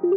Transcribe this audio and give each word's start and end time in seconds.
Hello. 0.00 0.16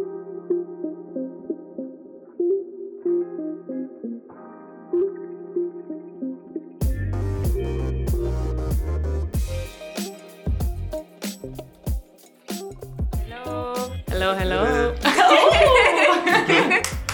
Hello, 14.07 14.33
hello. 14.35 14.95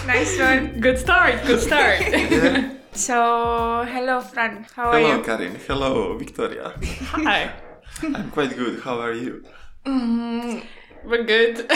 Nice 0.06 0.38
one. 0.38 0.78
Good 0.80 0.98
start, 0.98 1.42
good 1.46 1.60
start. 1.60 2.00
Yeah. 2.00 2.70
So, 2.92 3.84
hello, 3.88 4.20
Fran. 4.20 4.66
How 4.76 4.90
are 4.90 5.00
you? 5.00 5.06
Hello. 5.06 5.22
Karin. 5.22 5.56
Hello, 5.66 6.18
Victoria. 6.18 6.74
Hi. 7.14 7.50
I'm 8.02 8.30
quite 8.30 8.54
good. 8.56 8.80
How 8.82 9.00
are 9.00 9.14
you? 9.14 9.44
Mm, 9.86 10.62
we're 11.04 11.24
good. 11.24 11.66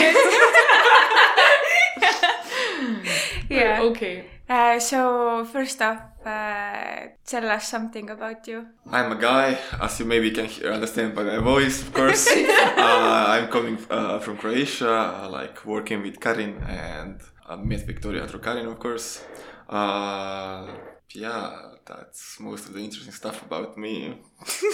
Yeah. 3.55 3.81
Okay. 3.91 4.25
Uh, 4.47 4.79
so, 4.79 5.43
first 5.45 5.81
off, 5.81 5.99
uh, 6.23 7.07
tell 7.25 7.49
us 7.49 7.67
something 7.67 8.11
about 8.11 8.47
you. 8.47 8.67
I'm 8.91 9.11
a 9.11 9.15
guy, 9.15 9.57
as 9.81 9.99
you 9.99 10.05
maybe 10.05 10.29
can 10.29 10.45
hear, 10.45 10.71
understand 10.71 11.15
by 11.15 11.23
my 11.23 11.37
voice, 11.37 11.81
of 11.81 11.91
course. 11.91 12.27
uh, 12.27 13.25
I'm 13.27 13.47
coming 13.47 13.79
uh, 13.89 14.19
from 14.19 14.37
Croatia, 14.37 15.23
uh, 15.23 15.29
like 15.31 15.65
working 15.65 16.03
with 16.03 16.19
Karin, 16.19 16.61
and 16.67 17.19
I 17.49 17.55
met 17.55 17.87
Victoria 17.87 18.27
through 18.27 18.41
Karin, 18.41 18.67
of 18.67 18.77
course. 18.77 19.23
Uh, 19.67 20.67
yeah, 21.15 21.51
that's 21.87 22.39
most 22.39 22.67
of 22.67 22.73
the 22.75 22.83
interesting 22.83 23.13
stuff 23.13 23.41
about 23.41 23.77
me. 23.79 24.21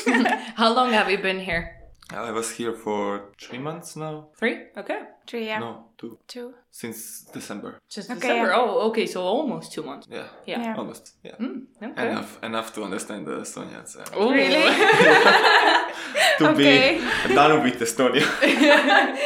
How 0.55 0.73
long 0.73 0.91
have 0.91 1.09
you 1.09 1.17
been 1.17 1.39
here? 1.39 1.80
I 2.13 2.31
was 2.31 2.51
here 2.51 2.73
for 2.73 3.31
three 3.39 3.59
months 3.59 3.95
now. 3.95 4.27
Three? 4.37 4.63
Okay. 4.77 4.99
Three, 5.27 5.45
yeah. 5.45 5.59
No, 5.59 5.85
two. 5.97 6.17
Two. 6.27 6.53
Since 6.69 7.25
December. 7.33 7.79
Just 7.89 8.09
Okay, 8.11 8.19
December. 8.19 8.49
yeah. 8.49 8.55
Oh, 8.57 8.89
okay. 8.89 9.05
So 9.07 9.21
almost 9.21 9.71
two 9.71 9.83
months. 9.83 10.07
Yeah, 10.09 10.27
Yeah. 10.45 10.61
Yeah. 10.61 10.75
almost. 10.77 11.13
Yeah. 11.23 11.35
Mm, 11.39 11.65
okay. 11.81 12.09
Enough, 12.09 12.39
enough 12.43 12.73
to 12.73 12.83
understand 12.83 13.25
the 13.27 13.39
Estonians. 13.41 13.95
and 13.95 14.15
Ooh. 14.15 14.31
Really? 14.31 14.63
to 16.37 16.49
Okay. 16.49 16.99
be 17.27 17.33
done 17.35 17.63
with 17.63 17.79
Estonia. 17.79 18.21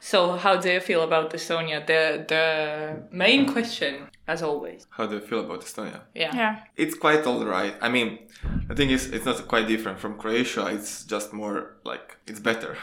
so 0.00 0.32
how 0.36 0.56
do 0.56 0.70
you 0.72 0.80
feel 0.80 1.02
about 1.02 1.32
Estonia? 1.32 1.86
The 1.86 2.24
the 2.28 3.02
main 3.12 3.46
question, 3.52 4.07
as 4.28 4.42
always. 4.42 4.86
How 4.90 5.06
do 5.06 5.16
you 5.16 5.20
feel 5.20 5.40
about 5.40 5.62
Estonia? 5.62 6.02
Yeah. 6.14 6.34
Yeah. 6.34 6.60
It's 6.76 6.94
quite 6.94 7.26
alright. 7.26 7.74
I 7.80 7.88
mean, 7.88 8.18
the 8.68 8.74
thing 8.74 8.90
is, 8.90 9.10
it's 9.10 9.24
not 9.24 9.48
quite 9.48 9.66
different 9.66 9.98
from 9.98 10.18
Croatia. 10.18 10.66
It's 10.66 11.04
just 11.04 11.32
more 11.32 11.76
like 11.84 12.18
it's 12.26 12.40
better. 12.40 12.76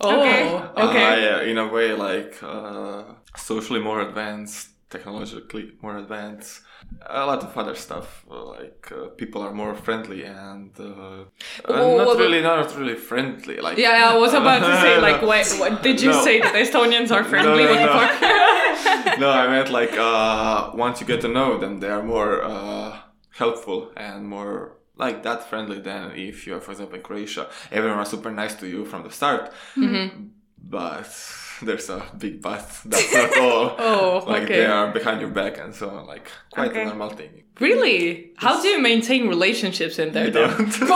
Oh. 0.00 0.20
Okay. 0.20 0.42
Okay. 0.86 1.04
Uh, 1.04 1.16
yeah, 1.16 1.40
in 1.42 1.58
a 1.58 1.66
way, 1.66 1.92
like 1.92 2.40
uh, 2.42 3.02
socially 3.36 3.80
more 3.80 4.00
advanced, 4.00 4.68
technologically 4.90 5.72
more 5.82 5.98
advanced. 5.98 6.62
A 7.06 7.26
lot 7.26 7.42
of 7.42 7.56
other 7.58 7.74
stuff, 7.74 8.24
like 8.28 8.90
uh, 8.92 9.08
people 9.20 9.42
are 9.42 9.52
more 9.52 9.74
friendly 9.74 10.24
and 10.24 10.70
uh, 10.80 10.84
uh, 10.84 11.24
Oh, 11.66 11.96
not 11.98 12.06
what- 12.06 12.18
really, 12.18 12.40
not 12.40 12.76
really 12.78 12.94
friendly. 12.94 13.56
Like 13.60 13.76
Yeah, 13.78 13.96
yeah, 13.98 14.10
I 14.14 14.16
was 14.16 14.32
about 14.34 14.60
to 14.60 14.80
say, 14.80 14.98
like, 15.00 15.20
No. 15.22 15.28
what, 15.28 15.82
did 15.82 16.00
you 16.00 16.10
No. 16.12 16.22
say 16.24 16.40
that 16.40 16.54
Estonians 16.54 17.10
are 17.10 17.24
friendly? 17.32 17.64
No, 17.64 17.74
no, 17.74 17.86
what 17.96 18.20
the 18.20 18.28
no. 18.28 19.08
fuck? 19.08 19.18
no, 19.24 19.30
I 19.30 19.46
meant 19.48 19.70
like 19.70 19.94
uh, 19.98 20.70
once 20.74 21.00
you 21.00 21.06
get 21.06 21.20
to 21.22 21.28
know 21.28 21.58
them, 21.58 21.80
they 21.80 21.88
are 21.90 22.02
more 22.02 22.42
uh, 22.44 22.96
helpful 23.36 23.92
and 23.96 24.26
more 24.28 24.76
like 24.96 25.22
that 25.22 25.48
friendly 25.50 25.80
than 25.80 26.12
if 26.16 26.46
you're, 26.46 26.60
for 26.60 26.72
example, 26.72 26.96
in 26.96 27.02
Croatia. 27.02 27.48
Everyone 27.70 28.00
is 28.00 28.08
super 28.08 28.30
nice 28.30 28.54
to 28.56 28.66
you 28.66 28.84
from 28.84 29.02
the 29.04 29.10
start, 29.10 29.52
Mm-hmm. 29.76 30.26
but 30.62 31.06
there's 31.62 31.88
a 31.90 32.02
big 32.18 32.40
but. 32.42 32.66
That's 32.84 33.12
not 33.12 33.38
all. 33.38 33.76
Oh, 33.78 34.24
like 34.26 34.42
okay. 34.44 34.58
they 34.58 34.66
are 34.66 34.92
behind 34.92 35.20
your 35.20 35.30
back 35.30 35.58
and 35.58 35.74
so 35.74 35.90
on. 35.90 36.06
Like 36.06 36.30
quite 36.52 36.70
Okay. 36.70 36.82
a 36.82 36.86
normal 36.86 37.10
thing. 37.10 37.42
Really? 37.60 38.32
How 38.36 38.60
do 38.62 38.68
you 38.68 38.80
maintain 38.80 39.28
relationships 39.28 39.98
in 39.98 40.12
there? 40.12 40.26
You 40.26 40.30
though? 40.30 40.48
don't. 40.48 40.82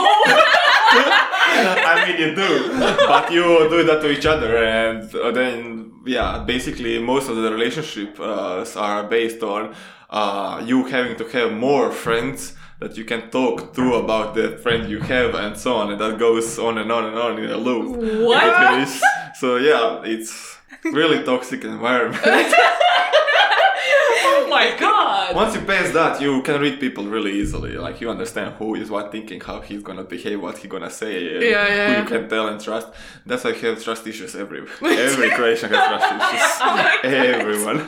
I 0.95 2.05
mean, 2.07 2.19
you 2.21 2.35
do, 2.35 2.79
but 3.07 3.31
you 3.31 3.43
do 3.69 3.83
that 3.83 4.01
to 4.01 4.09
each 4.11 4.25
other, 4.25 4.57
and 4.57 5.13
uh, 5.15 5.31
then 5.31 5.91
yeah, 6.05 6.43
basically 6.45 6.99
most 6.99 7.29
of 7.29 7.35
the 7.37 7.51
relationships 7.51 8.19
uh, 8.19 8.65
are 8.75 9.03
based 9.03 9.41
on 9.43 9.75
uh, 10.09 10.61
you 10.65 10.85
having 10.85 11.15
to 11.17 11.25
have 11.29 11.51
more 11.53 11.91
friends 11.91 12.55
that 12.79 12.97
you 12.97 13.05
can 13.05 13.29
talk 13.29 13.73
to 13.73 13.93
about 13.95 14.35
the 14.35 14.57
friend 14.57 14.89
you 14.89 14.99
have, 14.99 15.35
and 15.35 15.57
so 15.57 15.75
on, 15.75 15.91
and 15.91 15.99
that 16.01 16.17
goes 16.19 16.59
on 16.59 16.77
and 16.77 16.91
on 16.91 17.05
and 17.05 17.17
on 17.17 17.37
in 17.39 17.49
a 17.49 17.57
loop. 17.57 17.97
What? 18.25 18.43
So 19.35 19.57
yeah, 19.57 20.01
it's 20.03 20.57
really 20.83 21.23
toxic 21.23 21.63
environment. 21.63 22.21
oh 24.25 24.47
my 24.49 24.75
god! 24.79 25.35
Once 25.35 25.55
you 25.55 25.61
pass 25.61 25.91
that, 25.93 26.21
you 26.21 26.41
can 26.43 26.59
read 26.61 26.79
people 26.79 27.05
really 27.05 27.31
easily. 27.31 27.75
Like 27.77 27.99
you 28.01 28.09
understand 28.09 28.55
who 28.55 28.75
is 28.75 28.89
what 28.89 29.11
thinking, 29.11 29.39
how 29.41 29.61
he's 29.61 29.81
gonna 29.81 30.03
behave, 30.03 30.41
what 30.41 30.57
he's 30.57 30.69
gonna 30.69 30.89
say, 30.89 31.49
Yeah, 31.49 31.67
yeah, 31.67 31.93
who 31.93 32.01
you 32.01 32.07
can 32.07 32.29
tell 32.29 32.47
and 32.47 32.59
trust. 32.61 32.87
That's 33.25 33.43
why 33.43 33.51
I 33.51 33.53
have 33.53 33.83
trust 33.83 34.05
issues 34.05 34.35
every 34.35 34.61
every 34.81 35.29
Croatian 35.31 35.71
has 35.73 35.87
trust 35.89 36.11
issues. 36.13 36.61
Everyone. 37.13 37.87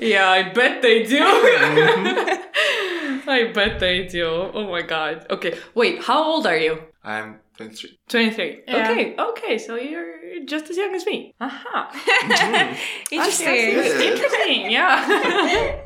Yeah, 0.00 0.28
I 0.30 0.42
bet 0.52 0.80
they 0.80 1.02
do. 1.02 1.18
Mm-hmm. 1.20 3.28
I 3.38 3.50
bet 3.52 3.78
they 3.80 4.06
do. 4.06 4.24
Oh 4.26 4.70
my 4.70 4.82
god. 4.82 5.26
Okay, 5.28 5.58
wait, 5.74 6.02
how 6.04 6.22
old 6.24 6.46
are 6.46 6.56
you? 6.56 6.78
I'm 7.04 7.40
23. 7.58 7.98
23. 8.08 8.62
Yeah. 8.68 8.90
Okay, 8.90 9.16
okay, 9.18 9.58
so 9.58 9.74
you're 9.76 10.44
just 10.46 10.70
as 10.70 10.76
young 10.76 10.94
as 10.94 11.04
me. 11.04 11.34
Aha. 11.40 11.90
Interesting. 13.10 13.46
Yeah. 13.48 14.00
Interesting, 14.00 14.70
yeah. 14.76 15.82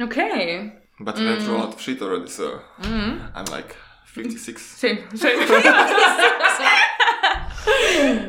okay. 0.00 0.72
But 0.98 1.18
I 1.18 1.24
went 1.24 1.40
Mm. 1.40 1.44
through 1.44 1.56
a 1.56 1.58
lot 1.58 1.74
of 1.74 1.80
shit 1.80 2.00
already, 2.02 2.28
so 2.28 2.60
I'm 2.82 3.44
like 3.50 3.76
56. 4.06 4.62
Same, 4.62 4.98
same. 5.14 5.38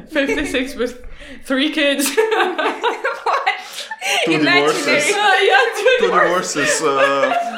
56 0.09 0.75
with 0.75 1.05
three 1.45 1.71
kids. 1.71 2.09
what? 2.15 3.47
Two 4.25 4.31
Imaginary. 4.33 4.67
divorces. 4.67 5.13
Ah, 5.15 5.39
yeah, 5.41 5.63
two 5.75 5.95
Two 5.99 6.11
divorces. 6.11 6.81
Uh, 6.81 7.56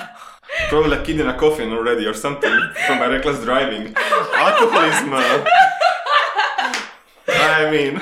probably 0.69 0.97
a 0.97 1.03
kid 1.03 1.19
in 1.19 1.27
a 1.27 1.37
coffin 1.37 1.71
already 1.71 2.05
or 2.05 2.13
something 2.13 2.51
from 2.85 2.99
my 2.99 3.07
reckless 3.07 3.43
driving. 3.43 3.93
Alcoholism. 3.95 5.13
uh, 5.13 5.45
I 7.27 7.69
mean, 7.71 8.01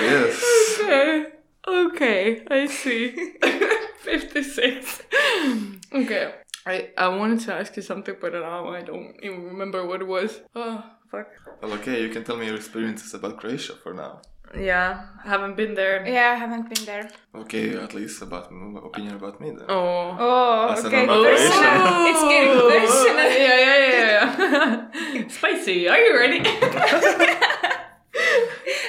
yes. 0.00 0.42
Okay. 0.80 1.26
Okay, 1.68 2.44
I 2.50 2.66
see. 2.66 3.34
56. 4.02 5.02
Okay. 5.92 6.34
I, 6.64 6.90
I 6.96 7.08
wanted 7.08 7.40
to 7.40 7.54
ask 7.54 7.76
you 7.76 7.82
something, 7.82 8.16
but 8.20 8.32
now 8.32 8.68
I 8.68 8.82
don't 8.82 9.16
even 9.22 9.44
remember 9.44 9.86
what 9.86 10.00
it 10.00 10.06
was. 10.06 10.40
Oh, 10.54 10.84
fuck. 11.10 11.28
Well, 11.62 11.72
okay, 11.74 12.02
you 12.02 12.08
can 12.08 12.24
tell 12.24 12.36
me 12.36 12.46
your 12.46 12.56
experiences 12.56 13.14
about 13.14 13.38
Croatia 13.38 13.74
for 13.82 13.94
now. 13.94 14.20
Yeah, 14.54 15.04
haven't 15.24 15.56
been 15.56 15.74
there. 15.74 16.06
Yeah, 16.06 16.30
I 16.32 16.34
haven't 16.36 16.68
been 16.72 16.84
there. 16.86 17.10
Okay, 17.34 17.74
at 17.76 17.94
least 17.94 18.22
about 18.22 18.46
m- 18.50 18.76
opinion 18.76 19.14
about 19.16 19.40
me 19.40 19.50
then. 19.50 19.64
Oh. 19.68 20.16
Oh, 20.18 20.68
That's 20.68 20.84
okay. 20.84 21.02
another 21.04 21.24
Personal. 21.24 21.60
Croatian. 21.60 21.82
Oh. 21.82 22.10
It's 22.10 22.22
getting 22.32 22.54
personal. 22.80 23.30
Yeah, 23.46 23.58
yeah, 23.66 23.88
yeah, 23.90 25.14
yeah. 25.14 25.28
Spicy. 25.36 25.88
Are 25.88 25.98
you 25.98 26.16
ready? 26.16 26.40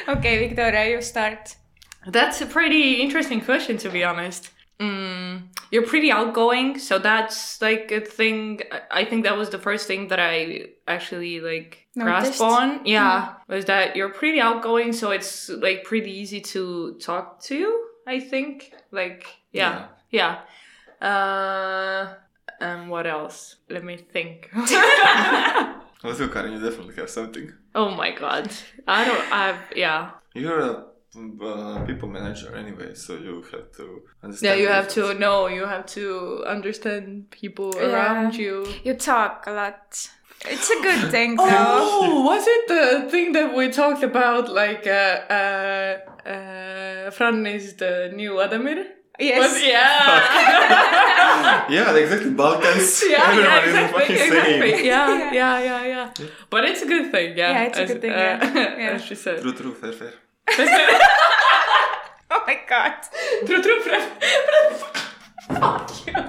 Okay, 0.07 0.47
Victoria, 0.47 0.90
you 0.90 1.01
start. 1.01 1.57
That's 2.06 2.39
a 2.41 2.45
pretty 2.45 3.01
interesting 3.01 3.41
question, 3.41 3.78
to 3.79 3.89
be 3.89 4.03
honest. 4.06 4.50
Mm, 4.80 5.42
you're 5.72 5.86
pretty 5.88 6.12
outgoing, 6.12 6.78
so 6.78 7.00
that's 7.00 7.60
like 7.62 7.92
a 7.92 8.00
thing. 8.02 8.62
I- 8.72 9.02
I 9.02 9.06
think 9.06 9.24
that 9.24 9.36
was 9.38 9.50
the 9.50 9.58
first 9.58 9.88
thing 9.88 10.08
that 10.10 10.20
I 10.20 10.68
actually 10.88 11.40
like 11.42 11.88
Noticed? 11.96 12.38
grasp 12.40 12.42
on. 12.42 12.86
Yeah, 12.86 13.34
was 13.48 13.66
that 13.66 13.96
you're 13.96 14.10
pretty 14.14 14.40
outgoing, 14.40 14.94
so 14.94 15.12
it's 15.12 15.50
like 15.50 15.84
pretty 15.84 16.12
easy 16.12 16.42
to 16.54 16.96
talk 17.01 17.42
to. 17.50 17.84
I 18.06 18.19
think, 18.19 18.72
like, 18.92 19.25
yeah, 19.51 19.88
yeah. 20.12 20.42
Uh, 21.01 22.13
and 22.62 22.90
what 22.90 23.06
else? 23.07 23.57
Let 23.69 23.84
me 23.84 23.98
think. 23.98 24.50
Let's 26.04 26.19
Karin, 26.31 26.54
you 26.54 26.60
definitely 26.60 26.96
have 26.96 27.10
something. 27.10 27.51
oh 27.75 27.90
my 27.90 28.12
god, 28.12 28.51
I 28.88 29.04
don't. 29.06 29.31
I've 29.34 29.60
yeah. 29.75 30.12
You're 30.36 30.60
a 30.60 30.86
uh, 31.42 31.86
people 31.86 32.10
manager 32.10 32.56
anyway, 32.56 32.94
so 32.96 33.14
you 33.16 33.44
have 33.52 33.72
to 33.78 34.02
understand. 34.24 34.58
Yeah, 34.60 34.64
you 34.64 34.68
have 34.69 34.88
to 34.90 35.14
know. 35.14 35.48
You 35.48 35.66
have 35.66 35.86
to 35.98 36.44
understand 36.48 37.30
people 37.31 37.72
Yeah. 37.75 37.88
around 37.88 38.36
you. 38.36 38.66
You 38.84 38.94
talk 38.96 39.46
a 39.48 39.52
lot. 39.52 40.10
It's 40.46 40.69
a 40.69 40.81
good 40.81 41.12
thing, 41.16 41.36
though. 41.36 41.46
Oh, 41.48 42.24
was 42.25 42.46
it 42.48 42.68
the 42.68 43.10
thing 43.10 43.31
that 43.34 43.56
we 43.56 43.69
talked 43.72 44.04
about? 44.04 44.52
Like, 44.54 44.86
uh, 44.86 45.22
uh, 45.40 45.98
uh, 46.30 47.12
Fran 47.12 47.46
is 47.48 47.74
the 47.75 48.12
new 48.16 48.34
Adamir. 48.40 48.86
Yes. 49.20 49.40
Was- 49.54 49.63
yeah. 49.63 51.66
Yeah, 51.70 51.96
exactly. 51.96 52.31
Balkans. 52.31 53.04
yeah, 53.10 53.30
Everyone 53.30 53.44
yeah, 53.44 53.62
is 53.62 53.68
exactly, 53.74 54.00
fucking 54.00 54.16
exactly. 54.16 54.72
same. 54.72 54.86
Yeah, 54.86 55.31
yeah, 55.34 55.60
yeah, 55.60 55.86
yeah, 55.86 56.28
But 56.50 56.66
it's 56.66 56.81
a 56.81 56.86
good 56.88 57.12
thing, 57.12 57.38
yeah. 57.38 57.52
Yeah, 57.52 57.63
it's 57.68 57.78
a 57.80 57.84
as, 57.84 57.92
good 57.92 58.02
thing, 58.02 58.12
uh, 58.12 58.16
yeah. 58.16 58.54
Yeah. 58.78 58.96
As 58.96 59.04
she 59.04 59.16
said. 59.16 59.42
True, 59.42 59.54
true, 59.54 59.74
fair, 59.74 59.92
fair. 59.92 60.13
oh 62.32 62.44
my 62.48 62.60
god. 62.68 62.94
True, 63.46 63.62
true, 63.62 63.82
true. 63.84 64.02
Fuck 65.48 66.08
you. 66.08 66.14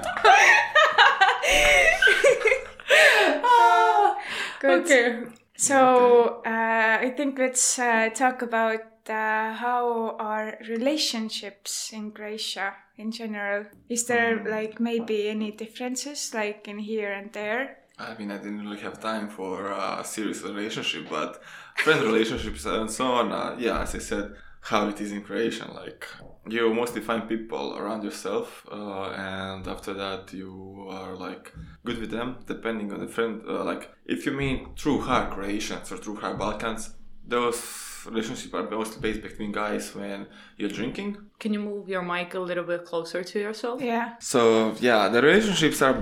Good. 4.61 4.85
okay. 4.85 5.23
So 5.56 6.43
uh, 6.44 6.99
I 7.00 7.12
think 7.17 7.38
let's 7.38 7.79
uh, 7.79 8.11
talk 8.12 8.43
about 8.43 8.81
uh, 9.09 9.55
how 9.55 10.17
are 10.19 10.59
relationships 10.69 11.93
in 11.93 12.11
Croatia 12.11 12.75
in 12.97 13.12
general. 13.12 13.67
Is 13.88 14.06
there 14.06 14.44
like 14.44 14.81
maybe 14.81 15.29
any 15.29 15.53
differences 15.53 16.35
like 16.35 16.67
in 16.67 16.79
here 16.79 17.12
and 17.12 17.32
there? 17.32 17.79
I 17.99 18.17
mean, 18.17 18.31
I 18.31 18.37
didn't 18.38 18.61
really 18.61 18.81
have 18.81 19.00
time 19.00 19.29
for 19.29 19.73
a 19.73 20.05
serious 20.05 20.43
relationship, 20.43 21.09
but 21.11 21.43
friend 21.78 22.02
relationships 22.02 22.64
and 22.66 22.90
so 22.90 23.06
on. 23.06 23.32
Uh, 23.32 23.56
yeah, 23.58 23.80
as 23.80 23.94
I 23.94 23.98
said, 23.98 24.34
how 24.60 24.88
it 24.88 25.00
is 25.00 25.12
in 25.12 25.22
Croatia, 25.22 25.70
like 25.72 26.06
you 26.48 26.72
mostly 26.75 27.00
find 27.00 27.28
people 27.28 27.76
around 27.76 28.02
yourself, 28.02 28.66
uh, 28.70 29.10
and 29.10 29.66
after 29.66 29.94
that 29.94 30.32
you 30.32 30.86
are 30.90 31.14
like 31.14 31.54
good 31.84 31.98
with 31.98 32.10
them, 32.10 32.36
depending 32.46 32.92
on 32.92 33.00
the 33.00 33.08
friend. 33.08 33.42
Uh, 33.48 33.64
like 33.64 33.90
if 34.04 34.26
you 34.26 34.32
mean 34.32 34.75
true 34.75 35.00
hard 35.00 35.30
Croatians 35.32 35.90
or 35.92 35.98
true 35.98 36.16
hard 36.16 36.38
Balkans, 36.38 36.94
those 37.26 37.88
relationships 38.06 38.52
are 38.54 38.68
mostly 38.68 39.00
based 39.00 39.22
between 39.22 39.52
guys 39.52 39.94
when 39.94 40.26
you're 40.56 40.70
drinking 40.70 41.16
Can 41.38 41.52
you 41.52 41.60
move 41.60 41.88
your 41.88 42.02
mic 42.02 42.34
a 42.34 42.40
little 42.40 42.64
bit 42.64 42.84
closer 42.84 43.22
to 43.22 43.38
yourself? 43.38 43.80
Yeah. 43.80 44.14
So 44.18 44.74
yeah, 44.80 45.08
the 45.08 45.22
relationships 45.22 45.80
are 45.82 45.96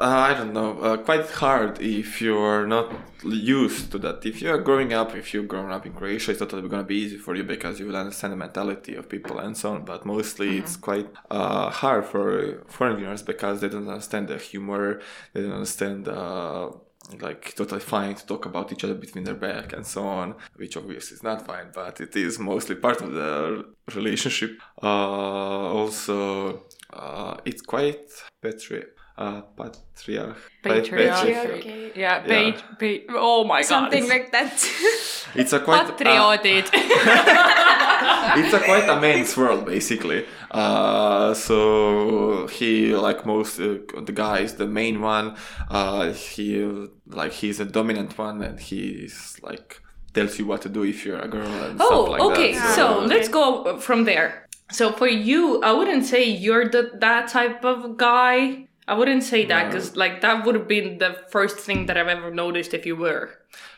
uh, 0.00 0.30
I 0.30 0.34
don't 0.34 0.52
know 0.52 0.78
uh, 0.80 0.96
quite 0.98 1.28
hard 1.30 1.80
if 1.80 2.22
you're 2.22 2.66
not 2.66 2.92
used 3.24 3.90
to 3.92 3.98
that. 3.98 4.24
If 4.24 4.40
you're 4.40 4.58
growing 4.58 4.92
up, 4.92 5.16
if 5.16 5.34
you're 5.34 5.42
growing 5.42 5.72
up 5.72 5.84
in 5.86 5.92
Croatia, 5.92 6.30
it's 6.30 6.40
totally 6.40 6.68
gonna 6.68 6.84
be 6.84 6.96
easy 6.96 7.18
for 7.18 7.34
you 7.34 7.44
because 7.44 7.80
you 7.80 7.86
will 7.86 7.96
understand 7.96 8.32
the 8.32 8.36
mentality 8.36 8.94
of 8.94 9.08
people 9.08 9.38
and 9.38 9.56
so 9.56 9.72
on. 9.72 9.84
But 9.84 10.06
mostly 10.06 10.58
it's 10.58 10.76
quite 10.76 11.08
uh, 11.30 11.70
hard 11.70 12.04
for 12.06 12.62
foreigners 12.68 13.22
because 13.22 13.60
they 13.60 13.68
don't 13.68 13.88
understand 13.88 14.28
the 14.28 14.38
humor, 14.38 15.00
they 15.32 15.42
don't 15.42 15.52
understand. 15.52 16.08
Uh, 16.08 16.70
like 17.20 17.54
totally 17.54 17.80
fine 17.80 18.14
to 18.14 18.26
talk 18.26 18.46
about 18.46 18.72
each 18.72 18.84
other 18.84 18.94
between 18.94 19.24
their 19.24 19.34
back 19.34 19.72
and 19.72 19.86
so 19.86 20.02
on, 20.06 20.34
which 20.56 20.76
obviously 20.76 21.14
is 21.16 21.22
not 21.22 21.46
fine, 21.46 21.68
but 21.74 22.00
it 22.00 22.14
is 22.16 22.38
mostly 22.38 22.76
part 22.76 23.00
of 23.00 23.12
the 23.12 23.64
relationship. 23.94 24.52
Uh, 24.82 24.86
also, 24.86 26.64
uh, 26.92 27.36
it's 27.44 27.62
quite 27.62 28.08
patri- 28.42 28.84
uh, 29.16 29.40
patriarch. 29.56 30.36
Patriarchy. 30.62 31.34
Patriarchy. 31.34 31.96
Yeah, 31.96 32.24
Yeah. 32.26 32.52
pa- 32.52 32.76
pa- 32.78 33.14
oh 33.16 33.44
my 33.44 33.60
god. 33.62 33.66
Something 33.66 34.08
like 34.08 34.30
that. 34.32 34.52
It's 35.34 35.52
a 35.52 35.60
quite 35.60 35.86
uh, 35.86 35.92
patrioted. 35.92 36.64
it's 38.38 38.54
a 38.54 38.60
quite 38.60 38.88
a 38.88 39.00
man's 39.00 39.36
world 39.36 39.66
basically. 39.66 40.26
Uh, 40.50 41.34
so 41.34 42.46
he 42.48 42.94
like 42.94 43.26
most 43.26 43.60
uh, 43.60 43.78
the 44.02 44.12
guys, 44.12 44.54
the 44.54 44.66
main 44.66 45.00
one. 45.00 45.36
Uh, 45.68 46.12
he 46.12 46.88
like 47.06 47.32
he's 47.32 47.60
a 47.60 47.64
dominant 47.64 48.16
one, 48.16 48.42
and 48.42 48.58
he's 48.60 49.38
like 49.42 49.82
tells 50.14 50.38
you 50.38 50.46
what 50.46 50.62
to 50.62 50.68
do 50.68 50.84
if 50.84 51.04
you're 51.04 51.18
a 51.18 51.28
girl 51.28 51.46
and 51.64 51.80
oh, 51.80 51.86
stuff 51.86 52.08
like 52.08 52.20
okay. 52.20 52.52
that. 52.54 52.74
So 52.74 52.98
okay. 52.98 53.06
let's 53.06 53.28
go 53.28 53.78
from 53.78 54.04
there. 54.04 54.46
So 54.70 54.92
for 54.92 55.08
you, 55.08 55.62
I 55.62 55.72
wouldn't 55.72 56.04
say 56.04 56.24
you're 56.24 56.68
the, 56.68 56.90
that 57.00 57.28
type 57.28 57.64
of 57.64 57.96
guy. 57.96 58.68
I 58.86 58.94
wouldn't 58.94 59.22
say 59.22 59.44
that 59.46 59.64
No. 59.64 59.70
because 59.70 59.96
like 59.96 60.20
that 60.22 60.44
would 60.44 60.54
have 60.54 60.68
been 60.68 60.98
the 60.98 61.16
first 61.30 61.58
thing 61.58 61.86
that 61.86 61.96
I've 61.96 62.08
ever 62.08 62.30
noticed 62.30 62.74
if 62.74 62.86
you 62.86 62.96
were. 62.96 63.30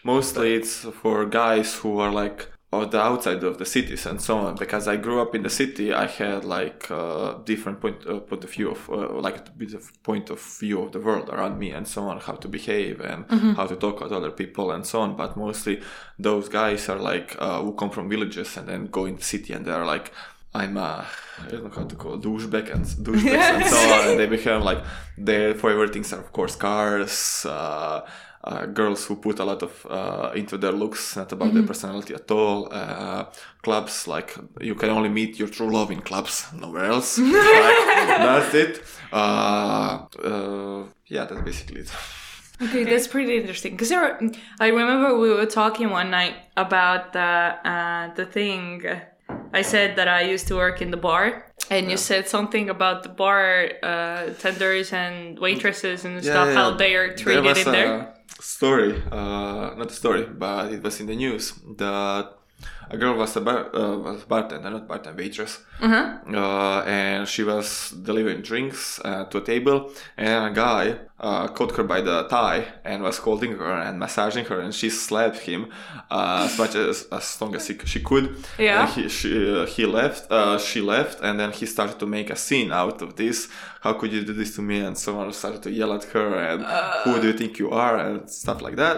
Mostly 0.04 0.54
it's 0.54 0.76
for 1.00 1.26
guys 1.26 1.74
who 1.74 1.98
are 1.98 2.12
like 2.12 2.48
on 2.72 2.88
the 2.90 3.00
outside 3.00 3.42
of 3.42 3.58
the 3.58 3.64
cities 3.64 4.06
and 4.06 4.20
so 4.20 4.38
on. 4.38 4.54
Because 4.54 4.86
I 4.86 4.96
grew 4.96 5.20
up 5.20 5.34
in 5.34 5.42
the 5.42 5.50
city, 5.50 5.92
I 5.92 6.06
had 6.06 6.44
like 6.44 6.90
uh, 6.90 7.34
different 7.44 7.80
point 7.80 8.06
uh, 8.06 8.20
point 8.20 8.44
of 8.44 8.50
view 8.50 8.70
of 8.70 8.88
uh, 8.88 9.20
like 9.20 9.38
a 9.38 9.50
bit 9.50 9.74
of 9.74 10.02
point 10.02 10.30
of 10.30 10.40
view 10.40 10.82
of 10.82 10.92
the 10.92 11.00
world 11.00 11.28
around 11.30 11.58
me 11.58 11.70
and 11.72 11.86
so 11.86 12.02
on, 12.04 12.20
how 12.20 12.34
to 12.34 12.48
behave 12.48 13.00
and 13.00 13.24
how 13.56 13.66
to 13.66 13.76
talk 13.76 14.00
with 14.00 14.12
other 14.12 14.30
people 14.30 14.70
and 14.70 14.86
so 14.86 15.00
on. 15.00 15.16
But 15.16 15.36
mostly 15.36 15.82
those 16.18 16.48
guys 16.48 16.88
are 16.88 16.98
like 16.98 17.36
uh, 17.40 17.60
who 17.60 17.72
come 17.72 17.90
from 17.90 18.08
villages 18.08 18.56
and 18.56 18.68
then 18.68 18.86
go 18.86 19.04
in 19.06 19.16
the 19.16 19.22
city 19.22 19.52
and 19.52 19.64
they're 19.64 19.86
like. 19.86 20.12
I'm 20.52 20.76
a, 20.78 21.06
I 21.38 21.48
don't 21.48 21.62
know 21.62 21.70
how 21.70 21.84
to 21.84 21.94
call 21.94 22.14
it, 22.14 22.22
douchebag 22.22 22.74
and 22.74 22.84
douchebags 22.84 23.54
and 23.54 23.66
so 23.66 23.76
on, 23.94 24.08
and 24.08 24.18
they 24.18 24.26
become 24.26 24.64
like 24.64 24.82
their 25.16 25.54
favorite 25.54 25.92
things 25.92 26.12
are 26.12 26.18
of 26.18 26.32
course 26.32 26.56
cars, 26.56 27.46
uh, 27.48 28.00
uh, 28.42 28.66
girls 28.66 29.04
who 29.04 29.16
put 29.16 29.38
a 29.38 29.44
lot 29.44 29.62
of 29.62 29.86
uh, 29.90 30.32
into 30.34 30.56
their 30.56 30.72
looks, 30.72 31.16
not 31.16 31.30
about 31.32 31.52
their 31.52 31.62
personality 31.62 32.14
at 32.14 32.30
all. 32.30 32.68
Uh, 32.72 33.26
clubs 33.62 34.06
like 34.08 34.34
you 34.60 34.74
can 34.74 34.90
only 34.90 35.08
meet 35.10 35.38
your 35.38 35.48
true 35.48 35.70
love 35.70 35.90
in 35.90 36.00
clubs, 36.00 36.46
nowhere 36.54 36.86
else. 36.86 37.18
like, 37.18 37.32
that's 37.34 38.54
it. 38.54 38.82
Uh, 39.12 40.06
uh, 40.24 40.84
yeah, 41.06 41.24
that's 41.26 41.42
basically 41.42 41.80
it. 41.80 41.92
Okay, 42.62 42.84
that's 42.84 43.06
pretty 43.06 43.36
interesting. 43.38 43.72
Because 43.72 43.92
I 43.92 44.68
remember 44.68 45.18
we 45.18 45.30
were 45.30 45.46
talking 45.46 45.90
one 45.90 46.10
night 46.10 46.36
about 46.56 47.12
the 47.12 47.20
uh, 47.20 48.14
the 48.14 48.26
thing. 48.26 48.84
I 49.52 49.62
said 49.62 49.96
that 49.96 50.08
I 50.08 50.22
used 50.22 50.48
to 50.48 50.56
work 50.56 50.80
in 50.82 50.90
the 50.90 50.96
bar, 50.96 51.46
and 51.70 51.90
you 51.90 51.96
said 51.96 52.28
something 52.28 52.70
about 52.70 53.02
the 53.02 53.08
bar 53.08 53.70
uh, 53.82 54.30
tenders 54.38 54.92
and 54.92 55.38
waitresses 55.38 56.04
and 56.04 56.22
stuff, 56.22 56.52
how 56.54 56.72
they 56.72 56.94
are 56.94 57.14
treated 57.14 57.56
in 57.58 57.72
there. 57.72 57.94
a 57.94 58.19
story, 58.40 59.02
uh, 59.10 59.74
not 59.76 59.90
a 59.90 59.94
story, 59.94 60.24
but 60.24 60.72
it 60.72 60.82
was 60.82 61.00
in 61.00 61.06
the 61.06 61.16
news 61.16 61.52
that 61.76 62.39
a 62.90 62.96
girl 62.96 63.14
was 63.16 63.36
a 63.36 63.40
bar, 63.40 63.74
uh, 63.74 63.96
was 63.96 64.22
a 64.22 64.26
bartender, 64.26 64.70
not 64.70 64.86
bartender, 64.88 65.16
waitress, 65.22 65.60
Uh-huh. 65.80 66.18
uh, 66.34 66.82
and 66.86 67.26
she 67.28 67.42
was 67.44 67.90
delivering 68.02 68.42
drinks 68.42 69.00
uh, 69.04 69.24
to 69.30 69.38
a 69.38 69.40
table, 69.40 69.90
and 70.16 70.46
a 70.46 70.50
guy 70.54 70.96
uh, 71.18 71.48
caught 71.48 71.76
her 71.76 71.84
by 71.84 72.00
the 72.00 72.24
tie 72.28 72.64
and 72.84 73.02
was 73.02 73.18
holding 73.18 73.52
her 73.58 73.72
and 73.86 73.98
massaging 73.98 74.44
her, 74.46 74.60
and 74.60 74.74
she 74.74 74.90
slapped 74.90 75.38
him 75.40 75.66
uh, 76.10 76.46
as 76.50 76.58
much 76.58 76.74
as 76.74 77.06
as 77.12 77.40
long 77.40 77.54
as 77.56 77.66
he, 77.68 77.74
she 77.84 78.00
could. 78.00 78.36
Yeah. 78.58 78.86
He 78.94 79.08
she, 79.08 79.30
uh, 79.54 79.66
he 79.66 79.86
left. 79.86 80.30
Uh, 80.30 80.58
she 80.58 80.80
left, 80.80 81.20
and 81.22 81.38
then 81.40 81.52
he 81.52 81.66
started 81.66 81.98
to 82.00 82.06
make 82.06 82.30
a 82.30 82.36
scene 82.36 82.72
out 82.72 83.02
of 83.02 83.14
this. 83.16 83.48
How 83.82 83.92
could 83.94 84.12
you 84.12 84.22
do 84.24 84.32
this 84.34 84.54
to 84.56 84.62
me? 84.62 84.80
And 84.86 84.96
someone 84.98 85.32
started 85.32 85.62
to 85.62 85.70
yell 85.70 85.92
at 85.92 86.04
her, 86.12 86.34
and 86.50 86.64
who 87.04 87.20
do 87.20 87.26
you 87.28 87.34
think 87.40 87.58
you 87.58 87.70
are, 87.70 87.96
and 87.98 88.28
stuff 88.30 88.60
like 88.62 88.76
that. 88.76 88.96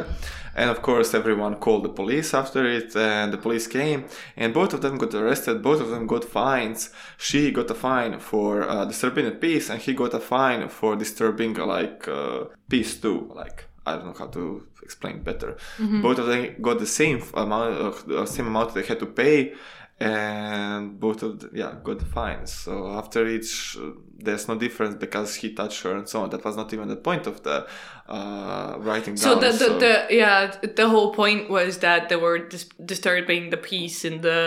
And 0.55 0.69
of 0.71 0.83
course, 0.83 1.15
everyone 1.15 1.57
called 1.57 1.85
the 1.85 1.89
police 1.89 2.35
after 2.35 2.67
it, 2.67 2.95
and 2.97 3.33
the 3.33 3.39
police 3.39 3.67
came, 3.67 4.05
and 4.37 4.53
both 4.53 4.75
of 4.75 4.83
them 4.83 4.99
got 4.99 5.15
arrested. 5.15 5.63
Both 5.63 5.81
of 5.81 5.89
them 5.89 6.07
got 6.07 6.25
fines. 6.25 6.91
She 7.17 7.51
got 7.51 7.71
a 7.71 7.75
fine 7.75 8.19
for 8.21 8.63
uh, 8.69 8.85
disturbing 8.85 9.25
the 9.25 9.33
peace, 9.33 9.71
and 9.71 9.81
he 9.81 9.95
got 9.95 10.15
a 10.15 10.21
fine 10.21 10.69
for 10.69 10.97
disturbing 10.97 11.55
like 11.55 12.07
uh, 12.07 12.45
peace 12.69 13.01
too. 13.01 13.31
Like 13.35 13.67
I 13.87 13.97
don't 13.97 14.07
know 14.07 14.15
how 14.19 14.27
to 14.27 14.67
explain 14.83 15.23
better. 15.23 15.57
Both 16.03 16.19
of 16.19 16.27
them 16.27 16.57
got 16.61 16.79
the 16.79 16.87
same 16.87 17.23
amount, 17.35 18.07
the 18.07 18.27
same 18.27 18.47
amount 18.47 18.75
they 18.75 18.83
had 18.85 19.01
to 19.01 19.07
pay, 19.07 19.55
and 20.03 20.99
both 21.01 21.23
of 21.23 21.41
them, 21.41 21.51
yeah 21.55 21.73
got 21.85 21.99
the 21.99 22.05
fines. 22.05 22.51
So 22.53 22.73
after 23.01 23.27
each, 23.27 23.77
uh, 23.81 23.91
there's 24.19 24.49
no 24.49 24.55
difference 24.57 24.95
because 24.97 25.35
he 25.37 25.53
touched 25.55 25.83
her 25.85 25.97
and 25.97 26.09
so 26.09 26.23
on. 26.23 26.31
That 26.31 26.45
was 26.45 26.57
not 26.57 26.73
even 26.75 26.89
the 26.89 26.97
point 26.97 27.27
of 27.27 27.43
the 27.43 27.67
uh, 28.09 28.75
writing 28.79 29.17
So 29.17 29.41
down. 29.41 29.41
the, 29.41 29.53
the, 29.59 29.69
the 29.79 29.95
yeah 30.11 30.55
the 30.81 30.89
whole 30.89 31.13
point 31.15 31.51
was 31.51 31.79
that 31.79 32.09
they 32.09 32.17
were 32.17 32.39
dis- 32.39 32.69
disturbing 32.85 33.51
the 33.51 33.57
peace 33.57 34.05
in 34.05 34.21
the 34.23 34.41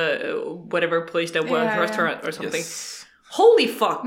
uh, 0.46 0.54
whatever 0.74 1.02
place 1.02 1.32
that 1.32 1.44
was 1.44 1.52
Yeah, 1.52 1.76
yeah. 1.76 1.80
restaurant 1.80 2.20
or 2.28 2.32
something. 2.32 2.62
Yes. 2.62 3.06
Holy 3.32 3.68
fuck! 3.68 4.06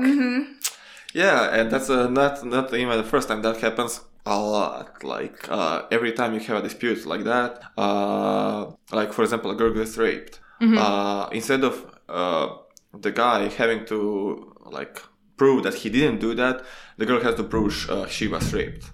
Yeah, 1.13 1.49
and 1.59 1.71
that's 1.71 1.89
uh, 1.89 2.07
not 2.09 2.45
not 2.45 2.73
even 2.73 2.97
the 2.97 3.03
first 3.03 3.27
time 3.27 3.41
that 3.41 3.57
happens. 3.61 4.01
A 4.25 4.37
lot, 4.37 5.03
like 5.03 5.47
uh, 5.49 5.83
every 5.91 6.11
time 6.11 6.33
you 6.35 6.39
have 6.41 6.57
a 6.57 6.61
dispute 6.61 7.05
like 7.05 7.23
that, 7.23 7.61
uh, 7.77 8.65
like 8.91 9.11
for 9.13 9.23
example, 9.23 9.49
a 9.49 9.55
girl 9.55 9.73
gets 9.73 9.97
raped. 9.97 10.39
Uh, 10.61 11.29
instead 11.31 11.63
of 11.63 11.85
uh, 12.09 12.47
the 12.93 13.11
guy 13.11 13.47
having 13.49 13.85
to 13.85 14.53
like 14.65 15.01
prove 15.37 15.63
that 15.63 15.73
he 15.75 15.89
didn't 15.89 16.19
do 16.19 16.33
that, 16.35 16.63
the 16.97 17.05
girl 17.05 17.21
has 17.21 17.35
to 17.35 17.43
prove 17.43 17.89
uh, 17.89 18.07
she 18.07 18.27
was 18.27 18.53
raped. 18.53 18.85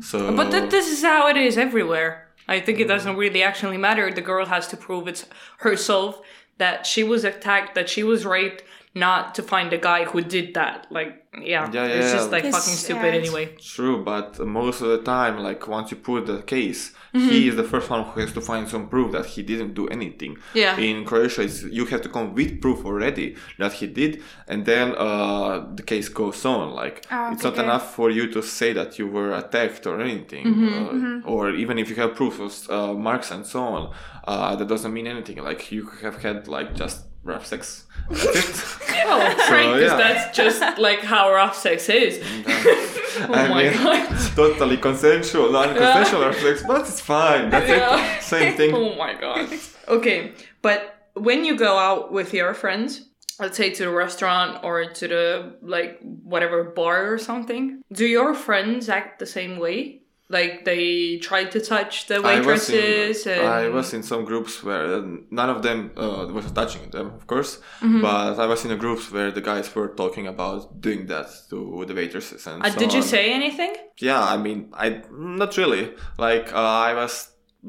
So, 0.00 0.34
But 0.36 0.50
th- 0.50 0.70
this 0.70 0.88
is 0.90 1.02
how 1.02 1.28
it 1.28 1.36
is 1.36 1.56
everywhere. 1.56 2.28
I 2.46 2.60
think 2.60 2.78
it 2.78 2.88
doesn't 2.88 3.16
really 3.16 3.42
actually 3.42 3.78
matter. 3.78 4.10
The 4.10 4.20
girl 4.20 4.44
has 4.46 4.66
to 4.68 4.76
prove 4.76 5.08
it's 5.08 5.24
herself 5.58 6.20
that 6.58 6.84
she 6.86 7.02
was 7.02 7.24
attacked, 7.24 7.74
that 7.74 7.88
she 7.88 8.02
was 8.02 8.26
raped, 8.26 8.62
not 8.94 9.34
to 9.36 9.42
find 9.42 9.70
the 9.72 9.78
guy 9.78 10.04
who 10.04 10.20
did 10.20 10.52
that. 10.54 10.86
Like, 10.90 11.24
yeah, 11.40 11.70
Yeah, 11.72 11.86
yeah 11.86 11.94
it's 11.98 12.06
yeah, 12.12 12.16
just 12.18 12.30
like 12.30 12.44
It's- 12.44 12.54
fucking 12.54 12.76
stupid 12.76 13.14
yeah, 13.14 13.20
anyway. 13.20 13.54
True, 13.74 14.04
but 14.04 14.38
most 14.40 14.82
of 14.82 14.88
the 14.88 14.98
time, 15.02 15.38
like 15.38 15.66
once 15.68 15.90
you 15.90 15.96
put 15.96 16.26
the 16.26 16.42
case, 16.42 16.92
Mm-hmm. 17.14 17.28
he 17.28 17.48
is 17.48 17.56
the 17.56 17.64
first 17.64 17.90
one 17.90 18.04
who 18.04 18.20
has 18.20 18.32
to 18.32 18.40
find 18.40 18.66
some 18.66 18.88
proof 18.88 19.12
that 19.12 19.26
he 19.26 19.42
didn't 19.42 19.74
do 19.74 19.86
anything. 19.88 20.38
Yeah. 20.54 20.78
In 20.78 21.04
Croatia, 21.04 21.42
it's, 21.42 21.62
you 21.62 21.84
have 21.86 22.00
to 22.02 22.08
come 22.08 22.34
with 22.34 22.60
proof 22.62 22.86
already 22.86 23.36
that 23.58 23.72
he 23.74 23.86
did, 23.86 24.22
and 24.48 24.64
then 24.64 24.94
uh, 24.96 25.66
the 25.74 25.82
case 25.82 26.08
goes 26.08 26.42
on. 26.46 26.70
Like 26.72 27.06
Ah, 27.10 27.32
it's 27.32 27.42
not 27.44 27.58
enough 27.58 27.94
for 27.94 28.08
you 28.10 28.32
to 28.32 28.42
say 28.42 28.72
that 28.72 28.98
you 28.98 29.06
were 29.08 29.32
attacked 29.32 29.86
or 29.86 30.00
anything, 30.00 30.46
Mm-hmm, 30.46 31.26
uh, 31.26 31.30
or 31.30 31.50
even 31.50 31.78
if 31.78 31.90
you 31.90 31.96
have 31.96 32.14
proof 32.14 32.40
of 32.40 32.70
uh, 32.70 32.94
marks 32.94 33.30
and 33.30 33.44
so 33.46 33.60
on, 33.62 33.94
uh, 34.24 34.56
that 34.56 34.68
doesn't 34.68 34.92
mean 34.92 35.06
anything. 35.06 35.36
Like 35.36 35.70
you 35.70 35.86
have 36.02 36.22
had 36.22 36.48
like 36.48 36.74
just 36.74 37.04
rough 37.24 37.46
sex. 37.46 37.84
That's 38.08 38.34
it. 38.34 38.82
Oh, 39.04 39.18
right, 39.18 39.74
because 39.74 39.80
yeah. 39.82 39.96
that's 39.96 40.36
just 40.36 40.78
like 40.78 41.00
how 41.00 41.32
rough 41.32 41.56
sex 41.56 41.88
is. 41.88 42.18
oh 43.20 43.32
I 43.34 43.48
my 43.48 43.62
mean, 43.64 43.72
god. 43.72 44.18
totally 44.36 44.76
consensual, 44.76 45.50
non-consensual 45.52 46.20
rough 46.22 46.38
sex, 46.40 46.62
but 46.66 46.80
it's 46.82 47.00
fine. 47.00 47.50
That's 47.50 47.68
Yeah. 47.68 48.16
it. 48.18 48.22
Same 48.22 48.56
thing. 48.58 48.74
Oh 48.74 48.94
my 48.96 49.14
god. 49.14 49.48
Okay, 49.88 50.32
but 50.62 51.08
when 51.14 51.44
you 51.44 51.56
go 51.56 51.76
out 51.78 52.12
with 52.12 52.32
your 52.34 52.54
friends, 52.54 53.08
let's 53.40 53.56
say 53.56 53.70
to 53.70 53.84
the 53.84 53.90
restaurant 53.90 54.62
or 54.64 54.84
to 54.86 55.08
the 55.08 55.56
like 55.62 55.98
whatever 56.02 56.64
bar 56.64 57.12
or 57.12 57.18
something, 57.18 57.82
do 57.92 58.06
your 58.06 58.34
friends 58.34 58.88
act 58.88 59.18
the 59.18 59.26
same 59.26 59.58
way? 59.58 60.01
Like 60.38 60.64
they 60.64 61.18
try 61.28 61.44
to 61.54 61.60
touch 61.60 62.06
the 62.06 62.16
I 62.16 62.18
was, 62.40 62.68
waitresses 62.70 63.26
in, 63.26 63.38
and 63.38 63.48
I 63.48 63.68
was 63.68 63.92
in 63.96 64.02
some 64.02 64.24
groups 64.24 64.52
where 64.66 64.84
uh, 64.96 65.02
none 65.30 65.50
of 65.54 65.62
them 65.62 65.78
uh, 65.96 66.26
was 66.36 66.50
touching 66.52 66.84
them, 66.90 67.06
of 67.18 67.24
course, 67.26 67.52
Mm-hmm. 67.80 68.00
but 68.02 68.38
I 68.44 68.46
was 68.52 68.64
in 68.64 68.70
a 68.70 68.76
groups 68.84 69.04
where 69.14 69.30
the 69.30 69.42
guys 69.50 69.66
were 69.76 69.88
talking 70.02 70.26
about 70.34 70.80
doing 70.80 71.06
that 71.12 71.26
to 71.50 71.84
the 71.88 71.94
waitresses 71.94 72.46
and 72.46 72.62
Uh, 72.64 72.70
so 72.70 72.78
did 72.82 72.92
you 72.96 73.02
on. 73.02 73.06
say 73.14 73.24
anything? 73.40 73.72
Yeah, 74.08 74.22
I 74.34 74.36
mean, 74.46 74.58
I 74.84 75.02
not 75.38 75.50
really. 75.60 75.84
Like 76.26 76.46
uh, 76.62 76.88
I 76.90 76.94
was 76.94 77.14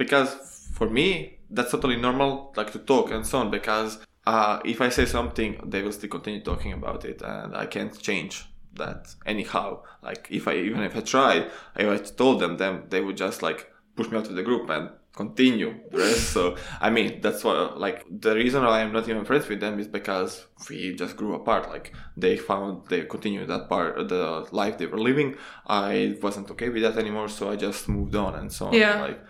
because 0.04 0.30
for 0.78 0.88
me 0.90 1.08
that's 1.56 1.72
totally 1.72 1.98
normal, 2.08 2.54
like 2.60 2.72
to 2.72 2.80
talk 2.80 3.12
and 3.12 3.24
so 3.32 3.36
on. 3.40 3.48
Because 3.52 3.92
uh, 4.26 4.60
if 4.74 4.78
I 4.82 4.90
say 4.98 5.06
something, 5.06 5.52
they 5.72 5.82
will 5.84 5.92
still 6.00 6.10
continue 6.18 6.42
talking 6.52 6.74
about 6.74 7.04
it, 7.12 7.22
and 7.22 7.50
I 7.64 7.66
can't 7.76 7.94
change 8.10 8.34
that 8.76 9.14
anyhow. 9.26 9.84
Like 10.02 10.28
if 10.30 10.48
I 10.48 10.56
even 10.56 10.82
if 10.82 10.96
I 10.96 11.02
tried, 11.02 11.52
if 11.76 11.88
I 11.88 11.98
told 12.04 12.40
them, 12.40 12.58
then 12.58 12.84
they 12.90 13.02
would 13.02 13.18
just 13.18 13.42
like 13.42 13.72
push 13.96 14.10
me 14.10 14.18
out 14.18 14.28
of 14.28 14.36
the 14.36 14.44
group 14.44 14.70
and 14.70 14.90
continue 15.16 15.80
the 15.92 15.98
rest. 16.00 16.32
so 16.34 16.58
I 16.82 16.90
mean, 16.90 17.22
that's 17.22 17.44
what 17.44 17.80
like 17.80 18.06
the 18.10 18.36
reason 18.36 18.64
why 18.64 18.82
I'm 18.82 18.92
not 18.92 19.08
even 19.08 19.26
friends 19.26 19.48
with 19.48 19.60
them 19.60 19.80
is 19.80 19.88
because 19.88 20.46
we 20.70 20.96
just 20.96 21.16
grew 21.16 21.36
apart. 21.36 21.70
Like 21.70 21.94
they 22.18 22.38
found 22.38 22.88
they 22.90 23.04
continued 23.04 23.50
that 23.50 23.70
part 23.70 24.08
the 24.10 24.48
life 24.52 24.78
they 24.78 24.88
were 24.88 25.00
living. 25.00 25.36
I 25.68 26.18
wasn't 26.22 26.50
okay 26.52 26.70
with 26.70 26.84
that 26.84 26.98
anymore, 26.98 27.30
so 27.30 27.52
I 27.52 27.56
just 27.56 27.88
moved 27.88 28.16
on 28.16 28.36
and 28.36 28.52
so 28.52 28.68
on. 28.68 28.74
Yeah. 28.74 29.02
Like 29.02 29.24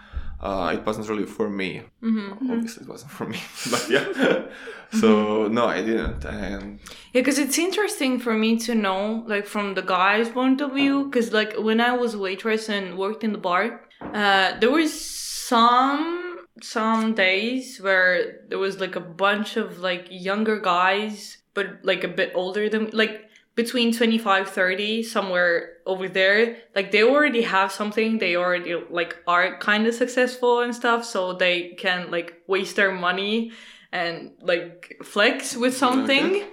uh, 0.43 0.71
it 0.73 0.85
wasn't 0.85 1.07
really 1.07 1.25
for 1.25 1.49
me. 1.49 1.83
Mm-hmm, 2.01 2.51
Obviously, 2.51 2.83
it 2.83 2.89
wasn't 2.89 3.11
for 3.11 3.25
me. 3.25 3.39
but 3.71 3.89
yeah. 3.89 4.43
so 4.91 5.47
no, 5.47 5.67
I 5.67 5.81
didn't. 5.81 6.25
And 6.25 6.79
Yeah, 7.13 7.21
because 7.21 7.39
it's 7.39 7.57
interesting 7.57 8.19
for 8.19 8.33
me 8.33 8.57
to 8.59 8.75
know, 8.75 9.23
like, 9.25 9.47
from 9.47 9.73
the 9.73 9.81
guy's 9.81 10.27
point 10.27 10.59
of 10.59 10.73
view. 10.73 11.05
Because, 11.05 11.31
like, 11.31 11.53
when 11.57 11.79
I 11.79 11.93
was 11.93 12.17
waitress 12.17 12.67
and 12.67 12.97
worked 12.97 13.23
in 13.23 13.31
the 13.31 13.37
bar, 13.37 13.87
uh, 14.01 14.59
there 14.59 14.69
was 14.69 14.91
some 14.93 16.39
some 16.61 17.15
days 17.15 17.79
where 17.79 18.41
there 18.49 18.59
was 18.59 18.79
like 18.79 18.95
a 18.95 18.99
bunch 18.99 19.57
of 19.57 19.79
like 19.79 20.07
younger 20.09 20.59
guys, 20.59 21.37
but 21.53 21.79
like 21.83 22.03
a 22.03 22.07
bit 22.07 22.31
older 22.35 22.69
than 22.69 22.89
like 22.93 23.29
between 23.55 23.91
25 23.93 24.49
30 24.49 25.03
somewhere 25.03 25.72
over 25.85 26.07
there 26.07 26.57
like 26.75 26.91
they 26.91 27.03
already 27.03 27.41
have 27.41 27.71
something 27.71 28.17
they 28.17 28.35
already 28.35 28.75
like 28.89 29.17
are 29.27 29.57
kind 29.59 29.85
of 29.85 29.93
successful 29.93 30.61
and 30.61 30.73
stuff 30.73 31.03
so 31.03 31.33
they 31.33 31.69
can 31.77 32.09
like 32.09 32.41
waste 32.47 32.75
their 32.75 32.91
money 32.91 33.51
and 33.91 34.31
like 34.41 34.95
flex 35.03 35.55
with 35.55 35.75
something 35.75 36.43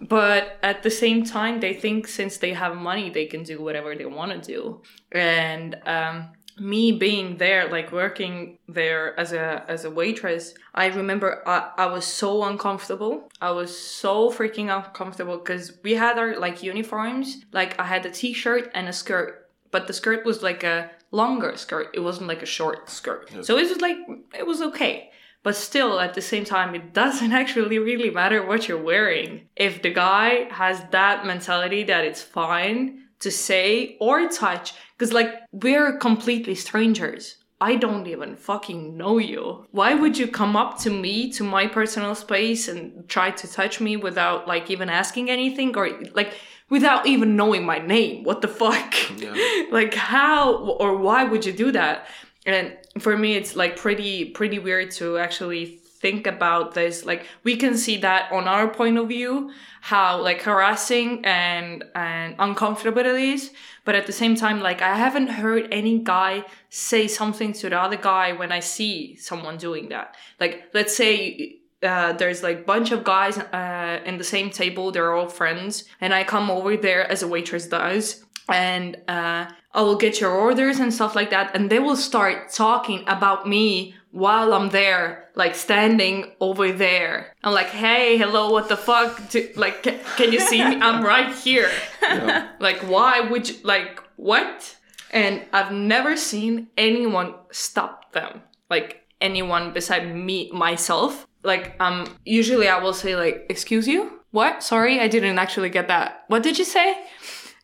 but 0.00 0.58
at 0.62 0.82
the 0.82 0.90
same 0.90 1.24
time 1.24 1.60
they 1.60 1.74
think 1.74 2.06
since 2.06 2.36
they 2.38 2.52
have 2.52 2.76
money 2.76 3.10
they 3.10 3.26
can 3.26 3.42
do 3.42 3.60
whatever 3.60 3.94
they 3.96 4.06
want 4.06 4.30
to 4.30 4.52
do. 4.52 4.82
And 5.12 5.76
um 5.86 6.30
me 6.60 6.92
being 6.92 7.36
there 7.36 7.68
like 7.70 7.92
working 7.92 8.58
there 8.68 9.18
as 9.18 9.32
a 9.32 9.64
as 9.68 9.84
a 9.84 9.90
waitress 9.90 10.54
i 10.74 10.86
remember 10.86 11.42
i, 11.46 11.70
I 11.76 11.86
was 11.86 12.04
so 12.04 12.44
uncomfortable. 12.44 13.28
I 13.40 13.50
was 13.50 13.76
so 13.76 14.30
freaking 14.30 14.74
uncomfortable 14.74 15.38
because 15.38 15.78
we 15.84 15.94
had 15.94 16.18
our 16.18 16.38
like 16.38 16.62
uniforms. 16.62 17.44
Like 17.52 17.78
i 17.78 17.84
had 17.84 18.04
a 18.06 18.10
t-shirt 18.10 18.70
and 18.74 18.88
a 18.88 18.92
skirt 18.92 19.48
but 19.70 19.86
the 19.86 19.92
skirt 19.92 20.24
was 20.24 20.42
like 20.42 20.64
a 20.64 20.90
longer 21.10 21.56
skirt. 21.56 21.88
It 21.94 22.00
wasn't 22.00 22.28
like 22.28 22.42
a 22.42 22.46
short 22.46 22.88
skirt. 22.90 23.30
So 23.44 23.58
it 23.58 23.68
was 23.68 23.80
like 23.80 23.96
it 24.36 24.46
was 24.46 24.62
okay. 24.62 25.10
But 25.42 25.56
still, 25.56 26.00
at 26.00 26.14
the 26.14 26.20
same 26.20 26.44
time, 26.44 26.74
it 26.74 26.92
doesn't 26.92 27.32
actually 27.40 27.78
really 27.78 28.10
matter 28.10 28.44
what 28.44 28.68
you're 28.68 28.82
wearing. 28.82 29.48
If 29.56 29.82
the 29.82 29.90
guy 29.90 30.48
has 30.50 30.82
that 30.90 31.26
mentality 31.26 31.84
that 31.84 32.04
it's 32.04 32.22
fine 32.22 33.04
to 33.20 33.30
say 33.30 33.96
or 34.00 34.28
touch, 34.28 34.74
because 34.96 35.12
like 35.12 35.34
we're 35.52 35.96
completely 35.96 36.54
strangers. 36.54 37.36
I 37.60 37.74
don't 37.74 38.06
even 38.06 38.36
fucking 38.36 38.96
know 38.96 39.18
you. 39.18 39.66
Why 39.72 39.94
would 39.94 40.16
you 40.16 40.28
come 40.28 40.54
up 40.54 40.78
to 40.80 40.90
me, 40.90 41.32
to 41.32 41.42
my 41.42 41.66
personal 41.66 42.14
space, 42.14 42.68
and 42.68 43.08
try 43.08 43.32
to 43.32 43.52
touch 43.52 43.80
me 43.80 43.96
without 43.96 44.46
like 44.46 44.70
even 44.70 44.88
asking 44.88 45.28
anything 45.28 45.76
or 45.76 45.90
like 46.14 46.34
without 46.70 47.06
even 47.06 47.34
knowing 47.34 47.66
my 47.66 47.78
name? 47.78 48.22
What 48.22 48.42
the 48.42 48.48
fuck? 48.48 48.94
Yeah. 49.18 49.34
like 49.72 49.94
how 49.94 50.54
or 50.54 50.96
why 50.96 51.24
would 51.24 51.44
you 51.44 51.52
do 51.52 51.72
that? 51.72 52.06
And 52.46 52.76
for 53.00 53.16
me, 53.16 53.34
it's 53.34 53.56
like 53.56 53.76
pretty 53.76 54.26
pretty 54.26 54.60
weird 54.60 54.92
to 54.92 55.18
actually 55.18 55.80
think 56.00 56.26
about 56.26 56.74
this. 56.74 57.04
Like 57.04 57.26
we 57.44 57.56
can 57.56 57.76
see 57.76 57.98
that 57.98 58.30
on 58.32 58.48
our 58.48 58.68
point 58.68 58.98
of 58.98 59.08
view, 59.08 59.50
how 59.80 60.20
like 60.20 60.42
harassing 60.42 61.24
and 61.24 61.84
and 61.94 62.34
uncomfortable 62.38 63.00
it 63.00 63.06
is. 63.06 63.50
But 63.84 63.94
at 63.94 64.06
the 64.06 64.12
same 64.12 64.34
time, 64.34 64.60
like 64.60 64.82
I 64.82 64.96
haven't 64.96 65.28
heard 65.28 65.68
any 65.72 65.98
guy 65.98 66.44
say 66.70 67.08
something 67.08 67.52
to 67.54 67.70
the 67.70 67.80
other 67.80 67.96
guy 67.96 68.32
when 68.32 68.52
I 68.52 68.60
see 68.60 69.16
someone 69.16 69.56
doing 69.56 69.88
that. 69.88 70.16
Like 70.40 70.70
let's 70.74 70.96
say 70.96 71.58
uh, 71.82 72.12
there's 72.14 72.42
like 72.42 72.66
bunch 72.66 72.90
of 72.90 73.04
guys 73.04 73.38
uh, 73.38 74.00
in 74.04 74.18
the 74.18 74.24
same 74.24 74.50
table. 74.50 74.90
They're 74.90 75.12
all 75.12 75.28
friends, 75.28 75.84
and 76.00 76.12
I 76.12 76.24
come 76.24 76.50
over 76.50 76.76
there 76.76 77.10
as 77.10 77.22
a 77.22 77.28
waitress 77.28 77.66
does, 77.66 78.24
and 78.48 78.96
uh, 79.08 79.46
I 79.72 79.82
will 79.82 79.96
get 79.96 80.20
your 80.20 80.32
orders 80.32 80.80
and 80.80 80.92
stuff 80.92 81.14
like 81.14 81.30
that, 81.30 81.54
and 81.54 81.70
they 81.70 81.78
will 81.78 81.96
start 81.96 82.50
talking 82.50 83.04
about 83.06 83.48
me 83.48 83.94
while 84.10 84.52
I'm 84.54 84.70
there, 84.70 85.28
like 85.34 85.54
standing 85.54 86.32
over 86.40 86.72
there. 86.72 87.34
I'm 87.44 87.52
like, 87.52 87.68
hey, 87.68 88.16
hello, 88.16 88.50
what 88.50 88.68
the 88.68 88.76
fuck? 88.76 89.30
Do, 89.30 89.48
like, 89.56 89.82
ca- 89.82 89.98
can 90.16 90.32
you 90.32 90.40
see 90.40 90.64
me? 90.64 90.76
I'm 90.80 91.04
right 91.04 91.34
here. 91.34 91.70
Yeah. 92.02 92.48
like, 92.58 92.78
why 92.78 93.20
would 93.20 93.48
you, 93.48 93.56
like, 93.64 94.02
what? 94.16 94.76
And 95.10 95.44
I've 95.52 95.72
never 95.72 96.16
seen 96.16 96.68
anyone 96.76 97.34
stop 97.50 98.12
them. 98.12 98.42
Like, 98.70 99.02
anyone 99.20 99.72
beside 99.72 100.14
me, 100.14 100.50
myself. 100.52 101.26
Like, 101.42 101.76
um, 101.80 102.06
usually 102.24 102.68
I 102.68 102.78
will 102.78 102.94
say, 102.94 103.16
like, 103.16 103.46
excuse 103.48 103.86
you? 103.86 104.20
What? 104.30 104.62
Sorry, 104.62 105.00
I 105.00 105.08
didn't 105.08 105.38
actually 105.38 105.70
get 105.70 105.88
that. 105.88 106.24
What 106.28 106.42
did 106.42 106.58
you 106.58 106.64
say? 106.64 107.02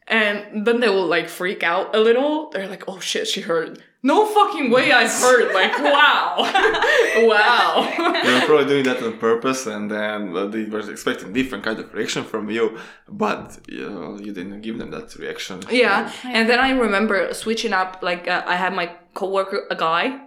And 0.06 0.66
then 0.66 0.80
they 0.80 0.88
will 0.88 1.06
like 1.06 1.28
freak 1.28 1.62
out 1.62 1.94
a 1.94 2.00
little. 2.00 2.50
They're 2.50 2.68
like, 2.68 2.84
oh 2.88 3.00
shit, 3.00 3.26
she 3.26 3.40
heard. 3.40 3.82
No 4.04 4.26
fucking 4.26 4.70
way 4.70 4.92
I 4.92 5.08
heard. 5.08 5.54
Like, 5.54 5.78
wow. 5.78 6.34
wow. 7.26 8.20
they 8.22 8.34
were 8.34 8.46
probably 8.46 8.66
doing 8.66 8.84
that 8.84 9.02
on 9.02 9.16
purpose, 9.16 9.66
and 9.66 9.90
then 9.90 10.36
uh, 10.36 10.44
they 10.44 10.64
were 10.64 10.90
expecting 10.90 11.32
different 11.32 11.64
kind 11.64 11.78
of 11.78 11.90
reaction 11.94 12.22
from 12.22 12.50
you, 12.50 12.76
but 13.08 13.58
you, 13.66 13.88
know, 13.88 14.18
you 14.18 14.34
didn't 14.34 14.60
give 14.60 14.76
them 14.76 14.90
that 14.90 15.16
reaction. 15.16 15.60
yeah. 15.70 16.12
And 16.22 16.50
then 16.50 16.60
I 16.60 16.72
remember 16.72 17.32
switching 17.32 17.72
up, 17.72 18.00
like, 18.02 18.28
uh, 18.28 18.42
I 18.46 18.56
had 18.56 18.74
my 18.74 18.94
coworker, 19.14 19.66
a 19.70 19.74
guy, 19.74 20.20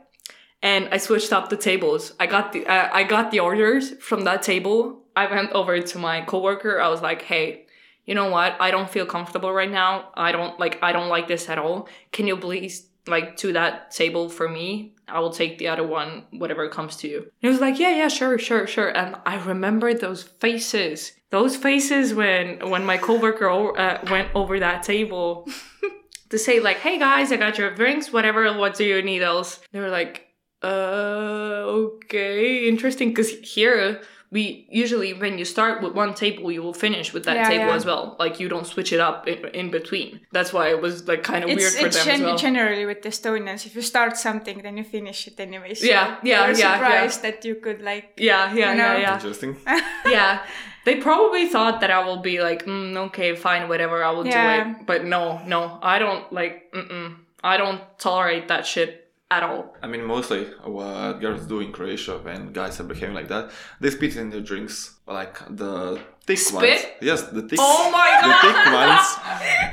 and 0.64 0.90
I 0.92 0.98
switched 0.98 1.32
up 1.32 1.50
the 1.50 1.58
tables. 1.58 2.14
I 2.20 2.26
got 2.26 2.54
the, 2.54 2.66
uh, 2.66 2.90
I 2.92 3.04
got 3.04 3.30
the 3.30 3.42
orders 3.42 3.92
from 4.00 4.24
that 4.24 4.42
table. 4.42 5.04
I 5.16 5.30
went 5.30 5.52
over 5.52 5.80
to 5.80 6.00
my 6.00 6.22
coworker. 6.22 6.82
I 6.82 6.88
was 6.88 7.04
like, 7.04 7.22
hey, 7.22 7.68
you 8.08 8.16
know 8.16 8.32
what? 8.32 8.56
I 8.60 8.72
don't 8.72 8.90
feel 8.90 9.06
comfortable 9.06 9.52
right 9.52 9.70
now. 9.70 10.10
I 10.16 10.32
don't 10.32 10.60
like 10.60 10.80
I 10.82 10.94
don't 10.94 11.10
like 11.10 11.28
this 11.28 11.50
at 11.50 11.60
all. 11.60 11.88
Can 12.12 12.26
you 12.26 12.38
please 12.38 12.88
like 13.08 13.38
to 13.38 13.54
that 13.54 13.92
table 13.92 14.30
for 14.30 14.48
me? 14.48 14.96
I 15.08 15.20
will 15.20 15.32
take 15.32 15.58
the 15.58 15.70
other 15.70 15.88
one, 15.88 16.26
whatever 16.32 16.68
comes 16.70 16.98
to 16.98 17.08
you. 17.08 17.20
And 17.20 17.32
he 17.40 17.48
was 17.48 17.62
like, 17.62 17.80
Yeah, 17.80 17.96
yeah, 17.96 18.08
sure, 18.08 18.38
sure, 18.38 18.68
sure. 18.68 18.90
And 18.90 19.16
I 19.26 19.36
remember 19.44 19.94
those 19.94 20.24
faces. 20.24 21.14
Those 21.30 21.58
faces 21.58 22.14
when 22.14 22.70
when 22.70 22.86
my 22.86 22.98
coworker 22.98 23.50
uh, 23.78 24.00
went 24.10 24.30
over 24.34 24.60
that 24.60 24.84
table 24.84 25.48
to 26.30 26.38
say 26.38 26.60
like, 26.60 26.78
"Hey 26.78 26.98
guys, 27.00 27.32
I 27.32 27.38
got 27.38 27.58
your 27.58 27.74
drinks. 27.74 28.14
Whatever. 28.14 28.52
What 28.58 28.76
do 28.76 28.86
you 28.86 29.02
need 29.02 29.22
else?" 29.22 29.60
They 29.72 29.82
were 29.82 29.90
like, 29.90 30.28
"Uh, 30.64 31.64
okay, 31.68 32.68
interesting." 32.68 33.10
Because 33.10 33.32
here 33.40 34.02
we 34.30 34.68
usually 34.70 35.14
when 35.14 35.38
you 35.38 35.46
start 35.46 35.82
with 35.82 35.94
one 35.94 36.14
table, 36.14 36.52
you 36.52 36.62
will 36.62 36.74
finish 36.74 37.14
with 37.14 37.24
that 37.26 37.36
Yeah, 37.38 37.50
table 37.50 37.68
yeah. 37.68 37.76
as 37.76 37.86
well. 37.86 38.16
Like 38.20 38.40
you 38.42 38.50
don't 38.50 38.68
switch 38.68 38.92
it 38.92 39.00
up 39.00 39.28
in, 39.28 39.46
in 39.56 39.72
between. 39.72 40.20
That's 40.34 40.52
why 40.52 40.70
it 40.70 40.82
was 40.82 41.08
like 41.08 41.24
kind 41.24 41.44
of 41.44 41.50
weird 41.50 41.72
for 41.74 41.86
it's 41.88 41.96
them 42.04 42.08
as 42.14 42.18
gen- 42.20 42.24
well. 42.24 42.38
generally 42.38 42.86
with 42.86 43.02
Estonians, 43.02 43.66
if 43.66 43.74
you 43.76 43.82
start 43.82 44.18
something, 44.18 44.62
then 44.64 44.76
you 44.78 44.84
finish 44.84 45.28
it 45.28 45.40
anyway. 45.40 45.74
So 45.76 45.86
Yeah, 45.86 46.18
yeah, 46.24 46.48
you're 46.48 46.58
yeah, 46.58 46.74
surprised 46.74 47.22
that 47.22 47.46
you 47.46 47.56
could 47.56 47.82
like. 47.82 48.14
yeah, 48.18 48.54
yeah, 48.54 48.72
You 48.72 48.78
know? 48.78 48.92
yeah, 48.94 48.98
yeah. 49.00 49.14
Interesting. 49.16 49.56
yeah 50.06 50.40
they 50.86 50.96
probably 50.96 51.48
thought 51.50 51.82
that 51.82 51.92
i 51.92 52.02
will 52.06 52.22
be 52.22 52.42
like 52.42 52.66
mm, 52.66 52.96
okay 52.96 53.36
fine 53.36 53.68
whatever 53.68 54.04
i 54.04 54.12
will 54.12 54.26
Yeah. 54.26 54.64
do 54.64 54.70
it 54.80 54.86
but 54.86 55.04
no 55.04 55.42
no 55.46 55.80
i 55.82 56.00
don't 56.00 56.32
like 56.32 56.72
mm-mm. 56.72 57.16
i 57.44 57.58
don't 57.58 57.82
tolerate 58.00 58.48
that 58.48 58.66
shit 58.66 59.07
at 59.30 59.44
all 59.44 59.76
I 59.84 59.88
mean, 59.88 60.04
mostly 60.06 60.46
what 60.64 61.20
girls 61.20 61.46
do 61.46 61.60
in 61.60 61.72
Croatia 61.72 62.18
when 62.20 62.54
guys 62.54 62.80
are 62.80 62.84
behaving 62.86 63.14
like 63.16 63.28
that, 63.28 63.52
they 63.82 63.90
spit 63.90 64.16
in 64.16 64.30
their 64.30 64.42
drinks, 64.42 64.96
like 65.08 65.36
the 65.50 66.00
thick 66.26 66.38
Spit? 66.40 66.62
ones. 66.62 66.82
Yes, 67.02 67.24
the 67.24 67.42
thick. 67.42 67.60
Oh 67.62 67.92
my 67.92 68.10
god! 68.22 68.28
The 68.32 68.36
thick 68.46 68.60
ones, 68.82 69.08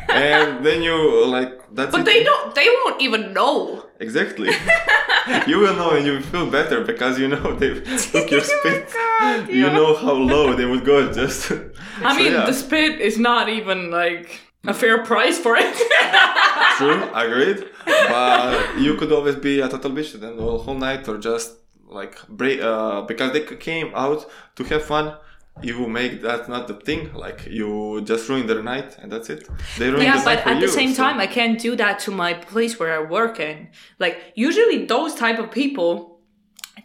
and 0.27 0.67
then 0.67 0.83
you 0.83 0.97
like 1.27 1.53
that's. 1.73 1.93
but 1.93 2.01
it. 2.03 2.07
they 2.07 2.21
don't 2.25 2.55
they 2.55 2.69
won't 2.69 3.01
even 3.01 3.33
know 3.33 3.85
Exactly. 4.01 4.51
you 5.47 5.59
will 5.61 5.75
know 5.77 5.91
and 5.97 6.05
you 6.07 6.13
will 6.15 6.23
feel 6.23 6.51
better 6.51 6.83
because 6.85 7.19
you 7.19 7.29
know 7.29 7.55
they 7.55 7.75
took 7.81 8.31
your 8.31 8.41
oh 8.47 8.53
spit. 8.61 8.93
God, 8.93 9.49
You 9.49 9.69
know 9.79 9.95
how 9.97 10.13
low 10.15 10.55
they 10.55 10.67
would 10.67 10.85
go. 10.85 11.13
Just. 11.13 11.53
i 11.53 12.13
So, 12.13 12.19
mean 12.19 12.33
yeah. 12.33 12.45
the 12.47 12.53
spit 12.53 13.01
is 13.01 13.19
not 13.19 13.49
even 13.49 13.91
like 13.91 14.41
a 14.67 14.75
fair 14.75 15.03
price 15.05 15.39
for 15.39 15.57
it 15.57 15.75
True, 16.79 17.03
agreed. 17.15 17.65
But 17.87 18.79
you 18.81 18.95
could 18.97 19.13
always 19.13 19.37
be 19.37 19.61
a 19.61 19.69
total 19.69 19.91
bitch 19.93 20.11
to 20.13 20.19
them 20.19 20.37
the 20.37 20.59
whole 20.59 20.75
night, 20.75 21.07
or 21.09 21.19
just 21.19 21.53
like 21.87 22.15
break 22.29 22.61
uh, 22.61 23.03
because 23.03 23.33
they 23.33 23.43
came 23.43 23.93
out 23.95 24.27
to 24.57 24.65
have 24.65 24.85
fun. 24.85 25.17
You 25.63 25.87
make 25.87 26.23
that 26.23 26.49
not 26.49 26.67
the 26.67 26.75
thing. 26.75 27.13
Like 27.15 27.47
you 27.47 28.01
just 28.05 28.29
ruin 28.29 28.47
their 28.49 28.63
night, 28.63 28.97
and 29.01 29.13
that's 29.13 29.31
it. 29.31 29.49
They 29.79 29.89
ruin 29.91 30.03
yeah 30.03 30.19
the 30.19 30.25
but 30.25 30.35
night 30.35 30.43
for 30.43 30.51
at 30.51 30.61
the 30.61 30.69
same 30.69 30.93
so- 30.95 31.05
time 31.05 31.21
i 31.21 31.29
can't 31.29 31.61
do 31.61 31.77
that 31.77 32.01
to 32.01 32.11
my 32.11 32.35
place 32.35 32.79
where 32.81 32.93
i 32.93 33.01
work 33.19 33.39
in 33.39 33.69
like 34.01 34.17
usually 34.35 34.85
those 34.87 35.15
type 35.15 35.39
of 35.39 35.49
people 35.53 36.19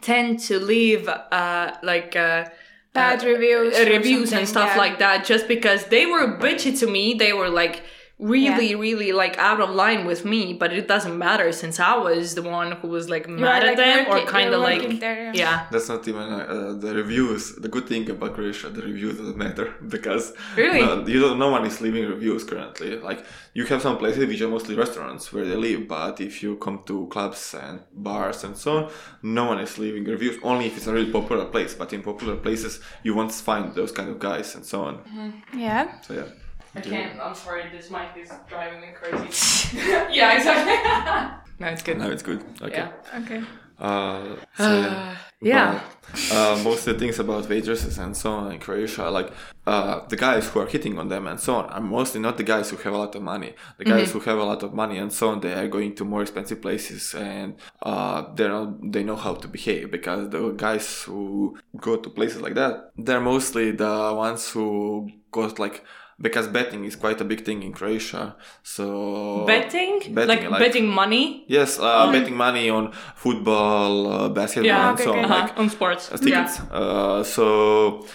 tend 0.01 0.39
to 0.39 0.59
leave 0.59 1.07
uh 1.07 1.73
like 1.81 2.15
uh 2.15 2.45
Bad 2.93 3.23
reviews 3.23 3.75
uh, 3.77 3.81
or 3.81 3.85
reviews 3.85 4.33
and 4.33 4.47
stuff 4.47 4.71
yeah. 4.71 4.77
like 4.77 4.99
that 4.99 5.25
just 5.25 5.47
because 5.47 5.85
they 5.85 6.05
were 6.05 6.37
bitchy 6.37 6.77
to 6.79 6.87
me 6.87 7.13
they 7.13 7.33
were 7.33 7.49
like 7.49 7.83
really 8.19 8.75
really 8.75 9.13
like 9.13 9.37
out 9.37 9.61
of 9.61 9.69
line 9.69 10.05
with 10.05 10.25
me 10.25 10.51
but 10.51 10.73
it 10.73 10.89
doesn't 10.89 11.17
matter 11.17 11.53
since 11.53 11.79
i 11.79 11.95
was 11.95 12.35
the 12.35 12.41
one 12.41 12.73
who 12.73 12.87
was 12.89 13.09
like 13.09 13.29
mad 13.29 13.63
are, 13.63 13.67
at 13.67 13.77
like, 13.77 13.77
them 13.77 13.99
or 14.09 14.25
kind 14.25 14.53
of 14.53 14.59
like 14.61 14.99
there, 14.99 15.23
yeah. 15.27 15.31
yeah 15.33 15.67
That's 15.71 15.87
not 15.87 16.05
even 16.07 16.21
uh, 16.23 16.75
the 16.77 16.93
reviews. 16.95 17.55
The 17.55 17.69
good 17.69 17.87
thing 17.87 18.09
about 18.09 18.33
Croatia, 18.33 18.69
the 18.69 18.81
reviews 18.81 19.17
doesn't 19.17 19.37
matter 19.37 19.73
because 19.87 20.33
Really? 20.57 20.81
uh, 20.81 21.05
you 21.05 21.19
don't, 21.21 21.39
no 21.39 21.49
one 21.49 21.65
is 21.65 21.79
leaving 21.79 22.05
reviews 22.07 22.43
currently. 22.43 22.97
Like 22.97 23.23
you 23.53 23.65
have 23.65 23.81
some 23.81 23.97
places 23.97 24.27
which 24.27 24.41
are 24.41 24.49
mostly 24.49 24.75
restaurants 24.75 25.31
where 25.31 25.45
they 25.45 25.55
live, 25.55 25.87
but 25.87 26.19
if 26.19 26.43
you 26.43 26.57
come 26.57 26.83
to 26.87 27.07
clubs 27.07 27.55
and 27.55 27.81
bars 27.93 28.43
and 28.43 28.57
so 28.57 28.77
on, 28.77 28.91
no 29.23 29.45
one 29.45 29.59
is 29.59 29.77
leaving 29.77 30.03
reviews. 30.03 30.37
Only 30.43 30.65
if 30.67 30.77
it's 30.77 30.87
a 30.87 30.93
really 30.93 31.11
popular 31.11 31.45
place. 31.45 31.73
But 31.73 31.93
in 31.93 32.01
popular 32.01 32.35
places, 32.35 32.81
you 33.03 33.15
won't 33.15 33.31
find 33.31 33.73
those 33.75 33.91
kind 33.91 34.09
of 34.09 34.19
guys 34.19 34.55
and 34.55 34.65
so 34.65 34.81
on. 34.83 35.43
Yeah. 35.55 36.01
So 36.01 36.13
yeah. 36.13 36.25
I 36.75 36.81
can't 36.81 37.19
i'm 37.19 37.35
sorry 37.35 37.63
this 37.71 37.89
mic 37.89 38.09
is 38.17 38.31
driving 38.47 38.81
me 38.81 38.87
crazy 38.93 39.77
yeah 40.11 40.37
exactly 40.37 40.77
no 41.59 41.67
it's 41.67 41.83
good 41.83 41.97
No, 41.97 42.09
it's 42.09 42.23
good. 42.23 42.41
Okay. 42.61 42.77
yeah 42.77 43.21
Okay. 43.21 43.41
Uh, 43.79 44.35
so 44.57 44.79
yeah. 44.81 45.15
yeah. 45.41 45.81
But, 46.11 46.31
uh, 46.35 46.57
most 46.63 46.85
of 46.85 46.93
the 46.93 46.99
things 46.99 47.17
about 47.19 47.47
waitresses 47.47 47.97
and 47.97 48.15
so 48.15 48.31
on 48.31 48.51
in 48.51 48.59
Croatia, 48.59 49.09
like 49.09 49.31
uh, 49.65 50.05
the 50.07 50.17
guys 50.17 50.49
who 50.49 50.59
are 50.59 50.65
hitting 50.65 50.99
on 50.99 51.07
them 51.07 51.27
and 51.27 51.39
so 51.39 51.55
on, 51.55 51.65
are 51.69 51.79
mostly 51.79 52.19
not 52.19 52.35
the 52.35 52.43
guys 52.43 52.69
who 52.69 52.75
have 52.77 52.93
a 52.93 52.97
lot 52.97 53.15
of 53.15 53.21
money. 53.21 53.53
The 53.77 53.85
guys 53.85 54.11
who 54.11 54.19
have 54.19 54.37
a 54.37 54.43
lot 54.43 54.63
of 54.63 54.73
money 54.73 54.97
and 54.97 55.13
so 55.13 55.29
on, 55.29 55.39
they 55.39 55.53
are 55.53 55.69
going 55.69 55.95
to 55.95 56.03
more 56.03 56.21
expensive 56.21 56.61
places 56.61 57.13
and 57.15 57.55
uh, 57.81 58.33
they 58.35 58.47
not, 58.49 58.91
they 58.91 59.03
know 59.03 59.15
how 59.15 59.35
to 59.35 59.47
behave 59.47 59.91
because 59.91 60.29
the 60.29 60.49
guys 60.51 61.03
who 61.03 61.57
go 61.77 61.95
to 61.95 62.09
places 62.09 62.41
like 62.41 62.55
that, 62.55 62.91
they're 62.97 63.21
mostly 63.21 63.71
the 63.71 64.13
ones 64.13 64.49
who 64.51 65.09
got 65.31 65.57
like 65.57 65.85
because 66.21 66.47
betting 66.47 66.83
is 66.85 66.95
quite 66.95 67.19
a 67.21 67.23
big 67.25 67.41
thing 67.45 67.63
in 67.63 67.71
Croatia. 67.73 68.35
So 68.63 69.45
betting? 69.45 69.99
Betting, 70.13 70.27
like, 70.27 70.49
like- 70.49 70.59
betting 70.59 70.87
money 70.87 71.45
Yes, 71.47 71.79
uh, 71.79 72.11
betting 72.11 72.35
money 72.35 72.69
on 72.69 72.91
football, 73.15 74.11
uh, 74.11 74.29
basketball, 74.29 74.65
yeah 74.67 74.89
and 74.89 74.99
so 74.99 75.11
okay, 75.11 75.19
on. 75.23 75.31
uh-huh. 75.31 75.61
on 75.61 75.69
sports 75.69 76.09
yeah 76.11 76.17
tickets. 76.17 76.59
Uh, 76.71 77.23
so 77.23 78.05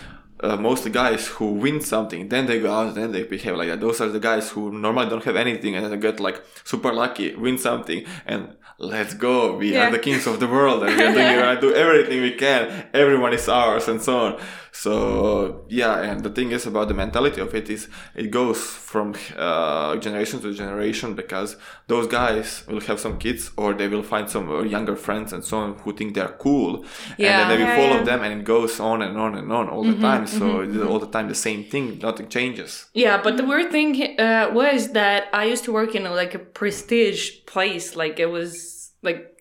uh, 0.41 0.57
mostly 0.57 0.91
guys 0.91 1.27
who 1.29 1.47
win 1.65 1.81
something, 1.81 2.29
then 2.29 2.47
they 2.47 2.61
go 2.61 2.71
out, 2.73 2.95
then 2.95 3.13
they 3.13 3.23
behave 3.23 3.57
like 3.57 3.69
that. 3.69 3.81
Those 3.81 4.01
are 4.03 4.09
the 4.09 4.21
guys 4.21 4.51
who 4.51 4.71
normally 4.73 5.09
don't 5.09 5.25
have 5.25 5.37
anything 5.37 5.75
and 5.77 5.91
they 5.93 5.97
get 5.97 6.21
like 6.21 6.43
super 6.65 6.93
lucky, 6.93 7.35
win 7.35 7.57
something, 7.59 8.05
and 8.27 8.55
let's 8.79 9.15
go. 9.15 9.57
We 9.57 9.73
Yeah. 9.73 9.89
are 9.89 9.91
the 9.93 9.99
kings 9.99 10.27
of 10.27 10.41
the 10.41 10.49
world, 10.49 10.83
and 10.83 10.97
we 10.97 11.05
are 11.05 11.13
doing, 11.13 11.37
we're 11.37 11.61
do 11.61 11.75
everything 11.75 12.21
we 12.23 12.33
can. 12.33 12.87
Everyone 12.93 13.33
is 13.33 13.49
ours, 13.49 13.89
and 13.89 14.03
so 14.03 14.19
on. 14.19 14.33
So 14.77 15.65
yeah, 15.69 16.03
and 16.03 16.25
the 16.25 16.31
thing 16.31 16.51
is 16.51 16.67
about 16.67 16.89
the 16.89 16.95
mentality 16.95 17.41
of 17.41 17.55
it 17.55 17.71
is 17.71 17.87
it 18.17 18.33
goes 18.33 18.59
from 18.61 19.15
uh, 19.37 19.95
generation 19.97 20.41
to 20.41 20.53
generation 20.53 21.15
because 21.15 21.57
those 21.87 22.09
guys 22.09 22.65
will 22.67 22.81
have 22.81 22.99
some 22.99 23.17
kids 23.19 23.53
or 23.57 23.73
they 23.73 23.87
will 23.87 24.03
find 24.03 24.29
some 24.29 24.51
uh, 24.51 24.63
younger 24.63 24.97
friends 24.97 25.33
and 25.33 25.45
so 25.45 25.59
on 25.59 25.79
who 25.79 25.93
think 25.93 26.15
they're 26.15 26.37
cool, 26.47 26.85
Yeah. 27.17 27.27
and 27.29 27.35
then 27.39 27.49
they 27.51 27.59
will 27.65 27.71
Yeah, 27.71 27.77
follow 27.83 27.99
yeah. 27.99 28.05
them, 28.11 28.23
and 28.25 28.41
it 28.41 28.45
goes 28.45 28.81
on 28.81 29.01
and 29.03 29.17
on 29.17 29.37
and 29.37 29.53
on 29.53 29.69
all 29.69 29.85
the 29.85 29.99
time. 30.01 30.27
So 30.27 30.61
it's 30.63 30.77
all 30.77 30.99
the 30.99 31.07
time 31.17 31.29
the 31.29 31.35
same 31.49 31.63
thing, 31.73 32.01
nothing 32.03 32.29
changes. 32.29 32.87
Yeah, 32.95 33.23
but 33.23 33.37
the 33.37 33.45
weird 33.47 33.71
thing 33.71 34.19
uh, 34.19 34.51
was 34.53 34.89
that 34.93 35.29
I 35.33 35.45
used 35.45 35.65
to 35.65 35.73
work 35.73 35.95
in 35.95 36.05
a, 36.05 36.11
like 36.13 36.35
a 36.35 36.41
prestige 36.41 37.31
place. 37.47 37.95
Like 37.95 38.19
it 38.19 38.27
was 38.39 38.91
like, 39.03 39.39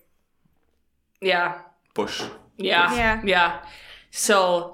yeah, 1.20 1.58
Push. 1.92 2.22
yeah, 2.56 2.94
Yeah. 2.94 3.22
yeah. 3.24 3.50
So 4.12 4.73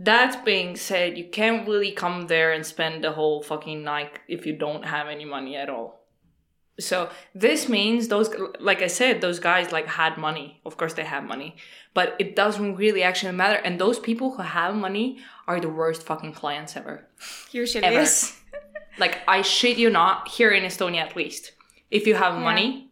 that 0.00 0.46
being 0.46 0.76
said, 0.76 1.18
you 1.18 1.28
can't 1.28 1.68
really 1.68 1.92
come 1.92 2.26
there 2.26 2.52
and 2.52 2.64
spend 2.64 3.04
the 3.04 3.12
whole 3.12 3.42
fucking 3.42 3.84
night 3.84 4.18
if 4.28 4.46
you 4.46 4.56
don't 4.56 4.86
have 4.86 5.08
any 5.08 5.26
money 5.26 5.56
at 5.56 5.68
all. 5.68 6.00
So 6.78 7.10
this 7.34 7.68
means 7.68 8.08
those, 8.08 8.30
like 8.58 8.80
I 8.80 8.86
said, 8.86 9.20
those 9.20 9.38
guys 9.38 9.72
like 9.72 9.86
had 9.86 10.16
money. 10.16 10.62
Of 10.64 10.78
course, 10.78 10.94
they 10.94 11.04
have 11.04 11.24
money, 11.24 11.56
but 11.92 12.16
it 12.18 12.34
doesn't 12.34 12.76
really 12.76 13.02
actually 13.02 13.32
matter. 13.32 13.60
And 13.62 13.78
those 13.78 13.98
people 13.98 14.36
who 14.36 14.42
have 14.42 14.74
money 14.74 15.18
are 15.46 15.60
the 15.60 15.68
worst 15.68 16.02
fucking 16.02 16.32
clients 16.32 16.76
ever. 16.78 17.06
Usually 17.52 17.84
Ever. 17.84 17.94
yes. 17.94 18.36
Like 18.98 19.18
I 19.28 19.42
shit 19.42 19.78
you 19.78 19.88
not, 19.88 20.28
here 20.28 20.50
in 20.50 20.64
Estonia 20.64 21.00
at 21.00 21.16
least, 21.16 21.52
if 21.90 22.06
you 22.06 22.16
have 22.16 22.34
money, 22.34 22.90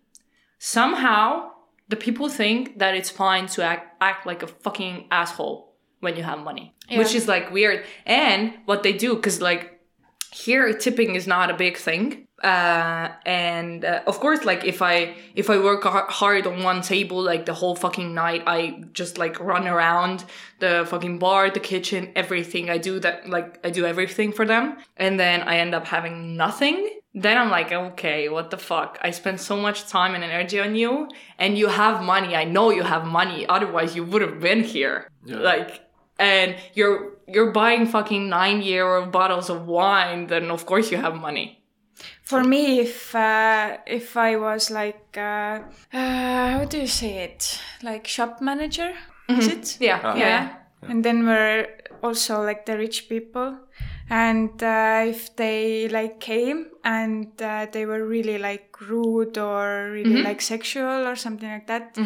somehow 0.59 1.51
the 1.89 1.97
people 1.97 2.29
think 2.29 2.79
that 2.79 2.95
it's 2.95 3.11
fine 3.11 3.47
to 3.49 3.63
act 3.63 3.97
act 4.01 4.25
like 4.25 4.43
a 4.43 4.47
fucking 4.47 5.09
asshole 5.11 5.68
when 6.01 6.17
you 6.17 6.23
have 6.23 6.39
money, 6.41 6.75
which 6.93 7.15
is 7.15 7.29
like 7.29 7.51
weird. 7.51 7.85
And 8.07 8.55
what 8.67 8.83
they 8.83 8.93
do, 8.93 9.15
because 9.17 9.41
like 9.41 9.81
here 10.33 10.73
tipping 10.73 11.15
is 11.15 11.27
not 11.27 11.51
a 11.51 11.55
big 11.55 11.77
thing. 11.77 12.27
Uh, 12.43 13.09
and 13.27 13.85
uh, 13.85 14.01
of 14.07 14.21
course, 14.21 14.45
like 14.45 14.65
if 14.65 14.81
I 14.81 15.17
if 15.35 15.51
I 15.51 15.59
work 15.59 15.83
hard 15.83 16.47
on 16.47 16.63
one 16.63 16.83
table 16.83 17.21
like 17.21 17.47
the 17.47 17.55
whole 17.55 17.75
fucking 17.75 18.15
night, 18.15 18.45
I 18.47 18.85
just 18.93 19.19
like 19.19 19.41
run 19.41 19.67
around 19.67 20.25
the 20.61 20.87
fucking 20.89 21.19
bar, 21.19 21.51
the 21.51 21.59
kitchen, 21.59 22.13
everything. 22.15 22.71
I 22.71 22.79
do 22.79 23.01
that 23.01 23.29
like 23.29 23.59
I 23.67 23.71
do 23.71 23.85
everything 23.85 24.31
for 24.33 24.47
them, 24.47 24.77
and 24.97 25.19
then 25.19 25.43
I 25.43 25.59
end 25.59 25.75
up 25.75 25.87
having 25.87 26.37
nothing. 26.37 26.89
Then 27.15 27.37
I'm 27.37 27.51
like, 27.51 27.73
okay, 27.73 28.29
what 28.29 28.51
the 28.51 28.59
fuck? 28.59 28.99
I 29.03 29.11
spent 29.11 29.41
so 29.41 29.57
much 29.57 29.89
time 29.89 30.15
and 30.15 30.23
energy 30.23 30.61
on 30.61 30.77
you, 30.77 31.09
and 31.39 31.59
you 31.59 31.67
have 31.67 32.05
money. 32.05 32.37
I 32.37 32.45
know 32.45 32.71
you 32.71 32.85
have 32.85 33.05
money. 33.05 33.47
Otherwise, 33.49 33.97
you 33.97 34.05
would 34.05 34.23
have 34.23 34.39
been 34.39 34.63
here. 34.63 35.11
Yeah. 35.25 35.39
Like, 35.39 35.88
and 36.19 36.57
you're 36.75 37.13
you're 37.27 37.53
buying 37.53 37.87
fucking 37.87 38.29
nine 38.29 38.63
euro 38.63 39.07
bottles 39.07 39.51
of 39.51 39.67
wine. 39.67 40.27
Then 40.27 40.51
of 40.51 40.67
course 40.67 40.91
you 40.91 40.99
have 40.99 41.15
money. 41.17 41.63
For 42.23 42.45
me, 42.45 42.81
if 42.81 43.15
uh, 43.15 43.79
if 43.87 44.17
I 44.17 44.37
was 44.37 44.71
like 44.71 45.17
uh, 45.17 45.61
uh, 45.93 46.51
how 46.53 46.65
do 46.69 46.79
you 46.79 46.87
say 46.87 47.25
it, 47.25 47.61
like 47.83 48.07
shop 48.07 48.41
manager, 48.41 48.93
is 49.29 49.47
it? 49.49 49.77
Yeah, 49.81 50.01
Ah. 50.05 50.17
yeah. 50.17 50.27
yeah. 50.27 50.91
And 50.91 51.05
then 51.05 51.27
we're 51.27 51.67
also 52.03 52.43
like 52.45 52.67
the 52.67 52.77
rich 52.79 53.09
people. 53.09 53.59
And 54.11 54.63
uh, 54.63 55.05
if 55.07 55.37
they 55.37 55.89
like 55.89 56.19
came 56.21 56.67
and 56.83 57.27
uh, 57.43 57.67
they 57.73 57.85
were 57.85 58.05
really 58.07 58.39
like 58.39 58.81
rude 58.81 59.37
or 59.37 59.91
really 59.93 60.23
like 60.23 60.41
sexual 60.41 61.07
or 61.07 61.15
something 61.17 61.51
like 61.51 61.67
that, 61.67 61.99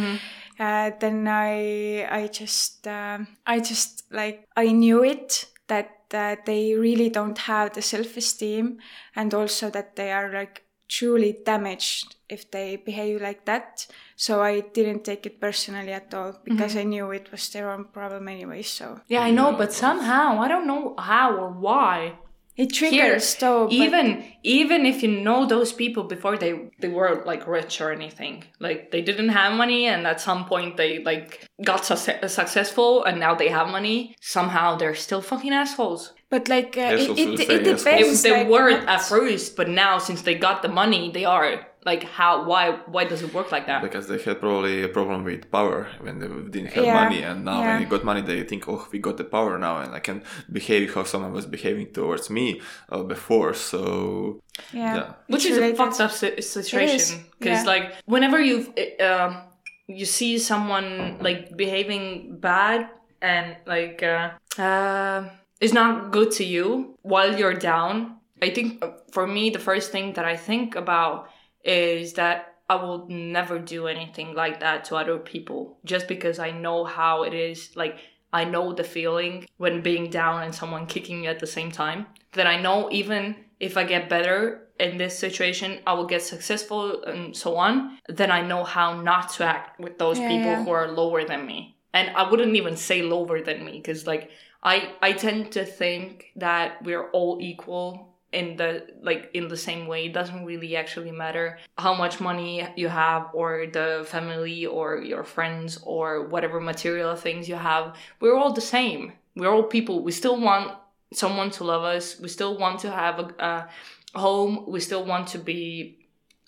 uh, 0.62 0.90
then 1.00 1.26
I 1.26 2.06
I 2.20 2.28
just 2.28 2.86
um, 2.86 3.26
I 3.46 3.58
just 3.58 4.04
like 4.10 4.46
I 4.56 4.66
knew 4.72 5.02
it 5.02 5.46
that 5.66 5.90
uh, 6.14 6.36
they 6.46 6.74
really 6.74 7.10
don't 7.10 7.38
have 7.38 7.72
the 7.72 7.82
self 7.82 8.16
esteem 8.16 8.78
and 9.16 9.34
also 9.34 9.70
that 9.70 9.96
they 9.96 10.12
are 10.12 10.32
like 10.32 10.64
truly 10.88 11.38
damaged 11.44 12.16
if 12.28 12.50
they 12.50 12.76
behave 12.76 13.20
like 13.20 13.44
that. 13.46 13.86
So 14.16 14.42
I 14.42 14.60
didn't 14.60 15.04
take 15.04 15.26
it 15.26 15.40
personally 15.40 15.92
at 15.92 16.14
all 16.14 16.38
because 16.44 16.76
I 16.76 16.84
knew 16.84 17.10
it 17.10 17.32
was 17.32 17.48
their 17.48 17.70
own 17.70 17.86
problem 17.86 18.28
anyway. 18.28 18.62
So 18.62 19.00
Yeah, 19.08 19.22
I 19.22 19.30
know, 19.30 19.52
but 19.52 19.72
somehow 19.72 20.40
I 20.40 20.48
don't 20.48 20.66
know 20.66 20.94
how 20.98 21.36
or 21.36 21.50
why. 21.50 22.18
It 22.56 22.72
triggers 22.72 23.34
though. 23.36 23.64
but- 23.66 23.72
even 23.72 24.24
even 24.42 24.84
if 24.86 25.02
you 25.02 25.10
know 25.26 25.46
those 25.46 25.72
people 25.72 26.04
before 26.04 26.36
they 26.36 26.52
they 26.80 26.88
were 26.88 27.22
like 27.24 27.46
rich 27.46 27.80
or 27.80 27.90
anything 27.92 28.44
like 28.60 28.90
they 28.90 29.00
didn't 29.00 29.30
have 29.30 29.52
money 29.56 29.86
and 29.86 30.06
at 30.06 30.20
some 30.20 30.44
point 30.44 30.76
they 30.76 30.98
like 31.02 31.46
got 31.64 31.84
suc 31.84 32.00
successful 32.28 33.04
and 33.04 33.18
now 33.18 33.34
they 33.34 33.48
have 33.48 33.68
money 33.68 34.14
somehow 34.20 34.76
they're 34.76 34.94
still 35.06 35.22
fucking 35.22 35.52
assholes 35.52 36.12
But 36.34 36.48
like 36.48 36.76
uh, 36.76 36.96
Yes, 36.96 37.08
it, 37.08 37.18
it, 37.18 37.50
it 37.56 37.64
depends. 37.76 38.08
if 38.08 38.22
they 38.22 38.36
like, 38.38 38.48
weren't 38.48 38.80
what- 38.86 38.94
at 38.94 39.02
first 39.14 39.56
but 39.56 39.68
now 39.68 39.98
since 39.98 40.20
they 40.22 40.34
got 40.34 40.62
the 40.62 40.68
money 40.82 41.10
they 41.16 41.24
are 41.24 41.66
like 41.84 42.04
how 42.04 42.44
why 42.44 42.70
why 42.86 43.04
does 43.04 43.22
it 43.22 43.34
work 43.34 43.50
like 43.50 43.66
that 43.66 43.82
because 43.82 44.06
they 44.06 44.18
had 44.18 44.38
probably 44.40 44.82
a 44.82 44.88
problem 44.88 45.24
with 45.24 45.50
power 45.50 45.88
when 46.00 46.18
they 46.20 46.28
didn't 46.50 46.72
have 46.72 46.84
Yeah, 46.84 47.04
money 47.04 47.22
and 47.22 47.44
now 47.44 47.60
yeah. 47.60 47.72
when 47.72 47.82
they 47.82 47.88
got 47.88 48.04
money 48.04 48.20
they 48.20 48.42
think 48.44 48.68
oh 48.68 48.86
we 48.92 48.98
got 48.98 49.16
the 49.16 49.24
power 49.24 49.58
now 49.58 49.80
and 49.80 49.94
i 49.94 49.98
can 49.98 50.22
behave 50.50 50.94
how 50.94 51.04
someone 51.04 51.32
was 51.32 51.46
behaving 51.46 51.92
towards 51.92 52.30
me 52.30 52.60
uh, 52.90 53.02
before 53.02 53.52
so 53.54 54.40
yeah, 54.72 54.94
yeah. 54.94 55.12
which 55.26 55.44
it's 55.44 55.56
is 55.56 55.58
a 55.58 55.74
fucked 55.74 56.00
up 56.00 56.12
situation 56.12 57.24
because 57.38 57.64
yeah. 57.64 57.72
like 57.72 57.94
whenever 58.04 58.40
you 58.40 58.72
uh, 59.00 59.42
you 59.88 60.04
see 60.04 60.38
someone 60.38 61.18
like 61.20 61.56
behaving 61.56 62.36
bad 62.38 62.88
and 63.20 63.56
like 63.66 64.02
uh, 64.02 64.30
uh, 64.58 65.28
is 65.60 65.72
not 65.72 66.12
good 66.12 66.30
to 66.30 66.44
you 66.44 66.96
while 67.02 67.36
you're 67.36 67.54
down 67.54 68.18
i 68.40 68.50
think 68.50 68.84
uh, 68.84 68.90
for 69.10 69.26
me 69.26 69.50
the 69.50 69.58
first 69.58 69.90
thing 69.90 70.12
that 70.12 70.24
i 70.24 70.36
think 70.36 70.76
about 70.76 71.28
is 71.64 72.14
that 72.14 72.54
i 72.68 72.74
will 72.74 73.06
never 73.08 73.58
do 73.58 73.86
anything 73.86 74.34
like 74.34 74.60
that 74.60 74.84
to 74.84 74.96
other 74.96 75.18
people 75.18 75.78
just 75.84 76.08
because 76.08 76.38
i 76.38 76.50
know 76.50 76.84
how 76.84 77.22
it 77.24 77.34
is. 77.34 77.70
Like 77.76 77.98
i 78.32 78.44
know 78.44 78.72
the 78.72 78.84
feeling 78.84 79.46
when 79.58 79.82
being 79.82 80.10
down 80.10 80.42
and 80.42 80.54
someone 80.54 80.86
kicking 80.86 81.24
you 81.24 81.30
at 81.30 81.38
the 81.40 81.46
same 81.46 81.70
time. 81.70 82.06
That 82.32 82.46
i 82.46 82.60
know 82.60 82.90
even 82.90 83.36
if 83.60 83.76
i 83.76 83.84
get 83.84 84.08
better 84.08 84.68
in 84.80 84.96
this 84.96 85.16
situation 85.18 85.78
i 85.86 85.92
will 85.92 86.06
get 86.06 86.22
successful 86.22 87.02
and 87.04 87.36
so 87.36 87.56
on. 87.56 87.98
Then 88.08 88.30
i 88.30 88.40
know 88.40 88.64
how 88.64 89.00
not 89.00 89.30
to 89.34 89.44
act 89.44 89.78
with 89.78 89.98
those 89.98 90.18
Yeah, 90.18 90.28
people 90.28 90.50
yeah. 90.52 90.64
who 90.64 90.70
are 90.70 90.90
lower 90.90 91.24
than 91.24 91.46
me. 91.46 91.76
And 91.92 92.10
i 92.16 92.28
wouldn't 92.28 92.56
even 92.56 92.76
say 92.76 93.02
lower 93.02 93.40
than 93.42 93.64
me 93.64 93.72
because 93.72 94.06
like 94.06 94.30
i 94.62 94.92
i 95.02 95.12
tend 95.12 95.52
to 95.52 95.64
think 95.66 96.32
that 96.36 96.82
we're 96.82 97.10
all 97.10 97.38
equal 97.40 98.11
in 98.32 98.56
the 98.56 98.86
like 99.02 99.30
in 99.34 99.48
the 99.48 99.56
same 99.56 99.86
way 99.86 100.06
it 100.06 100.12
doesn't 100.12 100.44
really 100.44 100.74
actually 100.74 101.10
matter 101.10 101.58
how 101.76 101.94
much 101.94 102.20
money 102.20 102.66
you 102.76 102.88
have 102.88 103.28
or 103.34 103.66
the 103.72 104.04
family 104.08 104.64
or 104.66 104.98
your 104.98 105.22
friends 105.22 105.78
or 105.82 106.26
whatever 106.28 106.60
material 106.60 107.14
things 107.14 107.48
you 107.48 107.54
have. 107.56 107.94
We're 108.20 108.36
all 108.36 108.52
the 108.52 108.60
same. 108.60 109.12
We're 109.36 109.52
all 109.52 109.64
people. 109.64 110.02
We 110.02 110.12
still 110.12 110.40
want 110.40 110.72
someone 111.12 111.50
to 111.52 111.64
love 111.64 111.82
us. 111.82 112.18
We 112.18 112.28
still 112.28 112.56
want 112.58 112.80
to 112.80 112.90
have 112.90 113.18
a, 113.18 113.68
a 114.14 114.18
home. 114.18 114.64
We 114.66 114.80
still 114.80 115.04
want 115.04 115.28
to 115.28 115.38
be 115.38 116.01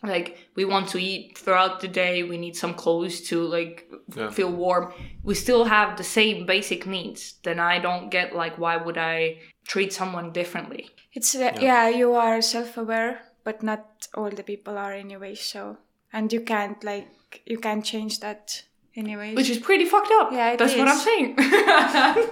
like 0.07 0.37
we 0.57 0.65
want 0.65 0.89
to 0.89 0.99
eat 0.99 1.37
throughout 1.39 1.81
the 1.81 1.89
day 1.89 2.23
we 2.23 2.37
need 2.39 2.57
some 2.57 2.75
clothes 2.75 3.21
to 3.29 3.37
like 3.57 3.89
Yeah. 4.17 4.31
feel 4.31 4.51
warm 4.53 4.93
we 5.23 5.35
still 5.35 5.65
have 5.65 5.97
the 5.97 6.05
same 6.05 6.47
basic 6.47 6.87
needs 6.87 7.35
then 7.43 7.59
i 7.59 7.79
don't 7.81 8.11
get 8.11 8.35
like 8.35 8.59
why 8.59 8.77
would 8.77 8.99
i 8.99 9.39
treat 9.67 9.93
someone 9.93 10.33
differently 10.33 10.85
It's 11.17 11.35
uh, 11.35 11.53
yeah. 11.61 11.89
you 11.89 12.15
are 12.15 12.43
self-aware, 12.43 13.21
but 13.45 13.63
not 13.63 14.09
all 14.15 14.31
the 14.31 14.43
people 14.43 14.75
are 14.77 14.93
anyway. 14.93 15.35
So 15.37 15.77
and 16.13 16.33
you 16.33 16.41
can't 16.45 16.83
like 16.85 17.09
you 17.47 17.59
can't 17.59 17.85
change 17.85 18.19
that 18.21 18.65
anyway. 18.97 19.35
which 19.35 19.51
is 19.51 19.59
pretty 19.59 19.85
fucked 19.87 20.13
up 20.21 20.33
Yeah, 20.33 20.53
it 20.53 20.59
that's 20.59 20.77
what 20.77 20.89
i'm 20.89 20.99
saying 21.09 21.37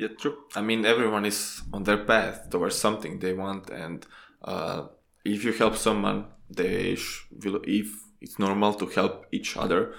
Yeah, 0.00 0.08
true. 0.18 0.36
I 0.56 0.62
mean, 0.62 0.84
everyone 0.86 1.26
is 1.26 1.60
on 1.72 1.84
their 1.84 1.98
path 2.04 2.48
towards 2.50 2.74
something 2.76 3.18
they 3.18 3.34
want, 3.34 3.68
and 3.70 4.06
uh, 4.42 4.86
if 5.24 5.44
you 5.44 5.52
help 5.52 5.76
someone, 5.76 6.24
they 6.50 6.96
sh- 6.96 7.26
will. 7.44 7.60
If 7.64 7.88
it's 8.20 8.38
normal 8.38 8.74
to 8.74 8.86
help 8.86 9.26
each 9.32 9.56
other, 9.56 9.94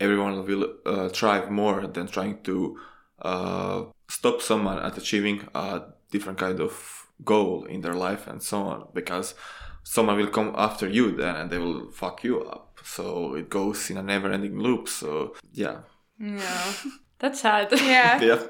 everyone 0.00 0.46
will 0.46 0.74
uh, 0.86 1.08
thrive 1.08 1.50
more 1.50 1.86
than 1.86 2.06
trying 2.06 2.42
to 2.44 2.78
uh, 3.20 3.84
stop 4.08 4.40
someone 4.40 4.78
at 4.78 4.96
achieving 4.96 5.46
a 5.54 5.82
different 6.10 6.38
kind 6.38 6.60
of 6.60 7.06
goal 7.24 7.64
in 7.64 7.80
their 7.80 7.94
life 7.94 8.26
and 8.26 8.42
so 8.42 8.62
on. 8.62 8.88
Because 8.94 9.34
someone 9.82 10.16
will 10.16 10.28
come 10.28 10.54
after 10.56 10.88
you 10.88 11.16
then, 11.16 11.36
and 11.36 11.50
they 11.50 11.58
will 11.58 11.90
fuck 11.90 12.24
you 12.24 12.42
up. 12.42 12.78
So 12.84 13.34
it 13.34 13.50
goes 13.50 13.90
in 13.90 13.96
a 13.96 14.02
never-ending 14.02 14.58
loop. 14.58 14.88
So 14.88 15.34
yeah, 15.52 15.80
yeah 16.18 16.72
that's 17.18 17.40
sad 17.40 17.68
yeah, 17.72 18.20
yeah. 18.28 18.42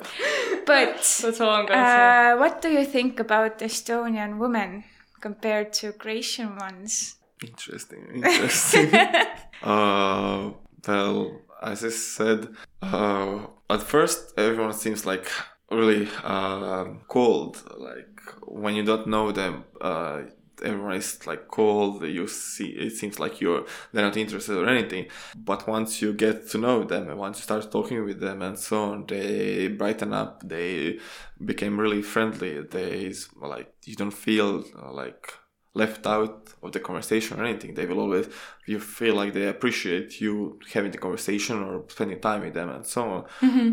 but 0.66 0.96
that's 1.22 1.40
all 1.40 1.50
i'm 1.50 1.66
gonna 1.66 1.86
say 1.86 2.32
uh, 2.32 2.36
what 2.38 2.60
do 2.60 2.68
you 2.68 2.84
think 2.84 3.18
about 3.18 3.58
Estonian 3.58 4.38
women 4.38 4.84
compared 5.20 5.72
to 5.74 5.92
Croatian 5.92 6.56
ones? 6.56 7.16
Interesting, 7.42 8.06
interesting. 8.14 8.94
uh, 9.62 10.50
well, 10.86 11.40
as 11.62 11.84
I 11.84 11.88
said, 11.90 12.48
uh, 12.82 13.46
at 13.70 13.82
first 13.82 14.34
everyone 14.36 14.72
seems 14.72 15.04
like 15.06 15.30
really 15.70 16.08
uh, 16.24 16.84
cold. 17.08 17.62
Like 17.76 18.20
when 18.42 18.74
you 18.74 18.84
don't 18.84 19.06
know 19.06 19.32
them, 19.32 19.64
uh, 19.80 20.22
everyone 20.62 20.94
is 20.94 21.26
like 21.26 21.48
cold. 21.48 22.02
You 22.04 22.26
see, 22.26 22.68
it 22.68 22.96
seems 22.96 23.18
like 23.18 23.40
you're 23.40 23.66
they're 23.92 24.04
not 24.04 24.16
interested 24.16 24.56
or 24.56 24.68
anything. 24.68 25.06
But 25.36 25.68
once 25.68 26.02
you 26.02 26.12
get 26.12 26.48
to 26.50 26.58
know 26.58 26.84
them 26.84 27.08
and 27.08 27.18
once 27.18 27.38
you 27.38 27.42
start 27.42 27.70
talking 27.70 28.04
with 28.04 28.20
them 28.20 28.42
and 28.42 28.58
so 28.58 28.84
on, 28.84 29.06
they 29.06 29.68
brighten 29.68 30.12
up. 30.12 30.42
They 30.48 30.98
became 31.44 31.78
really 31.78 32.02
friendly. 32.02 32.62
They 32.62 33.12
like 33.40 33.72
you 33.84 33.96
don't 33.96 34.10
feel 34.10 34.64
uh, 34.80 34.92
like 34.92 35.32
left 35.82 36.02
out 36.06 36.36
of 36.62 36.70
the 36.72 36.80
conversation 36.88 37.32
or 37.38 37.44
anything. 37.44 37.72
They 37.74 37.86
will 37.88 38.00
always 38.04 38.26
you 38.72 38.78
feel 38.98 39.14
like 39.20 39.32
they 39.32 39.46
appreciate 39.54 40.20
you 40.24 40.32
having 40.74 40.92
the 40.92 40.98
conversation 41.06 41.56
or 41.66 41.72
spending 41.88 42.20
time 42.28 42.40
with 42.44 42.54
them 42.58 42.68
and 42.76 42.84
so 42.94 43.02
on. 43.14 43.22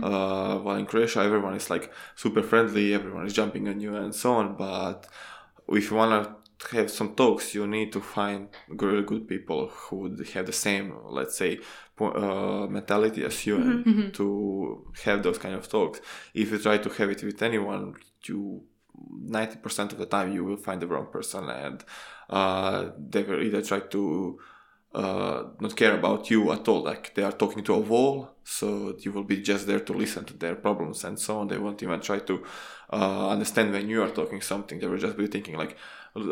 Uh, 0.04 0.54
while 0.64 0.78
in 0.82 0.86
Croatia, 0.92 1.20
everyone 1.30 1.56
is 1.62 1.70
like 1.70 1.86
super 2.24 2.44
friendly. 2.52 2.94
Everyone 3.00 3.26
is 3.26 3.34
jumping 3.40 3.68
on 3.72 3.78
you 3.86 3.94
and 4.04 4.14
so 4.24 4.30
on. 4.40 4.48
But 4.56 4.98
if 5.80 5.90
you 5.90 5.98
wanna 5.98 6.22
have 6.72 6.90
some 7.00 7.10
talks, 7.22 7.54
you 7.56 7.64
need 7.68 7.90
to 7.94 8.02
find 8.02 8.48
really 8.84 9.04
good 9.12 9.24
people 9.34 9.62
who 9.68 9.96
would 10.02 10.28
have 10.34 10.46
the 10.46 10.58
same, 10.68 10.86
let's 11.20 11.38
say, 11.38 11.52
uh, 12.00 12.66
mentality 12.78 13.22
as 13.30 13.46
you 13.48 13.56
and 13.58 14.14
to 14.14 14.28
have 15.06 15.20
those 15.24 15.38
kind 15.38 15.56
of 15.56 15.68
talks. 15.68 16.00
If 16.34 16.52
you 16.52 16.58
try 16.60 16.78
to 16.86 16.90
have 16.98 17.10
it 17.10 17.24
with 17.24 17.42
anyone, 17.50 17.96
you 18.28 18.64
90% 19.26 19.92
of 19.92 19.98
the 19.98 20.06
time 20.06 20.34
you 20.34 20.44
will 20.44 20.58
find 20.58 20.82
the 20.82 20.88
wrong 20.88 21.08
person 21.08 21.50
and 21.50 21.84
uh, 22.30 22.90
they 22.98 23.24
will 23.24 23.42
either 23.42 23.62
try 23.62 23.80
to 23.80 24.40
uh, 24.94 25.44
not 25.60 25.76
care 25.76 25.96
about 25.96 26.30
you 26.30 26.52
at 26.52 26.68
all 26.68 26.84
like 26.84 27.14
they 27.16 27.24
are 27.24 27.32
talking 27.32 27.64
to 27.64 27.74
a 27.74 27.80
wall 27.80 28.36
so 28.46 28.96
you 29.00 29.12
will 29.12 29.24
be 29.24 29.42
just 29.42 29.66
there 29.66 29.80
to 29.80 29.94
listen 29.94 30.24
to 30.24 30.38
their 30.38 30.56
problems 30.56 31.04
and 31.04 31.20
so 31.20 31.40
on. 31.40 31.48
They 31.48 31.58
won't 31.58 31.82
even 31.82 32.00
try 32.00 32.20
to 32.20 32.44
uh, 32.94 33.30
understand 33.30 33.74
when 33.74 33.90
you 33.90 34.04
are 34.04 34.10
talking 34.10 34.40
something. 34.40 34.80
They 34.80 34.88
will 34.88 35.00
just 35.00 35.18
be 35.18 35.26
thinking 35.26 35.58
like 35.58 35.76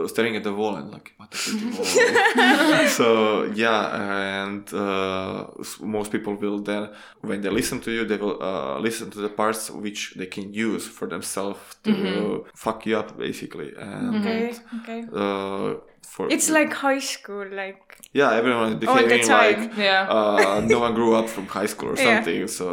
staring 0.07 0.35
at 0.35 0.43
the 0.43 0.53
wall 0.53 0.75
and 0.75 0.91
like 0.91 1.11
what 1.17 1.29
the 1.31 1.37
freaking 1.37 2.87
so 2.99 3.43
yeah 3.53 4.43
and 4.45 4.73
uh, 4.73 5.47
most 5.81 6.09
people 6.11 6.35
will 6.35 6.59
then 6.59 6.89
when 7.21 7.41
they 7.41 7.49
listen 7.49 7.81
to 7.81 7.91
you 7.91 8.05
they 8.05 8.17
will 8.17 8.41
uh, 8.41 8.79
listen 8.79 9.09
to 9.11 9.19
the 9.19 9.29
parts 9.29 9.69
which 9.69 10.13
they 10.15 10.25
can 10.25 10.53
use 10.53 10.87
for 10.87 11.07
themselves 11.07 11.59
to 11.83 12.45
fuck 12.55 12.85
you 12.85 12.97
up 12.97 13.17
basically. 13.17 13.73
And 13.77 14.15
Okay, 14.15 14.55
okay. 14.81 15.05
uh, 15.13 15.75
for 16.05 16.27
It's 16.29 16.49
like 16.49 16.71
high 16.73 16.99
school, 16.99 17.45
like 17.63 17.81
yeah 18.13 18.31
everyone 18.39 18.71
is 18.81 18.87
All 18.89 18.95
the 19.13 19.19
time. 19.19 19.61
like 19.61 19.77
yeah 19.77 20.07
uh, 20.17 20.61
no 20.73 20.79
one 20.85 20.93
grew 20.93 21.13
up 21.19 21.27
from 21.29 21.45
high 21.47 21.65
school 21.73 21.89
or 21.89 21.95
Yeah. 21.97 22.03
something 22.09 22.47
so 22.47 22.65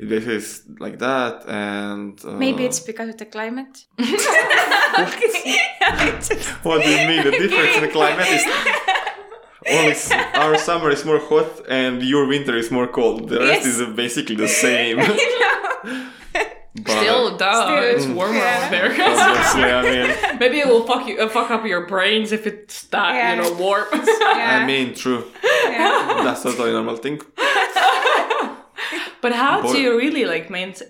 it 0.00 0.08
basically 0.08 0.36
is 0.36 0.62
like 0.84 0.98
that 0.98 1.34
and 1.48 2.14
uh, 2.24 2.32
maybe 2.44 2.62
it's 2.68 2.80
because 2.80 3.08
of 3.12 3.16
the 3.22 3.26
climate. 3.36 3.74
what 6.62 6.82
do 6.84 6.90
you 6.90 7.06
mean 7.10 7.22
the 7.24 7.30
difference 7.42 7.76
in 7.76 7.82
the 7.82 7.88
climate 7.98 8.28
is 8.28 8.44
only 9.78 9.92
s- 9.92 10.12
our 10.34 10.56
summer 10.68 10.90
is 10.90 11.04
more 11.04 11.20
hot 11.30 11.50
and 11.68 12.02
your 12.02 12.26
winter 12.26 12.56
is 12.56 12.70
more 12.70 12.86
cold 12.98 13.28
the 13.28 13.38
rest 13.38 13.66
Yes. 13.66 13.68
is 13.80 13.82
basically 14.04 14.36
the 14.36 14.48
same 14.48 14.98
But 16.74 16.88
still 16.92 17.36
duh 17.36 17.64
Still, 17.66 17.82
it's 17.96 18.06
warmer 18.06 18.34
yeah. 18.34 18.60
over 18.60 18.70
there 18.70 18.90
obviously 18.92 19.64
i 19.64 19.82
mean 19.82 20.38
maybe 20.42 20.60
it 20.60 20.68
will 20.68 20.86
fuck 20.86 21.06
you 21.08 21.18
uh, 21.18 21.28
fuck 21.28 21.50
up 21.50 21.64
your 21.66 21.86
brains 21.86 22.30
if 22.32 22.46
it's 22.46 22.84
that 22.94 23.14
Yeah. 23.14 23.34
you 23.34 23.42
know 23.42 23.52
warm 23.54 23.86
Yeah. 23.92 24.60
i 24.62 24.66
mean 24.66 24.94
true 24.94 25.24
yeah. 25.42 26.20
that's 26.24 26.42
totally 26.44 26.70
normal 26.72 26.96
thing 26.96 27.20
But 29.20 29.32
how 29.34 29.60
Boy- 29.62 29.72
do 29.74 29.78
you 29.80 29.98
really 29.98 30.24
like 30.24 30.48
maintain? 30.50 30.88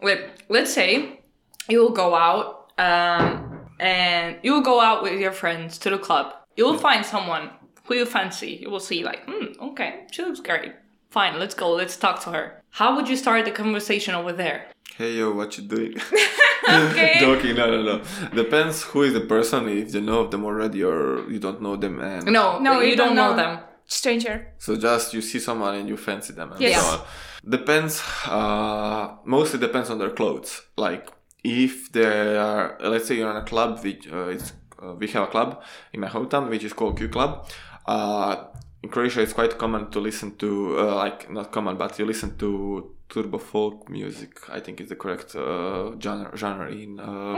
Like, 0.00 0.44
let's 0.48 0.72
say 0.72 1.20
you 1.68 1.80
will 1.80 1.90
go 2.04 2.14
out 2.14 2.70
um, 2.78 3.66
and 3.80 4.36
you 4.44 4.52
will 4.52 4.60
go 4.62 4.80
out 4.80 5.02
with 5.02 5.18
your 5.20 5.32
friends 5.32 5.76
to 5.78 5.90
the 5.90 5.98
club 5.98 6.26
You 6.56 6.64
will 6.66 6.78
find 6.78 7.04
someone 7.04 7.50
who 7.84 7.94
you 7.96 8.06
fancy. 8.06 8.58
You 8.62 8.70
will 8.70 8.80
see, 8.80 9.02
like, 9.02 9.24
hmm, 9.26 9.46
okay, 9.70 10.06
she 10.12 10.22
looks 10.22 10.40
great. 10.40 10.72
Fine, 11.10 11.38
let's 11.40 11.54
go. 11.54 11.72
Let's 11.72 11.96
talk 11.96 12.20
to 12.24 12.30
her. 12.30 12.62
How 12.70 12.94
would 12.94 13.08
you 13.08 13.16
start 13.16 13.44
the 13.44 13.50
conversation 13.50 14.14
over 14.14 14.32
there? 14.32 14.66
Hey 14.98 15.12
yo, 15.18 15.32
what 15.32 15.56
you 15.56 15.64
doing? 15.64 15.94
Okay. 16.68 17.16
Joking, 17.20 17.54
no, 17.56 17.66
no, 17.70 17.82
no. 17.82 18.02
Depends 18.34 18.82
who 18.82 19.02
is 19.02 19.14
the 19.14 19.20
person. 19.22 19.68
If 19.70 19.94
you 19.94 20.02
know 20.02 20.26
them 20.26 20.44
already 20.44 20.82
or 20.84 21.24
you 21.30 21.38
don't 21.38 21.62
know 21.62 21.76
them, 21.76 21.98
and 22.00 22.26
No, 22.26 22.58
No, 22.58 22.80
you, 22.80 22.90
you 22.90 22.96
don't 22.96 23.14
don't 23.14 23.16
know 23.16 23.30
know. 23.30 23.36
them. 23.36 23.60
Stranger. 23.86 24.52
So 24.58 24.76
just 24.76 25.14
you 25.14 25.22
see 25.22 25.38
someone 25.38 25.76
and 25.76 25.88
you 25.88 25.96
fancy 25.96 26.34
them 26.34 26.52
and 26.52 26.60
Yes. 26.60 26.82
so 26.84 26.98
on. 26.98 27.00
Depends. 27.48 28.02
Uh, 28.26 29.16
mostly 29.24 29.58
depends 29.58 29.88
on 29.88 29.98
their 29.98 30.10
clothes. 30.10 30.60
Like 30.76 31.08
if 31.42 31.90
they 31.92 32.36
are, 32.36 32.76
let's 32.82 33.06
say 33.08 33.14
you're 33.16 33.30
in 33.30 33.36
a 33.36 33.44
club, 33.44 33.82
which 33.82 34.06
uh, 34.12 34.28
it's 34.34 34.52
uh, 34.82 34.92
we 34.92 35.06
have 35.08 35.22
a 35.22 35.30
club 35.30 35.62
in 35.94 36.00
my 36.00 36.08
hometown 36.08 36.50
which 36.50 36.64
is 36.64 36.74
called 36.74 36.98
Q 36.98 37.08
Club. 37.08 37.48
Uh, 37.86 38.36
in 38.82 38.90
Croatia, 38.90 39.22
it's 39.22 39.32
quite 39.32 39.56
common 39.56 39.90
to 39.90 40.00
listen 40.00 40.36
to 40.36 40.78
uh, 40.80 40.94
like 40.96 41.30
not 41.30 41.50
common, 41.50 41.78
but 41.78 41.98
you 41.98 42.04
listen 42.04 42.36
to 42.36 42.92
turbo 43.08 43.38
folk 43.38 43.88
music. 43.88 44.32
I 44.56 44.60
think 44.60 44.80
is 44.80 44.88
the 44.88 44.96
correct 44.96 45.34
uh, 45.34 45.92
genre 46.00 46.30
genre 46.36 46.68
in. 46.70 47.00
Uh, 47.00 47.36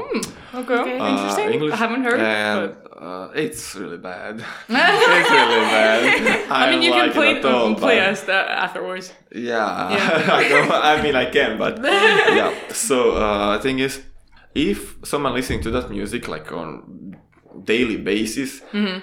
Okay, 0.52 0.74
Okay. 0.74 0.98
uh, 0.98 1.10
interesting. 1.10 1.48
English. 1.52 1.72
I 1.72 1.76
haven't 1.76 2.02
heard. 2.04 2.20
And 2.20 2.74
but- 2.74 3.02
uh, 3.02 3.30
it's 3.44 3.74
really 3.76 3.98
bad. 3.98 4.34
it's 4.68 5.30
really 5.30 5.62
bad. 5.76 6.50
I 6.50 6.70
mean, 6.70 6.82
you 6.82 6.90
don't 6.90 7.04
can 7.04 7.12
play 7.12 7.30
it 7.32 7.44
at 7.44 7.44
all, 7.44 7.74
play 7.74 7.98
but- 8.00 8.08
us 8.12 8.22
that 8.24 8.48
afterwards. 8.50 9.12
yeah, 9.32 9.92
Yeah. 9.96 10.72
I, 10.82 10.94
I 10.98 11.02
mean 11.02 11.14
I 11.14 11.26
can, 11.30 11.56
but 11.58 11.78
yeah. 11.82 12.50
So 12.72 13.12
uh, 13.12 13.58
thing 13.60 13.78
is, 13.78 14.00
if 14.54 14.96
someone 15.04 15.34
listening 15.34 15.62
to 15.62 15.70
that 15.70 15.88
music 15.90 16.26
like 16.28 16.50
on 16.52 17.16
daily 17.64 17.96
basis, 17.96 18.60
Mm-hmm. 18.72 18.98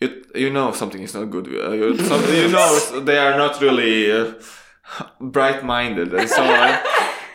you 0.00 0.08
you 0.34 0.50
know 0.50 0.72
something 0.72 1.02
is 1.02 1.14
not 1.14 1.28
good. 1.30 1.46
Uh, 1.48 1.72
you, 1.72 1.96
some, 1.98 2.22
you 2.34 2.48
know 2.48 3.00
they 3.04 3.18
are 3.18 3.36
not 3.36 3.60
really 3.60 4.10
uh, 5.00 5.06
bright 5.20 5.64
minded 5.64 6.12
and 6.14 6.28
so 6.28 6.42
on. 6.42 6.78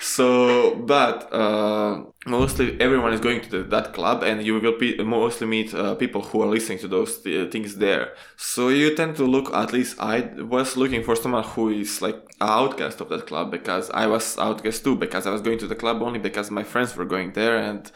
So, 0.03 0.73
but 0.77 1.31
uh, 1.31 2.05
mostly 2.25 2.81
everyone 2.81 3.13
is 3.13 3.19
going 3.19 3.41
to 3.41 3.49
the, 3.49 3.63
that 3.69 3.93
club, 3.93 4.23
and 4.23 4.43
you 4.43 4.59
will 4.59 4.77
be, 4.79 4.97
mostly 5.03 5.45
meet 5.45 5.75
uh, 5.75 5.93
people 5.93 6.23
who 6.23 6.41
are 6.41 6.47
listening 6.47 6.79
to 6.79 6.87
those 6.87 7.19
uh, 7.27 7.47
things 7.51 7.75
there. 7.75 8.15
So 8.35 8.69
you 8.69 8.95
tend 8.95 9.15
to 9.17 9.25
look. 9.25 9.53
At 9.53 9.71
least 9.71 9.97
I 9.99 10.21
was 10.39 10.75
looking 10.75 11.03
for 11.03 11.15
someone 11.15 11.43
who 11.43 11.69
is 11.69 12.01
like 12.01 12.15
an 12.15 12.49
outcast 12.49 12.99
of 13.01 13.09
that 13.09 13.27
club 13.27 13.51
because 13.51 13.91
I 13.91 14.07
was 14.07 14.39
outcast 14.39 14.83
too. 14.83 14.95
Because 14.95 15.27
I 15.27 15.31
was 15.31 15.41
going 15.41 15.59
to 15.59 15.67
the 15.67 15.75
club 15.75 16.01
only 16.01 16.19
because 16.19 16.49
my 16.49 16.63
friends 16.63 16.95
were 16.95 17.05
going 17.05 17.33
there, 17.33 17.57
and 17.57 17.91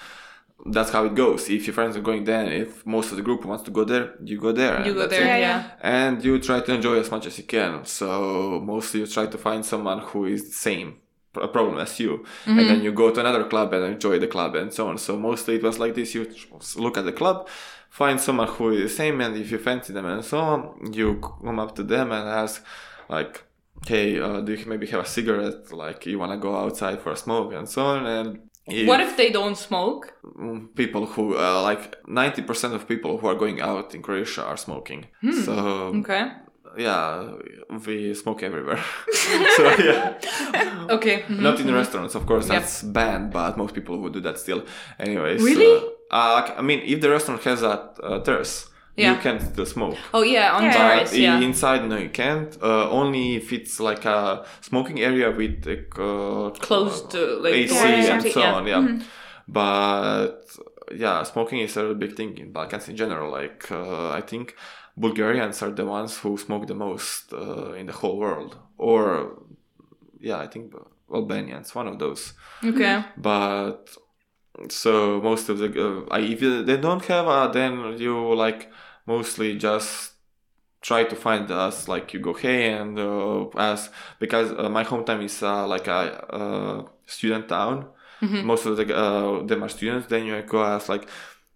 that's 0.66 0.90
how 0.92 1.06
it 1.06 1.16
goes. 1.16 1.50
If 1.50 1.68
your 1.68 1.74
friends 1.74 1.96
are 1.96 2.02
going 2.02 2.24
there, 2.24 2.46
if 2.52 2.86
most 2.86 3.12
of 3.12 3.18
the 3.18 3.24
group 3.24 3.46
wants 3.46 3.64
to 3.66 3.72
go 3.72 3.84
there, 3.84 4.16
you 4.24 4.40
go 4.40 4.52
there. 4.52 4.86
You 4.86 4.94
go 4.94 5.08
there, 5.08 5.26
Yeah, 5.26 5.38
yeah. 5.38 5.72
and 5.82 6.24
you 6.24 6.40
try 6.40 6.60
to 6.62 6.74
enjoy 6.74 7.00
as 7.00 7.12
much 7.12 7.26
as 7.28 7.38
you 7.38 7.44
can. 7.44 7.86
So 7.86 8.62
mostly 8.64 9.02
you 9.02 9.08
try 9.08 9.28
to 9.28 9.38
find 9.38 9.64
someone 9.66 10.00
who 10.00 10.26
is 10.26 10.46
the 10.46 10.56
same 10.56 10.98
a 11.36 11.48
problem 11.50 11.78
as 11.80 12.00
you, 12.00 12.24
and 12.46 12.60
then 12.60 12.82
you 12.82 12.92
go 12.94 13.12
to 13.12 13.20
another 13.20 13.44
club 13.44 13.74
and 13.74 13.84
enjoy 13.94 14.18
the 14.20 14.28
club 14.28 14.56
and 14.56 14.74
so 14.74 14.88
on. 14.88 14.98
So 14.98 15.18
mostly 15.18 15.56
it 15.56 15.64
was 15.64 15.78
like 15.78 15.94
this: 15.94 16.16
you 16.16 16.24
look 16.78 16.98
at 16.98 17.04
the 17.06 17.12
club, 17.12 17.48
find 17.90 18.20
someone 18.22 18.48
who 18.48 18.70
is 18.72 18.82
the 18.84 18.90
same, 18.90 19.20
and 19.22 19.36
if 19.36 19.52
you 19.52 19.58
fancy 19.58 19.92
them 19.94 20.06
and 20.06 20.24
so 20.24 20.40
on, 20.40 20.94
you 20.94 21.20
come 21.20 21.60
up 21.60 21.76
to 21.76 21.84
them 21.84 22.12
and 22.12 22.28
ask, 22.28 22.64
like. 23.10 23.44
Hey, 23.86 24.20
uh, 24.20 24.40
do 24.40 24.54
you 24.54 24.66
maybe 24.66 24.88
have 24.88 25.02
a 25.02 25.06
cigarette? 25.06 25.72
Like 25.72 26.06
you 26.06 26.18
want 26.18 26.32
to 26.32 26.38
go 26.38 26.56
outside 26.56 27.02
for 27.02 27.12
a 27.12 27.16
smoke 27.18 27.54
and 27.54 27.68
so 27.70 27.86
on. 27.86 28.06
And 28.08 28.50
What 28.68 29.00
if 29.00 29.16
they 29.16 29.30
don't 29.30 29.56
smoke? 29.58 30.14
Mm, 30.40 30.74
people 30.76 31.06
who 31.06 31.36
uh, 31.38 31.62
like 31.62 32.04
90% 32.08 32.74
of 32.74 32.88
people 32.88 33.18
who 33.20 33.28
are 33.28 33.36
going 33.36 33.62
out 33.62 33.94
in 33.96 34.02
croatia 34.02 34.44
are 34.44 34.58
smoking 34.58 35.06
so 35.46 35.54
Okay. 36.02 36.24
yeah 36.78 37.32
we 37.86 38.14
smoke 38.14 38.42
everywhere 38.44 38.80
so 39.58 39.64
yeah 39.90 40.18
Okay. 40.96 41.18
mhm. 41.28 41.40
not 41.42 41.60
in 41.60 41.74
restaurants 41.74 42.16
of 42.16 42.26
course 42.26 42.48
Yeah. 42.48 42.60
that's 42.60 42.82
banned 42.84 43.32
but 43.32 43.56
most 43.58 43.74
people 43.76 43.96
would 44.02 44.14
do 44.14 44.22
that 44.22 44.38
still 44.40 44.62
anyways 45.00 45.42
Really? 45.44 45.72
uh, 46.12 46.16
uh, 46.18 46.54
i 46.58 46.62
mean 46.62 46.80
if 46.94 47.00
the 47.02 47.10
restaurant 47.10 47.44
has 47.44 47.62
a 47.64 47.74
uh, 48.04 48.20
terrace 48.24 48.56
Yeah. 48.98 49.12
you 49.16 49.22
can 49.22 49.40
still 49.40 49.66
smoke 49.66 49.98
Oh 50.14 50.24
yeah, 50.24 50.56
on 50.58 50.64
Yeah. 50.64 50.74
terrace. 50.78 51.12
but 51.12 51.20
Yeah. 51.20 51.40
inside 51.48 51.82
no 51.90 51.98
you 51.98 52.10
can't 52.10 52.52
uh, 52.62 52.90
only 53.00 53.36
if 53.36 53.52
it's 53.52 53.80
like 53.80 54.06
a 54.06 54.46
smoking 54.62 55.00
area 55.02 55.30
with 55.32 55.66
like, 55.66 55.92
uh, 56.00 56.50
Closed, 56.68 57.14
uh, 57.16 57.44
like, 57.44 57.54
AC 57.54 57.74
Yeah, 57.76 57.88
yeah, 57.88 58.14
and 58.16 58.24
yeah. 58.26 58.32
so 58.34 58.40
Yeah. 58.40 58.54
on 58.58 58.68
yeah 58.68 59.00
but 59.48 60.42
yeah 61.04 61.24
smoking 61.24 61.60
is 61.60 61.78
a 61.78 61.94
big 61.94 62.16
thing 62.16 62.38
in 62.38 62.52
balkans 62.52 62.88
in 62.90 62.96
general 62.96 63.32
like 63.32 63.70
uh, 63.72 64.10
i 64.20 64.22
think 64.22 64.56
bulgarians 64.98 65.62
are 65.64 65.72
the 65.72 65.86
ones 65.86 66.18
who 66.22 66.38
smoke 66.38 66.66
the 66.68 66.76
most 66.88 67.34
uh, 67.34 67.74
in 67.80 67.86
the 67.86 67.94
whole 67.94 68.18
world 68.18 68.58
or 68.78 69.00
yeah 70.20 70.38
i 70.38 70.48
think 70.48 70.74
albanians 71.14 71.76
one 71.76 71.88
of 71.88 72.00
those 72.00 72.34
Okay. 72.64 73.04
but 73.18 73.90
so 74.70 75.20
most 75.22 75.50
of 75.50 75.58
the 75.60 75.68
uh, 75.68 76.06
I, 76.18 76.20
if 76.34 76.42
you- 76.42 76.64
they 76.64 76.78
don't 76.78 77.04
have 77.06 77.28
a 77.28 77.52
then 77.52 77.98
you 78.06 78.16
like 78.46 78.62
mostly 79.06 79.58
just 79.58 80.14
try 80.82 81.04
to 81.04 81.16
find 81.16 81.50
us 81.52 81.88
like 81.88 82.14
you 82.14 82.20
go 82.20 82.34
hey 82.34 82.72
and 82.74 83.00
uh, 83.00 83.46
ask 83.58 83.92
because 84.20 84.52
uh, 84.52 84.70
my 84.70 84.84
hometown 84.84 85.24
is 85.24 85.42
uh, 85.42 85.66
like 85.68 85.88
a 85.88 86.26
uh, 86.34 86.86
student 87.08 87.50
town. 87.50 87.88
Most 88.42 88.66
of 88.66 88.78
the 88.78 88.96
uh, 88.96 89.44
them 89.46 89.64
are 89.64 89.70
students 89.70 90.08
then 90.08 90.26
you 90.26 90.42
go 90.44 90.64
ask 90.64 90.90
like 90.90 91.08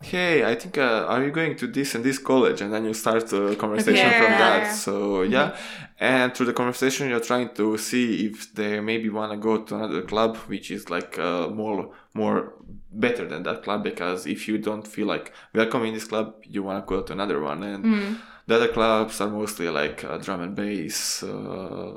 hey 0.02 0.46
i 0.46 0.56
think 0.56 0.78
uh, 0.78 1.06
are 1.08 1.24
you 1.24 1.32
going 1.32 1.56
to 1.58 1.68
this 1.68 1.94
and 1.96 2.04
this 2.06 2.18
college? 2.18 2.62
And 2.62 2.72
then 2.74 2.86
you 2.86 2.94
start 2.94 3.32
a 3.34 3.56
conversation 3.56 4.08
Okay. 4.08 4.18
from 4.20 4.32
Yeah, 4.32 4.38
that. 4.38 4.64
Yeah. 4.64 4.72
so 4.74 5.22
yeah. 5.24 5.56
And 6.00 6.34
through 6.34 6.46
the 6.46 6.54
conversation 6.54 7.10
you're 7.10 7.20
trying 7.20 7.50
to 7.56 7.78
see 7.78 8.26
if 8.28 8.54
they 8.54 8.80
maybe 8.80 9.10
want 9.10 9.32
to 9.34 9.38
go 9.38 9.54
to 9.64 9.76
another 9.76 10.02
club 10.04 10.38
which 10.48 10.72
is 10.72 10.90
like 10.90 11.20
uh, 11.20 11.50
more 11.50 11.92
more 12.14 12.54
better 12.92 13.28
than 13.28 13.44
that 13.44 13.64
club 13.64 13.84
because 13.84 14.26
if 14.26 14.48
you 14.48 14.58
don't 14.58 14.88
feel 14.88 15.06
like 15.08 15.34
welcome 15.54 15.84
in 15.84 15.94
this 15.94 16.06
club 16.06 16.28
you 16.44 16.64
want 16.64 16.78
to 16.82 16.88
go 16.96 17.02
to 17.02 17.12
another 17.14 17.42
one. 17.42 17.62
And 17.64 18.18
the 18.48 18.56
other 18.56 18.70
clubs 18.70 19.20
are 19.22 19.30
mostly 19.30 19.68
like 19.70 20.04
uh, 20.06 20.18
drum 20.18 20.40
and 20.42 20.56
bass 20.56 21.24
uh, 21.24 21.94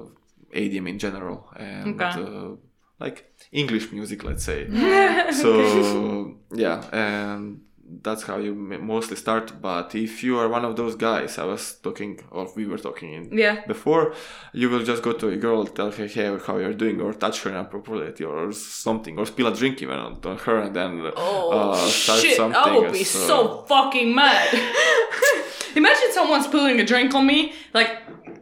EDM 0.52 0.88
in 0.88 0.98
general 0.98 1.48
and 1.56 2.00
Okay. 2.02 2.20
uh, 2.20 2.56
like 2.98 3.32
English 3.52 3.92
music 3.92 4.24
let's 4.24 4.44
say. 4.44 4.66
So 5.32 6.34
yeah 6.52 6.78
and 6.92 7.60
that's 8.02 8.22
how 8.22 8.36
you 8.38 8.54
mostly 8.94 9.16
start 9.16 9.52
but 9.60 9.94
if 9.94 10.22
you 10.24 10.38
are 10.38 10.48
one 10.48 10.64
of 10.64 10.76
those 10.76 10.94
guys 10.94 11.36
i 11.38 11.44
was 11.44 11.74
talking 11.82 12.18
or 12.30 12.48
we 12.56 12.64
were 12.66 12.78
talking 12.78 13.12
in 13.12 13.22
Yeah. 13.44 13.56
before 13.66 14.14
you 14.54 14.70
will 14.70 14.84
just 14.84 15.02
go 15.02 15.12
to 15.12 15.28
a 15.28 15.36
girl 15.36 15.64
tell 15.66 15.90
her 15.90 16.06
hey 16.06 16.26
how 16.46 16.56
you're 16.58 16.72
doing 16.84 17.00
or 17.00 17.12
touch 17.12 17.42
her 17.42 17.50
inappropriately 17.50 18.24
or 18.24 18.52
something 18.52 19.18
or 19.18 19.26
spill 19.26 19.48
a 19.48 19.54
drink 19.54 19.82
even 19.82 19.98
on, 19.98 20.12
on 20.24 20.38
her 20.38 20.56
and 20.64 20.74
then 20.76 20.92
Oh 21.16 21.50
uh, 21.50 21.76
start 21.76 22.20
shit! 22.20 22.36
something 22.36 22.72
I 22.72 22.78
will 22.78 22.92
be 22.92 23.04
so- 23.04 23.26
so 23.26 23.36
fucking 23.68 24.14
mad. 24.14 24.48
Imagine 25.76 26.12
someone 26.12 26.42
spilling 26.42 26.80
a 26.80 26.84
drink 26.84 27.14
on 27.14 27.26
me. 27.26 27.52
Like 27.72 27.90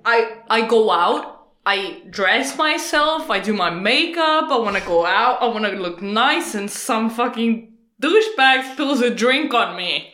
I 0.05 0.39
I 0.49 0.67
go 0.67 0.91
out, 0.91 1.47
I 1.65 2.03
dress 2.11 2.57
myself, 2.59 3.31
I 3.31 3.39
do 3.41 3.53
my 3.53 3.71
makeup, 3.71 4.51
I 4.51 4.59
wanna 4.59 4.81
go 4.81 5.07
out, 5.07 5.41
I 5.43 5.47
wanna 5.47 5.71
look 5.71 6.03
nice, 6.03 6.55
and 6.55 6.69
some 6.71 7.09
fucking 7.11 7.70
douchebag 8.01 8.73
spills 8.73 9.01
a 9.03 9.11
drink 9.15 9.53
on 9.55 9.77
me. 9.77 10.13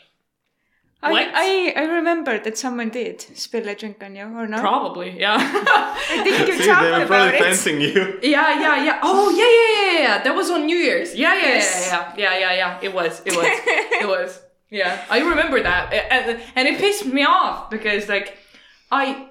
I, 1.03 1.11
What? 1.13 1.29
I, 1.35 1.73
I 1.77 1.83
remember 1.99 2.39
that 2.39 2.57
someone 2.59 2.89
did 2.89 3.21
spill 3.37 3.69
a 3.69 3.75
drink 3.75 4.03
on 4.03 4.17
you, 4.17 4.25
or 4.25 4.47
not? 4.47 4.61
Probably, 4.61 5.21
yeah. 5.21 5.37
I 5.39 6.23
think 6.25 6.39
you 6.49 6.55
See, 6.55 6.59
they 6.63 6.67
talked 6.67 6.83
were 6.83 6.89
about 6.97 7.07
probably 7.07 7.37
it. 7.37 7.43
fencing 7.43 7.81
you. 7.81 8.19
Yeah, 8.23 8.61
yeah, 8.61 8.85
yeah. 8.85 9.01
Oh, 9.03 9.31
yeah, 9.31 9.51
yeah, 9.59 9.93
yeah, 9.93 10.09
yeah. 10.17 10.23
That 10.25 10.35
was 10.35 10.51
on 10.51 10.67
New 10.67 10.77
Year's. 10.77 11.15
Yeah, 11.15 11.35
yeah, 11.35 11.43
Yes. 11.43 11.89
yeah, 11.91 12.15
yeah, 12.17 12.39
yeah, 12.39 12.39
yeah, 12.39 12.53
yeah. 12.57 12.79
It 12.83 12.93
was, 12.95 13.21
it 13.27 13.37
was, 13.37 13.47
it 14.03 14.09
was. 14.09 14.41
Yeah, 14.71 15.05
I 15.09 15.21
remember 15.21 15.63
that, 15.63 15.93
and 15.93 16.41
and 16.57 16.67
it 16.67 16.81
pissed 16.81 17.07
me 17.07 17.23
off 17.25 17.71
because 17.71 18.09
like, 18.09 18.37
I, 18.91 19.29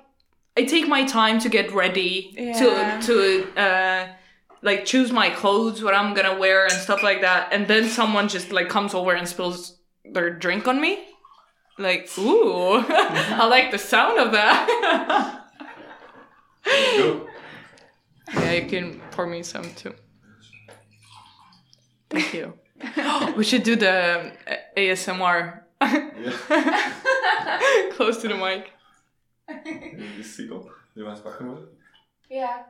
I 0.55 0.63
take 0.63 0.87
my 0.87 1.03
time 1.03 1.39
to 1.39 1.49
get 1.49 1.73
ready 1.73 2.31
Yeah. 2.37 2.53
to 2.59 3.07
to 3.07 3.59
uh, 3.59 4.07
like 4.61 4.85
choose 4.85 5.11
my 5.11 5.29
clothes, 5.29 5.83
what 5.83 5.93
I'm 5.93 6.13
gonna 6.13 6.37
wear, 6.37 6.63
and 6.63 6.73
stuff 6.73 7.03
like 7.03 7.21
that, 7.21 7.49
and 7.51 7.67
then 7.67 7.87
someone 7.87 8.27
just 8.27 8.51
like 8.51 8.69
comes 8.69 8.93
over 8.93 9.13
and 9.13 9.27
spills 9.27 9.77
their 10.03 10.29
drink 10.29 10.67
on 10.67 10.81
me. 10.81 11.03
Like, 11.77 12.09
ooh, 12.17 12.75
I 12.87 13.45
like 13.47 13.71
the 13.71 13.77
sound 13.77 14.19
of 14.19 14.31
that. 14.31 15.41
Yeah, 18.33 18.51
you 18.53 18.67
can 18.67 19.01
pour 19.11 19.27
me 19.27 19.43
some 19.43 19.71
too. 19.75 19.93
Thank 22.09 22.33
you. 22.33 22.53
we 23.37 23.43
should 23.43 23.63
do 23.63 23.75
the 23.75 24.31
uh, 24.47 24.55
ASMR 24.77 25.61
close 27.91 28.21
to 28.21 28.27
the 28.27 28.35
mic. 28.35 28.71
Seagull. 30.23 30.69
You 30.95 31.05
want 31.05 31.17
sparkling 31.17 31.51
water? 31.51 31.67
Yeah. 32.29 32.63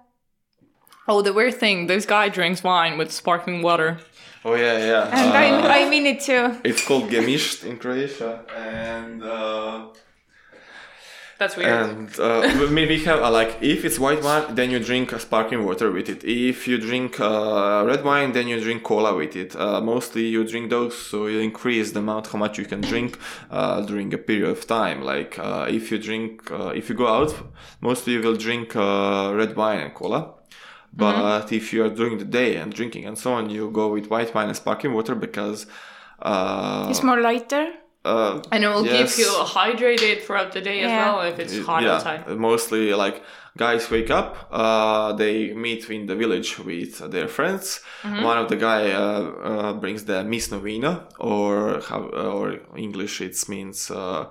Oh, 1.07 1.21
the 1.21 1.33
weird 1.33 1.55
thing 1.55 1.87
this 1.87 2.05
guy 2.05 2.29
drinks 2.29 2.63
wine 2.63 2.97
with 2.97 3.11
sparkling 3.11 3.61
water. 3.61 3.99
Oh 4.43 4.55
yeah, 4.55 4.77
yeah. 4.77 5.09
And 5.11 5.65
Uh, 5.65 5.67
I, 5.67 5.81
I 5.85 5.89
mean 5.89 6.05
it 6.05 6.19
too. 6.19 6.59
It's 6.63 6.85
called 6.85 7.09
gemisht 7.09 7.63
in 7.63 7.77
Croatia, 7.77 8.43
and 8.55 9.23
uh, 9.23 9.87
That's 11.37 11.57
weird. 11.57 11.69
And 11.69 12.19
uh, 12.19 12.41
I 12.43 12.69
we 12.69 13.03
have 13.03 13.21
uh, 13.21 13.29
like 13.29 13.57
if 13.61 13.83
it's 13.83 13.99
white 13.99 14.23
wine, 14.23 14.55
then 14.55 14.71
you 14.71 14.79
drink 14.79 15.11
uh, 15.11 15.17
sparkling 15.17 15.65
water 15.65 15.91
with 15.91 16.07
it. 16.09 16.23
If 16.23 16.67
you 16.67 16.77
drink 16.77 17.19
uh, 17.19 17.83
red 17.85 18.03
wine, 18.05 18.31
then 18.31 18.47
you 18.47 18.59
drink 18.61 18.83
cola 18.83 19.13
with 19.15 19.35
it. 19.35 19.53
Uh, 19.55 19.81
mostly 19.81 20.27
you 20.27 20.45
drink 20.45 20.69
those, 20.69 20.97
so 20.97 21.27
you 21.27 21.39
increase 21.39 21.91
the 21.91 21.99
amount 21.99 22.27
how 22.27 22.37
much 22.39 22.57
you 22.57 22.65
can 22.65 22.81
drink 22.81 23.17
uh, 23.51 23.81
during 23.81 24.13
a 24.13 24.17
period 24.17 24.49
of 24.49 24.65
time. 24.65 25.01
Like 25.01 25.37
uh, 25.37 25.67
if 25.69 25.91
you 25.91 25.97
drink, 25.97 26.49
uh, 26.51 26.67
if 26.69 26.87
you 26.89 26.95
go 26.95 27.07
out, 27.07 27.33
mostly 27.81 28.13
you 28.13 28.21
will 28.21 28.37
drink 28.37 28.73
uh, 28.75 29.33
red 29.35 29.55
wine 29.57 29.79
and 29.79 29.93
cola. 29.93 30.34
But 30.95 31.51
if 31.51 31.73
you 31.73 31.83
are 31.85 31.89
during 31.89 32.17
the 32.17 32.25
day 32.25 32.55
and 32.55 32.73
drinking 32.73 33.05
and 33.05 33.17
so 33.17 33.33
on, 33.33 33.49
you 33.49 33.69
go 33.71 33.85
with 33.95 34.09
white 34.09 34.33
wine 34.33 34.47
and 34.47 34.55
sparkling 34.55 34.93
water 34.93 35.15
because. 35.15 35.67
Uh, 36.21 36.87
It's 36.89 37.03
more 37.03 37.19
lighter. 37.19 37.65
uh, 38.05 38.41
and 38.51 38.63
it 38.63 38.67
will 38.67 38.85
yes. 38.85 39.15
keep 39.15 39.25
you 39.25 39.31
hydrated 39.57 40.21
throughout 40.23 40.51
the 40.53 40.61
day 40.61 40.81
as 40.81 40.91
well 40.91 41.21
if 41.21 41.39
it's 41.39 41.57
hot 41.65 41.81
yeah, 41.83 41.95
outside. 41.95 42.21
mostly 42.37 42.93
like 42.93 43.17
guys 43.57 43.89
wake 43.89 44.11
up, 44.11 44.47
uh, 44.51 45.13
they 45.13 45.53
meet 45.53 45.89
in 45.89 46.05
the 46.05 46.15
village 46.15 46.59
with 46.59 46.91
their 47.11 47.27
friends. 47.27 47.81
Mm-hmm. 48.03 48.23
One 48.23 48.37
of 48.37 48.47
the 48.49 48.57
guy 48.57 48.91
uh, 48.91 49.23
uh, 49.51 49.73
brings 49.73 50.05
the 50.05 50.23
Miss 50.23 50.49
Novina, 50.49 50.93
or 51.19 51.81
how, 51.89 52.01
or 52.35 52.59
English 52.77 53.21
it 53.21 53.35
means 53.49 53.89
uh, 53.89 54.25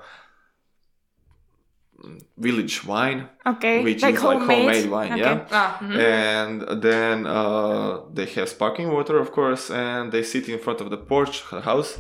village 2.37 2.85
wine, 2.85 3.29
Okay. 3.47 3.83
which 3.83 4.03
like 4.03 4.15
is 4.17 4.23
like 4.23 4.39
homemade. 4.39 4.59
homemade 4.59 4.91
wine, 4.91 5.13
Okay. 5.13 5.21
yeah. 5.23 5.47
Ah, 5.53 5.79
mhm. 5.81 5.99
And 5.99 6.83
then 6.83 7.27
uh, 7.27 8.01
they 8.17 8.27
have 8.37 8.49
sparkling 8.49 8.91
water, 8.93 9.17
of 9.19 9.31
course, 9.33 9.71
and 9.71 10.11
they 10.13 10.23
sit 10.23 10.49
in 10.49 10.59
front 10.59 10.81
of 10.81 10.89
the 10.91 10.97
porch 10.97 11.43
the 11.51 11.61
house, 11.61 11.99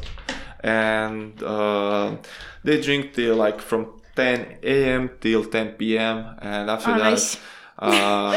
and 0.63 1.43
uh, 1.43 2.17
they 2.65 2.81
drink 2.81 3.13
till 3.15 3.37
like 3.37 3.61
from 3.61 3.87
10 4.17 4.59
a.m. 4.63 5.11
till 5.21 5.45
10 5.45 5.69
p.m. 5.79 6.37
And 6.41 6.71
after 6.71 6.93
Oh, 6.93 6.99
that, 6.99 7.11
nice. 7.11 7.37
uh, 7.79 8.33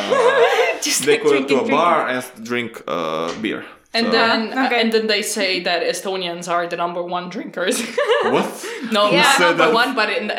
Just 0.81 1.05
they 1.05 1.13
like 1.19 1.23
go 1.23 1.45
to 1.45 1.55
a 1.61 1.67
bar 1.69 2.05
drinking. 2.07 2.31
and 2.37 2.45
drink 2.45 2.83
uh, 2.87 3.31
beer. 3.41 3.63
And 3.93 4.05
So- 4.07 4.11
then 4.11 4.39
Okay. 4.65 4.81
and 4.81 4.91
then 4.91 5.07
they 5.07 5.21
say 5.21 5.61
that 5.63 5.81
Estonians 5.83 6.47
are 6.49 6.67
the 6.67 6.75
number 6.77 7.01
one 7.03 7.29
drinkers. 7.29 7.81
what? 8.23 8.49
no, 8.91 9.09
Yeah. 9.11 9.21
not 9.23 9.35
Said 9.37 9.47
number 9.47 9.65
that? 9.65 9.73
one, 9.73 9.95
but 9.95 10.09
in 10.09 10.29
uh, 10.31 10.37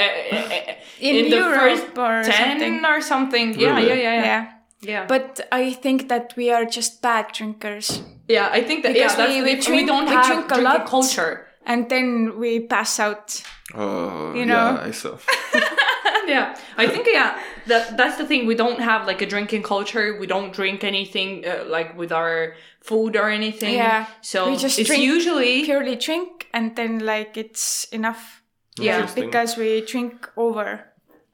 In 1.00 1.30
the 1.30 1.36
Europe 1.36 1.60
first 1.60 1.98
or 1.98 2.22
ten 2.24 2.58
something. 2.58 2.84
or 2.84 3.00
something. 3.00 3.54
Yeah, 3.58 3.76
Really? 3.76 3.88
yeah, 3.88 3.94
yeah, 3.94 4.14
yeah. 4.14 4.24
Yeah. 4.24 4.46
yeah. 4.80 5.06
But 5.06 5.40
I 5.52 5.72
think 5.72 6.08
that 6.08 6.34
we 6.36 6.50
are 6.50 6.64
just 6.64 7.02
bad 7.02 7.32
drinkers. 7.32 8.02
yeah, 8.28 8.48
I 8.52 8.62
think 8.62 8.82
that 8.82 8.92
Because 8.94 9.12
yeah, 9.12 9.16
that's 9.26 9.32
we- 9.34 9.40
the 9.40 9.44
we 9.44 9.60
drink- 9.60 9.80
we 9.80 9.86
don't 9.86 10.06
we 10.08 10.14
have 10.14 10.26
drink 10.26 10.44
a 10.44 10.48
drinking 10.48 10.64
lot. 10.64 10.86
culture. 10.86 11.46
And 11.66 11.88
then 11.90 12.38
we 12.38 12.60
pass 12.60 12.98
out. 13.00 13.42
Uh, 13.74 14.32
You 14.34 14.46
know? 14.46 14.78
Yeah, 14.80 14.88
I 14.88 14.92
saw. 14.92 15.18
yeah 16.28 16.54
i 16.76 16.86
think 16.86 17.06
yeah 17.06 17.38
that 17.66 17.96
that's 17.96 18.16
the 18.18 18.26
thing 18.26 18.46
we 18.46 18.54
don't 18.54 18.80
have 18.80 19.06
like 19.06 19.22
a 19.22 19.26
drinking 19.26 19.62
culture 19.62 20.18
we 20.20 20.26
don't 20.26 20.52
drink 20.52 20.84
anything 20.84 21.42
uh, 21.46 21.64
like 21.66 21.96
with 21.96 22.12
our 22.12 22.54
food 22.82 23.16
or 23.16 23.28
anything 23.30 23.74
Yeah. 23.74 24.04
so 24.20 24.50
we 24.50 24.56
just 24.56 24.78
it's 24.78 24.88
drink 24.88 25.02
usually 25.02 25.64
purely 25.64 25.96
drink 25.96 26.46
and 26.52 26.76
then 26.76 26.98
like 27.00 27.36
it's 27.40 27.84
enough. 27.92 28.42
Yeah. 28.78 29.08
Because 29.14 29.56
we 29.56 29.80
drink 29.80 30.28
over 30.36 30.87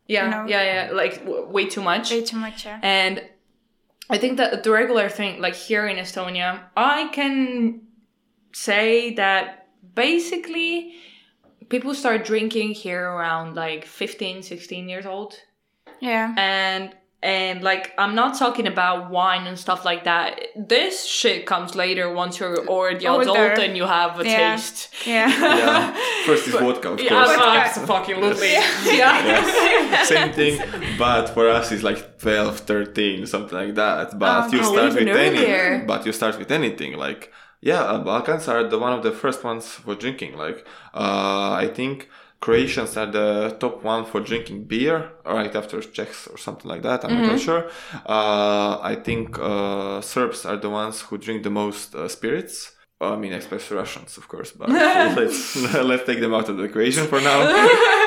yeah 0.07 0.25
you 0.25 0.31
know. 0.31 0.47
yeah 0.49 0.63
yeah 0.87 0.93
like 0.93 1.19
w- 1.25 1.47
way 1.47 1.67
too 1.67 1.83
much 1.83 2.11
way 2.11 2.23
too 2.23 2.37
much. 2.37 2.65
Yeah. 2.67 2.79
and 2.83 3.23
i 4.11 4.19
think 4.19 4.37
that 4.37 4.63
the 4.63 4.71
regular 4.71 5.09
thing 5.09 5.41
like 5.41 5.55
here 5.55 5.87
in 5.87 5.97
estonia 5.97 6.61
i 6.77 7.09
can 7.13 7.81
say 8.53 9.15
that 9.15 9.69
basically 9.95 10.95
people 11.69 11.95
start 11.95 12.25
drinking 12.25 12.71
here 12.73 13.03
around 13.03 13.55
like 13.57 13.85
15 13.87 14.43
16 14.43 14.89
years 14.89 15.07
old 15.07 15.39
Yeah. 16.01 16.35
and 16.37 16.95
and 17.25 17.63
like 17.63 17.85
I'm 17.99 18.15
not 18.15 18.39
talking 18.39 18.67
about 18.75 19.11
wine 19.11 19.47
and 19.49 19.59
stuff 19.59 19.85
like 19.85 20.05
that. 20.05 20.31
This 20.75 21.05
shit 21.07 21.47
comes 21.47 21.75
later 21.75 22.13
once 22.23 22.39
you're 22.39 22.59
already 22.69 23.07
Older. 23.07 23.23
adult 23.31 23.59
and 23.67 23.73
you 23.79 23.87
have 23.87 24.21
a 24.21 24.25
Yeah. 24.25 24.37
taste. 24.57 24.79
Yeah. 25.07 25.29
yeah. 25.29 25.97
First 26.27 26.47
is 26.49 26.55
vodka, 26.55 26.89
of 26.93 27.01
Yeah, 27.01 27.11
course. 27.25 27.37
fuck, 27.79 27.87
fucking 27.93 28.21
lovely. 28.21 28.53
Yeah. 28.53 28.67
Yes. 28.85 30.09
Same 30.15 30.33
thing, 30.33 30.55
but 30.99 31.25
for 31.35 31.49
us 31.49 31.73
it's 31.73 31.83
like 31.83 32.19
12, 32.19 32.59
13, 32.61 33.27
something 33.27 33.59
like 33.59 33.75
that. 33.75 34.19
But 34.19 34.53
you 34.53 34.61
Oh, 34.61 34.73
start 34.75 34.95
with 34.95 35.09
earlier. 35.09 35.57
any, 35.79 35.85
but 35.87 36.05
you 36.07 36.13
start 36.13 36.39
with 36.39 36.51
anything. 36.51 36.93
Like, 37.07 37.33
yeah, 37.61 37.83
uh, 37.83 37.99
Balkans 38.05 38.49
are 38.49 38.65
the 38.69 38.79
one 38.79 38.93
of 38.93 39.03
the 39.03 39.13
first 39.13 39.43
ones 39.45 39.67
for 39.67 39.95
drinking. 39.95 40.37
Like, 40.37 40.67
uh, 40.95 41.53
I 41.65 41.71
think 41.75 42.09
Croatians 42.45 42.93
are 43.01 43.11
the 43.19 43.57
top 43.59 43.77
one 43.85 44.05
for 44.11 44.21
drinking 44.31 44.65
beer, 44.73 44.99
right 45.25 45.55
after 45.61 45.81
Czechs 45.97 46.27
or 46.31 46.37
something 46.47 46.69
like 46.73 46.83
that. 46.89 46.99
I'm 47.05 47.11
Mm-hmm. 47.11 47.27
not 47.33 47.41
sure. 47.49 47.63
Uh, 48.17 48.73
I 48.93 48.95
think 49.07 49.39
uh, 49.39 50.01
Serbs 50.13 50.41
are 50.51 50.59
the 50.65 50.69
ones 50.83 50.97
who 51.07 51.17
drink 51.27 51.43
the 51.43 51.51
most 51.63 51.95
uh, 51.95 52.07
spirits. 52.09 52.57
I 53.01 53.17
mean, 53.23 53.33
especially 53.33 53.77
Russians, 53.79 54.17
of 54.21 54.25
course, 54.29 54.51
but 54.59 54.69
let's 55.19 55.57
let's 55.91 56.05
take 56.09 56.21
them 56.25 56.35
out 56.39 56.49
of 56.51 56.57
the 56.59 56.65
equation 56.71 57.05
for 57.13 57.21
now. 57.31 57.39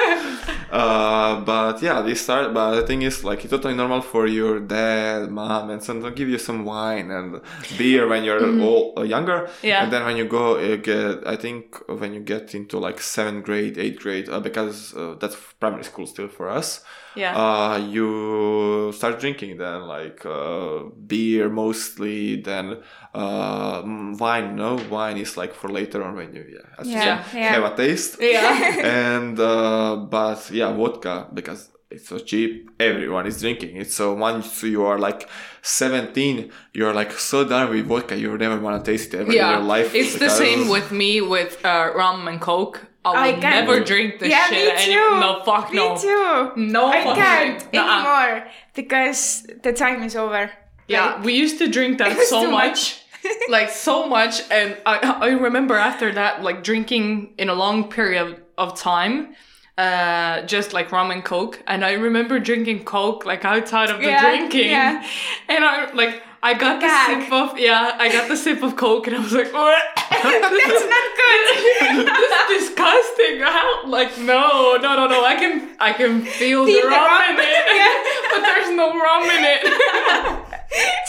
Uh, 0.71 1.41
but 1.41 1.81
yeah, 1.81 2.01
this 2.01 2.21
start. 2.21 2.53
But 2.53 2.75
the 2.75 2.87
thing 2.87 3.01
is, 3.01 3.23
like, 3.23 3.43
it's 3.43 3.51
totally 3.51 3.73
normal 3.73 4.01
for 4.01 4.27
your 4.27 4.59
dad, 4.59 5.31
mom, 5.31 5.69
and 5.69 5.81
son 5.81 6.01
to 6.01 6.11
give 6.11 6.29
you 6.29 6.37
some 6.37 6.65
wine 6.65 7.11
and 7.11 7.41
beer 7.77 8.07
when 8.07 8.23
you're 8.23 8.61
all 8.61 8.93
uh, 8.97 9.03
younger. 9.03 9.41
Mm-hmm. 9.41 9.67
Yeah. 9.67 9.83
And 9.83 9.93
then 9.93 10.05
when 10.05 10.17
you 10.17 10.25
go, 10.25 10.57
you 10.59 10.77
get. 10.77 11.25
I 11.25 11.35
think 11.35 11.77
when 11.87 12.13
you 12.13 12.19
get 12.19 12.53
into 12.55 12.79
like 12.79 12.99
seventh 12.99 13.45
grade, 13.45 13.77
eighth 13.77 13.99
grade, 13.99 14.29
uh, 14.29 14.39
because 14.39 14.93
uh, 14.95 15.15
that's 15.19 15.35
primary 15.59 15.83
school 15.83 16.07
still 16.07 16.27
for 16.27 16.49
us. 16.49 16.83
Yeah. 17.17 17.33
Uh, 17.35 17.77
you 17.77 18.91
start 18.93 19.19
drinking 19.19 19.57
then 19.57 19.81
like 19.87 20.25
uh, 20.25 20.83
beer 21.07 21.49
mostly, 21.49 22.41
then 22.41 22.65
uh, 23.13 23.81
mm, 23.83 24.17
wine. 24.19 24.55
No, 24.55 24.75
wine 24.89 25.17
is 25.17 25.35
like 25.37 25.53
for 25.53 25.69
later 25.69 26.03
on 26.03 26.15
when 26.15 26.33
you 26.33 26.45
yeah, 26.55 26.79
as 26.79 26.87
you 26.87 26.93
Yeah, 26.93 27.23
yeah. 27.33 27.53
have 27.55 27.63
a 27.71 27.75
taste 27.75 28.17
yeah. 28.21 28.53
and 29.15 29.39
uh, 29.39 29.95
but 30.17 30.49
yeah 30.51 30.71
vodka 30.73 31.27
because 31.33 31.69
it's 31.89 32.09
so 32.09 32.19
cheap 32.19 32.69
everyone 32.79 33.25
is 33.25 33.39
drinking 33.39 33.77
it 33.77 33.89
so 33.89 34.13
once 34.13 34.61
you 34.63 34.83
are 34.85 34.99
like 34.99 35.29
17 35.61 36.51
you're 36.73 36.93
like 36.93 37.11
so 37.13 37.45
done 37.47 37.69
with 37.69 37.85
vodka 37.85 38.17
you 38.17 38.37
never 38.37 38.59
want 38.59 38.83
to 38.83 38.91
taste 38.91 39.13
it 39.13 39.21
ever 39.21 39.31
in 39.31 39.37
your 39.37 39.59
life 39.61 39.95
It's 39.95 40.17
the 40.19 40.29
same 40.29 40.67
with 40.69 40.91
me 40.91 41.21
with 41.21 41.63
uh, 41.65 41.91
rum 41.95 42.27
and 42.27 42.41
coke. 42.41 42.86
I 43.05 43.09
I 43.11 43.31
will 43.31 43.41
can't- 43.41 43.67
never 43.67 43.79
drink 43.83 44.19
this 44.19 44.29
yeah, 44.29 44.47
shit 44.47 44.75
me 44.75 44.83
anymore. 44.95 45.19
No, 45.19 45.43
fuck 45.45 45.71
me 45.71 45.77
no. 45.77 45.97
too. 45.97 46.51
No 46.61 46.87
I 46.87 47.01
can't. 47.03 47.73
Nuh-uh. 47.73 47.95
anymore 47.97 48.47
because 48.75 49.47
the 49.63 49.73
time 49.73 50.03
is 50.03 50.15
over. 50.15 50.51
Yeah, 50.87 51.21
we 51.21 51.33
used 51.33 51.57
to 51.59 51.67
drink 51.67 51.97
that 51.99 52.17
so 52.33 52.49
much. 52.51 53.01
like 53.49 53.69
so 53.69 54.07
much 54.07 54.41
and 54.51 54.77
I, 54.85 54.95
I 55.21 55.29
remember 55.29 55.75
after 55.75 56.13
that 56.13 56.43
like 56.43 56.63
drinking 56.63 57.33
in 57.37 57.49
a 57.49 57.53
long 57.53 57.89
period 57.89 58.41
of 58.57 58.77
time 58.79 59.35
uh 59.77 60.43
just 60.43 60.71
like 60.71 60.91
rum 60.91 61.11
and 61.11 61.25
coke 61.25 61.61
and 61.67 61.83
i 61.83 61.93
remember 61.93 62.39
drinking 62.39 62.85
coke 62.85 63.25
like 63.25 63.43
outside 63.43 63.89
of 63.89 63.97
the 63.99 64.07
Yeah, 64.07 64.21
drinking 64.21 64.69
yeah. 64.69 65.05
and 65.49 65.63
i 65.65 65.91
like 65.93 66.21
i 66.43 66.53
got 66.53 66.79
the 66.81 66.89
sip 67.05 67.31
of 67.31 67.57
yeah 67.59 67.95
i 67.99 68.11
got 68.11 68.27
the 68.27 68.37
sip 68.37 68.61
of 68.63 68.75
coke 68.75 69.07
and 69.07 69.15
i 69.15 69.19
was 69.19 69.33
like 69.33 69.51
"What? 69.53 69.83
That's 70.09 70.87
not 70.95 71.07
good. 71.21 72.07
this 72.07 72.61
is 72.61 72.69
disgusting 72.69 73.39
how 73.41 73.87
like 73.87 74.17
no 74.19 74.77
no 74.81 74.95
no 74.95 75.07
no 75.07 75.25
i 75.25 75.35
can 75.35 75.75
i 75.79 75.91
can 75.93 76.21
feel, 76.21 76.65
Feel 76.65 76.65
the 76.65 76.81
the 76.81 76.87
rum, 76.87 77.05
rum. 77.05 77.31
in 77.31 77.37
it 77.39 78.29
but 78.31 78.41
there's 78.41 78.75
no 78.75 78.87
rum 78.99 79.23
in 79.23 79.43
it 79.43 79.63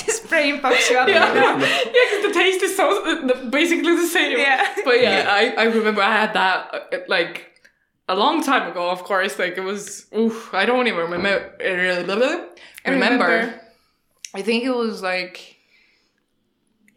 Just 0.04 0.28
brain 0.28 0.60
fucks 0.60 0.88
you 0.90 0.96
up. 0.98 1.08
yeah, 1.08 1.34
yeah, 1.34 1.58
because 1.58 2.22
the 2.26 2.32
taste 2.32 2.62
is 2.62 2.76
so 2.76 2.86
basically 3.50 3.96
the 3.96 4.06
same. 4.06 4.38
Yeah. 4.38 4.74
But 4.84 5.00
yeah, 5.02 5.26
I, 5.28 5.54
I 5.58 5.64
remember 5.64 6.00
I 6.00 6.12
had 6.12 6.32
that 6.34 6.74
uh, 6.92 6.98
like 7.08 7.34
a 8.08 8.14
long 8.14 8.42
time 8.42 8.70
ago. 8.70 8.88
Of 8.88 9.02
course, 9.04 9.38
like 9.38 9.58
it 9.58 9.62
was. 9.64 10.06
Oof, 10.16 10.54
I 10.54 10.64
don't 10.64 10.86
even 10.86 11.00
remember. 11.00 11.52
Remember. 11.58 12.46
remember. 12.86 13.60
I 14.34 14.42
think 14.42 14.64
it 14.64 14.70
was 14.70 15.02
like. 15.02 15.56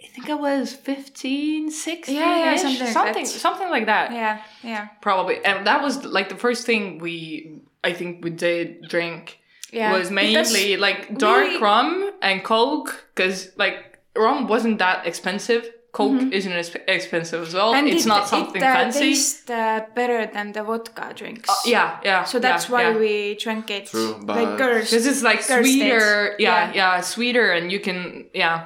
I 0.04 0.08
think 0.13 0.30
I 0.30 0.34
was 0.36 0.74
15, 0.74 1.72
16 1.72 2.15
Yeah, 2.15 2.22
yeah, 2.22 2.58
something 2.58 2.80
like 2.82 2.94
something, 2.94 3.24
that. 3.24 3.30
something 3.30 3.70
like 3.70 3.86
that. 3.86 4.12
Yeah, 4.12 4.41
yeah, 4.62 4.88
Probably, 5.02 5.44
and 5.46 5.65
that 5.67 5.82
was 5.82 6.04
like 6.04 6.28
the 6.28 6.36
first 6.36 6.65
thing 6.65 6.98
we, 7.00 7.62
I 7.82 7.94
think 7.94 8.22
we 8.22 8.30
did 8.32 8.89
drink 8.89 9.39
yeah. 9.72 9.98
was 9.98 10.12
mainly 10.12 10.76
like 10.76 11.17
dark 11.17 11.48
we- 11.48 11.58
rum 11.60 12.12
and 12.22 12.44
coke 12.44 13.06
because 13.15 13.52
like 13.56 14.00
rum 14.15 14.48
wasn't 14.48 14.80
that 14.80 15.08
expensive 15.08 15.72
coke 15.92 16.22
isn't 16.32 16.54
as 16.54 16.70
expensive 16.88 17.42
as 17.48 17.54
well 17.54 17.72
Mm-hmm. 17.74 17.80
and 17.88 17.94
it's 17.96 18.06
it, 18.06 18.10
not 18.16 18.28
something 18.28 18.62
it, 18.62 18.66
uh, 18.66 18.74
fancy 18.74 19.00
tastes 19.00 19.50
uh, 19.50 19.82
better 19.94 20.26
than 20.36 20.52
the 20.54 20.64
vodka 20.64 21.12
drinks. 21.20 21.50
yeah 21.66 22.00
yeah 22.04 22.24
So 22.24 22.40
that's 22.40 22.66
yeah, 22.68 22.74
why 22.74 22.82
yeah. 22.90 22.98
we 22.98 23.36
drank 23.36 23.70
it. 23.78 23.88
True, 23.88 24.16
but- 24.24 24.36
like 24.38 24.58
girls. 24.58 24.86
because 24.90 25.06
it's 25.12 25.24
like 25.30 25.42
sweeter 25.42 26.30
taste. 26.30 26.39
yeah, 26.39 26.60
Yeah. 26.68 26.74
yeah 26.96 27.02
sweeter 27.02 27.52
and 27.52 27.72
you 27.74 27.80
can 27.88 28.26
yeah 28.34 28.58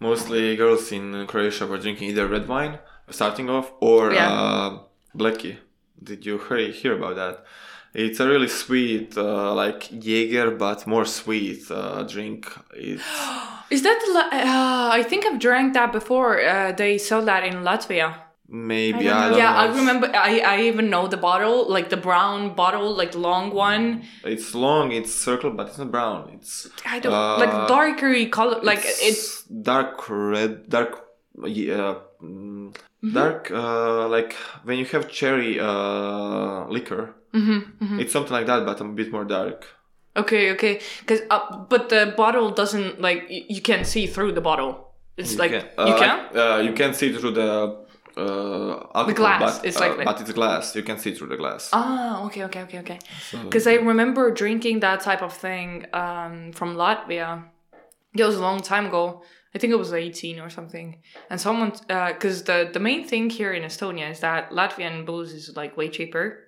mostly 0.00 0.56
girls 0.56 0.92
in 0.92 1.26
croatia 1.26 1.66
were 1.66 1.78
drinking 1.78 2.08
either 2.10 2.26
red 2.26 2.46
wine 2.48 2.78
starting 3.10 3.48
off 3.50 3.72
or 3.80 4.12
Yeah. 4.12 4.30
uh, 4.30 4.78
blackie 5.16 5.56
did 6.02 6.24
you 6.26 6.38
hear, 6.48 6.70
hear 6.80 6.92
about 7.00 7.16
that 7.16 7.44
It's 7.92 8.20
a 8.20 8.26
really 8.28 8.48
sweet, 8.48 9.16
uh, 9.16 9.52
like 9.54 9.88
Jaeger, 9.90 10.52
but 10.52 10.86
more 10.86 11.04
sweet 11.04 11.68
uh, 11.70 12.04
drink. 12.04 12.46
It's 12.74 13.02
Is 13.70 13.82
that? 13.82 14.00
la- 14.14 14.38
Uh, 14.38 14.90
I 14.98 15.02
think 15.02 15.24
I've 15.26 15.38
drank 15.40 15.74
that 15.74 15.92
before. 15.92 16.40
Uh, 16.40 16.72
they 16.72 16.98
sell 16.98 17.22
that 17.24 17.42
in 17.44 17.62
Latvia. 17.64 18.14
maybe 18.48 19.08
I 19.08 19.28
don't 19.28 19.38
yeah, 19.38 19.52
know. 19.52 19.58
I 19.62 19.66
remember. 19.80 20.06
I, 20.14 20.40
I 20.54 20.56
even 20.70 20.90
know 20.90 21.06
the 21.08 21.16
bottle, 21.16 21.68
like 21.68 21.88
the 21.88 21.96
brown 21.96 22.54
bottle, 22.54 22.94
like 22.96 23.14
long 23.14 23.52
one. 23.54 24.02
It's 24.24 24.54
long, 24.54 24.92
it's 24.92 25.12
circle, 25.14 25.50
but 25.52 25.68
it's 25.68 25.78
not 25.78 25.90
brown. 25.90 26.30
It's 26.34 26.68
I 26.84 26.98
don't 27.00 27.12
Uh, 27.14 27.38
like 27.38 27.54
darker 27.68 28.12
color. 28.30 28.58
Like 28.62 28.82
it's 29.08 29.44
dark 29.44 30.08
red, 30.10 30.68
dark, 30.68 30.92
yeah, 31.44 31.94
mm, 32.22 32.74
Mm-hmm. 33.02 33.14
dark. 33.14 33.50
Uh, 33.50 34.08
like 34.08 34.32
when 34.64 34.78
you 34.78 34.84
have 34.94 35.08
cherry 35.08 35.58
uh, 35.58 36.66
liquor, 36.68 37.14
Mm-hmm, 37.34 38.00
it's 38.00 38.12
something 38.12 38.32
like 38.32 38.46
that, 38.46 38.64
but 38.66 38.80
a 38.80 38.84
bit 38.84 39.10
more 39.12 39.24
dark. 39.24 39.66
okay, 40.16 40.50
okay. 40.52 40.80
Because 41.00 41.20
uh, 41.30 41.58
but 41.68 41.88
the 41.88 42.12
bottle 42.16 42.50
doesn't 42.50 43.00
like 43.00 43.20
y- 43.30 43.46
you 43.48 43.62
can't 43.62 43.86
see 43.86 44.06
through 44.06 44.32
the 44.32 44.40
bottle. 44.40 44.72
It's 45.16 45.36
like 45.38 45.50
can, 45.52 45.64
you 45.88 45.94
uh, 45.94 45.98
can. 45.98 46.16
like, 46.18 46.36
uh, 46.36 46.58
you 46.66 46.72
can 46.72 46.94
see 46.94 47.12
through 47.12 47.32
the 47.32 47.50
uh, 48.16 48.86
alcohol, 48.94 49.14
glass, 49.14 49.58
but, 49.58 49.66
it's 49.66 49.76
uh, 49.76 49.80
like 49.80 49.96
that. 49.98 50.04
but 50.06 50.20
it's 50.20 50.32
glass. 50.32 50.74
You 50.74 50.82
can 50.82 50.98
see 50.98 51.14
through 51.14 51.28
the 51.28 51.36
glass. 51.36 51.70
Ah, 51.72 52.24
okay, 52.26 52.44
okay, 52.44 52.62
okay, 52.62 52.78
okay. 52.80 52.98
So- 53.30 53.38
Because 53.44 53.66
I 53.66 53.74
remember 53.74 54.30
drinking 54.30 54.80
that 54.80 55.00
type 55.00 55.22
of 55.22 55.32
thing 55.32 55.86
um, 55.92 56.52
from 56.52 56.74
Latvia. 56.76 57.44
It 58.14 58.24
was 58.24 58.36
a 58.36 58.40
long 58.42 58.60
time 58.60 58.86
ago. 58.86 59.22
I 59.54 59.58
think 59.58 59.72
it 59.72 59.76
was 59.76 59.92
18 59.92 60.38
or 60.40 60.48
something. 60.50 60.96
And 61.28 61.40
someone, 61.40 61.72
because 61.88 62.44
the, 62.44 62.70
the 62.72 62.80
main 62.80 63.06
thing 63.06 63.30
here 63.30 63.52
in 63.52 63.62
Estonia 63.62 64.10
is 64.10 64.20
that 64.20 64.50
Latvian 64.50 65.04
booze 65.06 65.32
is 65.32 65.54
like 65.56 65.76
way 65.76 65.88
cheaper. 65.88 66.46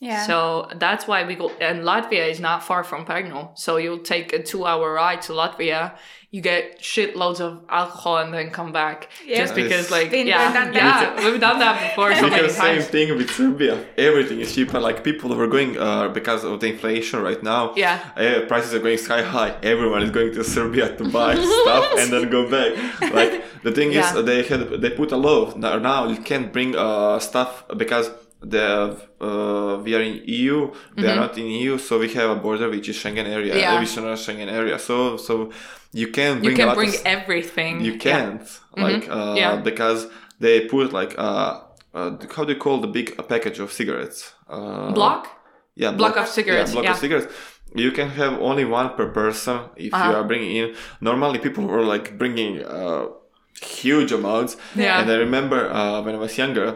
Yeah. 0.00 0.26
So 0.26 0.68
that's 0.76 1.06
why 1.06 1.24
we 1.24 1.34
go, 1.34 1.50
and 1.60 1.80
Latvia 1.80 2.28
is 2.30 2.40
not 2.40 2.64
far 2.64 2.82
from 2.84 3.04
Pärnu. 3.04 3.56
So 3.58 3.76
you'll 3.76 3.98
take 3.98 4.32
a 4.32 4.42
two 4.42 4.64
hour 4.64 4.94
ride 4.94 5.20
to 5.22 5.32
Latvia, 5.32 5.94
you 6.30 6.40
get 6.40 6.78
shitloads 6.80 7.40
of 7.40 7.64
alcohol 7.68 8.18
and 8.18 8.32
then 8.32 8.50
come 8.50 8.72
back. 8.72 9.08
Yeah. 9.26 9.38
Just 9.38 9.54
because, 9.56 9.90
like, 9.90 10.10
Been 10.12 10.28
yeah, 10.28 10.52
done 10.52 10.72
yeah, 10.72 11.14
that. 11.14 11.24
we've 11.24 11.40
done 11.40 11.58
that 11.58 11.90
before 11.90 12.14
so 12.14 12.22
many 12.22 12.42
Because 12.42 12.56
same 12.56 12.82
thing 12.82 13.16
with 13.16 13.30
Serbia. 13.30 13.84
Everything 13.98 14.40
is 14.40 14.54
cheaper. 14.54 14.78
Like 14.78 15.02
people 15.02 15.32
are 15.38 15.46
going 15.48 15.76
uh, 15.76 16.08
because 16.08 16.44
of 16.44 16.60
the 16.60 16.68
inflation 16.68 17.20
right 17.20 17.42
now. 17.42 17.74
Yeah. 17.76 17.98
Uh, 18.16 18.46
prices 18.46 18.72
are 18.74 18.78
going 18.78 18.96
sky 18.98 19.22
high. 19.22 19.56
Everyone 19.62 20.02
is 20.02 20.10
going 20.10 20.32
to 20.34 20.44
Serbia 20.44 20.96
to 20.96 21.04
buy 21.10 21.34
stuff 21.62 21.98
and 21.98 22.12
then 22.12 22.30
go 22.30 22.48
back. 22.48 22.72
Like 23.12 23.44
the 23.64 23.72
thing 23.72 23.90
Yeah. 23.92 24.16
is, 24.16 24.24
they 24.24 24.44
had 24.44 24.60
they 24.80 24.90
put 24.90 25.10
a 25.10 25.16
law 25.16 25.52
now. 25.56 25.78
Now 25.78 26.06
you 26.08 26.18
can't 26.18 26.52
bring 26.52 26.76
uh, 26.76 27.18
stuff 27.18 27.64
because 27.76 28.08
the 28.42 28.96
uh, 29.20 29.80
we 29.84 29.94
are 29.94 30.02
in 30.02 30.22
EU. 30.26 30.72
They 30.96 31.08
are 31.10 31.16
not 31.16 31.36
in 31.38 31.46
EU, 31.46 31.78
so 31.78 31.98
we 31.98 32.08
have 32.14 32.30
a 32.30 32.36
border 32.36 32.68
which 32.70 32.88
is 32.88 32.96
Schengen 32.96 33.26
area. 33.26 33.52
Mm-hmm. 33.54 34.00
Yeah. 34.00 34.04
not 34.08 34.18
Schengen 34.18 34.50
area. 34.50 34.78
So 34.78 35.16
so 35.16 35.50
you 35.92 36.08
can 36.08 36.42
You 36.42 36.50
bring 36.54 36.60
a 36.60 36.66
can 36.66 36.74
bring 36.74 36.88
of 36.90 37.02
everything. 37.04 37.80
you 37.80 37.96
can't 37.98 38.42
like 38.76 39.08
uh, 39.10 39.34
Yeah. 39.36 39.56
because 39.56 40.06
they 40.38 40.60
put 40.66 40.92
like 40.92 41.14
uh, 41.18 41.60
uh 41.94 42.10
how 42.34 42.44
do 42.44 42.52
you 42.52 42.58
call 42.58 42.78
the 42.80 42.86
big 42.86 43.16
package 43.28 43.58
of 43.58 43.72
cigarettes 43.72 44.32
uh, 44.48 44.92
Block? 44.92 45.26
yeah 45.74 45.90
block 45.92 46.16
of 46.16 46.28
cigarettes, 46.28 46.70
yeah, 46.70 46.74
block 46.74 46.84
yeah. 46.84 46.92
of 46.92 46.98
cigarettes 46.98 47.28
you 47.74 47.90
can 47.92 48.08
have 48.10 48.34
only 48.40 48.64
one 48.64 48.88
per 48.96 49.08
person 49.20 49.56
if 49.76 49.92
Uh-huh. 49.92 50.10
you 50.10 50.16
are 50.18 50.24
bringing 50.24 50.52
in 50.56 50.74
normally 51.00 51.38
people 51.38 51.64
were 51.66 51.82
like 51.94 52.16
bringing 52.22 52.62
uh 52.64 53.06
huge 53.82 54.12
amounts 54.12 54.56
Yeah. 54.76 55.00
and 55.00 55.10
i 55.10 55.16
remember 55.26 55.60
uh, 55.78 56.00
when 56.04 56.14
i 56.14 56.18
was 56.18 56.38
younger 56.38 56.68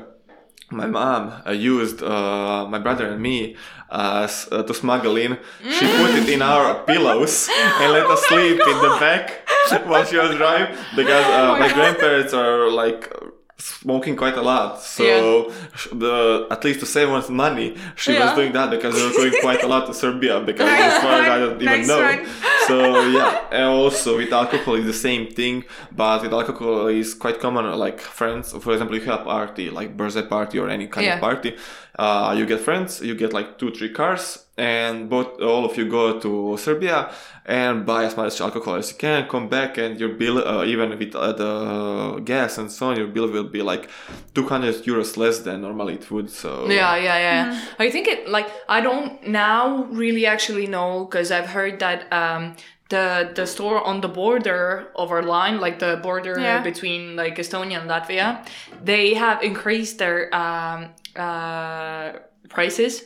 my 0.70 0.86
mom 0.86 1.32
uh, 1.46 1.50
used 1.50 2.02
uh, 2.02 2.66
my 2.68 2.78
brother 2.78 3.06
and 3.06 3.20
me 3.22 3.56
as 3.90 4.48
uh, 4.50 4.62
to 4.62 4.74
smuggle 4.74 5.16
in. 5.16 5.38
She 5.62 5.86
put 5.86 6.10
it 6.14 6.28
in 6.28 6.42
our 6.42 6.82
pillows 6.86 7.48
and 7.80 7.92
let 7.92 8.06
us 8.06 8.22
sleep 8.26 8.60
in 8.60 8.78
the 8.82 8.96
back 9.00 9.48
while 9.86 10.04
she 10.04 10.16
was 10.16 10.34
driving 10.36 10.76
because 10.96 11.24
uh, 11.26 11.56
my 11.58 11.72
grandparents 11.72 12.32
are 12.32 12.70
like 12.70 13.12
smoking 13.58 14.16
quite 14.16 14.36
a 14.36 14.42
lot. 14.42 14.80
So 14.80 15.50
sh 15.76 15.88
the 15.92 16.46
at 16.50 16.64
least 16.64 16.80
to 16.80 16.86
save 16.86 17.08
us 17.10 17.28
money, 17.28 17.76
she 17.96 18.12
was 18.18 18.34
doing 18.34 18.52
that 18.52 18.70
because 18.70 18.94
they 18.94 19.02
were 19.06 19.12
going 19.30 19.40
quite 19.40 19.62
a 19.62 19.66
lot 19.66 19.86
to 19.86 19.94
Serbia 19.94 20.40
because 20.40 20.68
as 20.68 21.02
far 21.02 21.12
as 21.22 21.28
I 21.28 21.38
don't 21.38 21.62
even 21.62 21.86
know. 21.86 22.24
So 22.66 22.76
yeah, 23.18 23.44
and 23.52 23.64
also 23.64 24.16
with 24.16 24.32
alcohol 24.32 24.74
is 24.74 24.86
the 24.86 24.92
same 25.08 25.26
thing, 25.30 25.64
but 25.92 26.22
with 26.22 26.32
alcohol 26.32 26.86
is 26.88 27.14
quite 27.14 27.38
common. 27.40 27.64
Like 27.78 28.00
friends, 28.00 28.52
for 28.52 28.72
example, 28.72 28.96
you 28.96 29.02
have 29.02 29.20
a 29.20 29.24
party 29.24 29.70
like 29.70 29.96
birthday 29.96 30.26
party 30.26 30.58
or 30.58 30.68
any 30.68 30.86
kind 30.88 31.06
Yeah. 31.06 31.14
of 31.14 31.20
party. 31.20 31.56
Uh, 31.96 32.34
you 32.36 32.44
get 32.44 32.60
friends, 32.60 33.00
you 33.00 33.14
get 33.14 33.32
like 33.32 33.56
two, 33.58 33.70
three 33.70 33.90
cars, 33.90 34.46
and 34.56 35.08
both 35.08 35.40
all 35.40 35.64
of 35.64 35.76
you 35.76 35.88
go 35.88 36.18
to 36.18 36.56
Serbia 36.56 37.10
and 37.46 37.86
buy 37.86 38.04
as 38.04 38.16
much 38.16 38.40
alcohol 38.40 38.74
as 38.74 38.90
you 38.90 38.98
can. 38.98 39.28
Come 39.28 39.48
back, 39.48 39.78
and 39.78 39.98
your 40.00 40.08
bill, 40.08 40.38
uh, 40.38 40.64
even 40.64 40.98
with 40.98 41.14
uh, 41.14 41.32
the 41.32 42.20
gas 42.24 42.58
and 42.58 42.70
so 42.70 42.88
on, 42.88 42.96
your 42.96 43.06
bill 43.06 43.28
will 43.30 43.44
be 43.48 43.62
like 43.62 43.88
200 44.34 44.84
euros 44.84 45.16
less 45.16 45.38
than 45.40 45.60
normally 45.62 45.94
it 45.94 46.10
would. 46.10 46.30
So 46.30 46.66
Yeah, 46.68 46.96
yeah, 46.96 47.18
yeah. 47.18 47.60
I 47.78 47.90
think 47.90 48.08
it 48.08 48.28
like 48.28 48.48
I 48.68 48.80
don't 48.80 49.28
now 49.28 49.84
really 49.84 50.26
actually 50.26 50.66
know 50.66 51.04
because 51.04 51.30
I've 51.30 51.46
heard 51.50 51.78
that 51.78 52.12
um 52.12 52.56
the 52.88 53.30
the 53.34 53.46
store 53.46 53.82
on 53.86 54.00
the 54.00 54.08
border 54.08 54.88
of 54.96 55.10
our 55.12 55.22
line, 55.22 55.60
like 55.60 55.78
the 55.78 55.96
border 56.02 56.38
Yeah. 56.40 56.60
between 56.62 57.14
like 57.16 57.36
Estonia 57.38 57.80
and 57.80 57.88
Latvia, 57.88 58.44
they 58.84 59.14
have 59.14 59.42
increased 59.44 59.98
their 59.98 60.34
um 60.34 60.88
uh 61.16 62.12
prices 62.50 63.02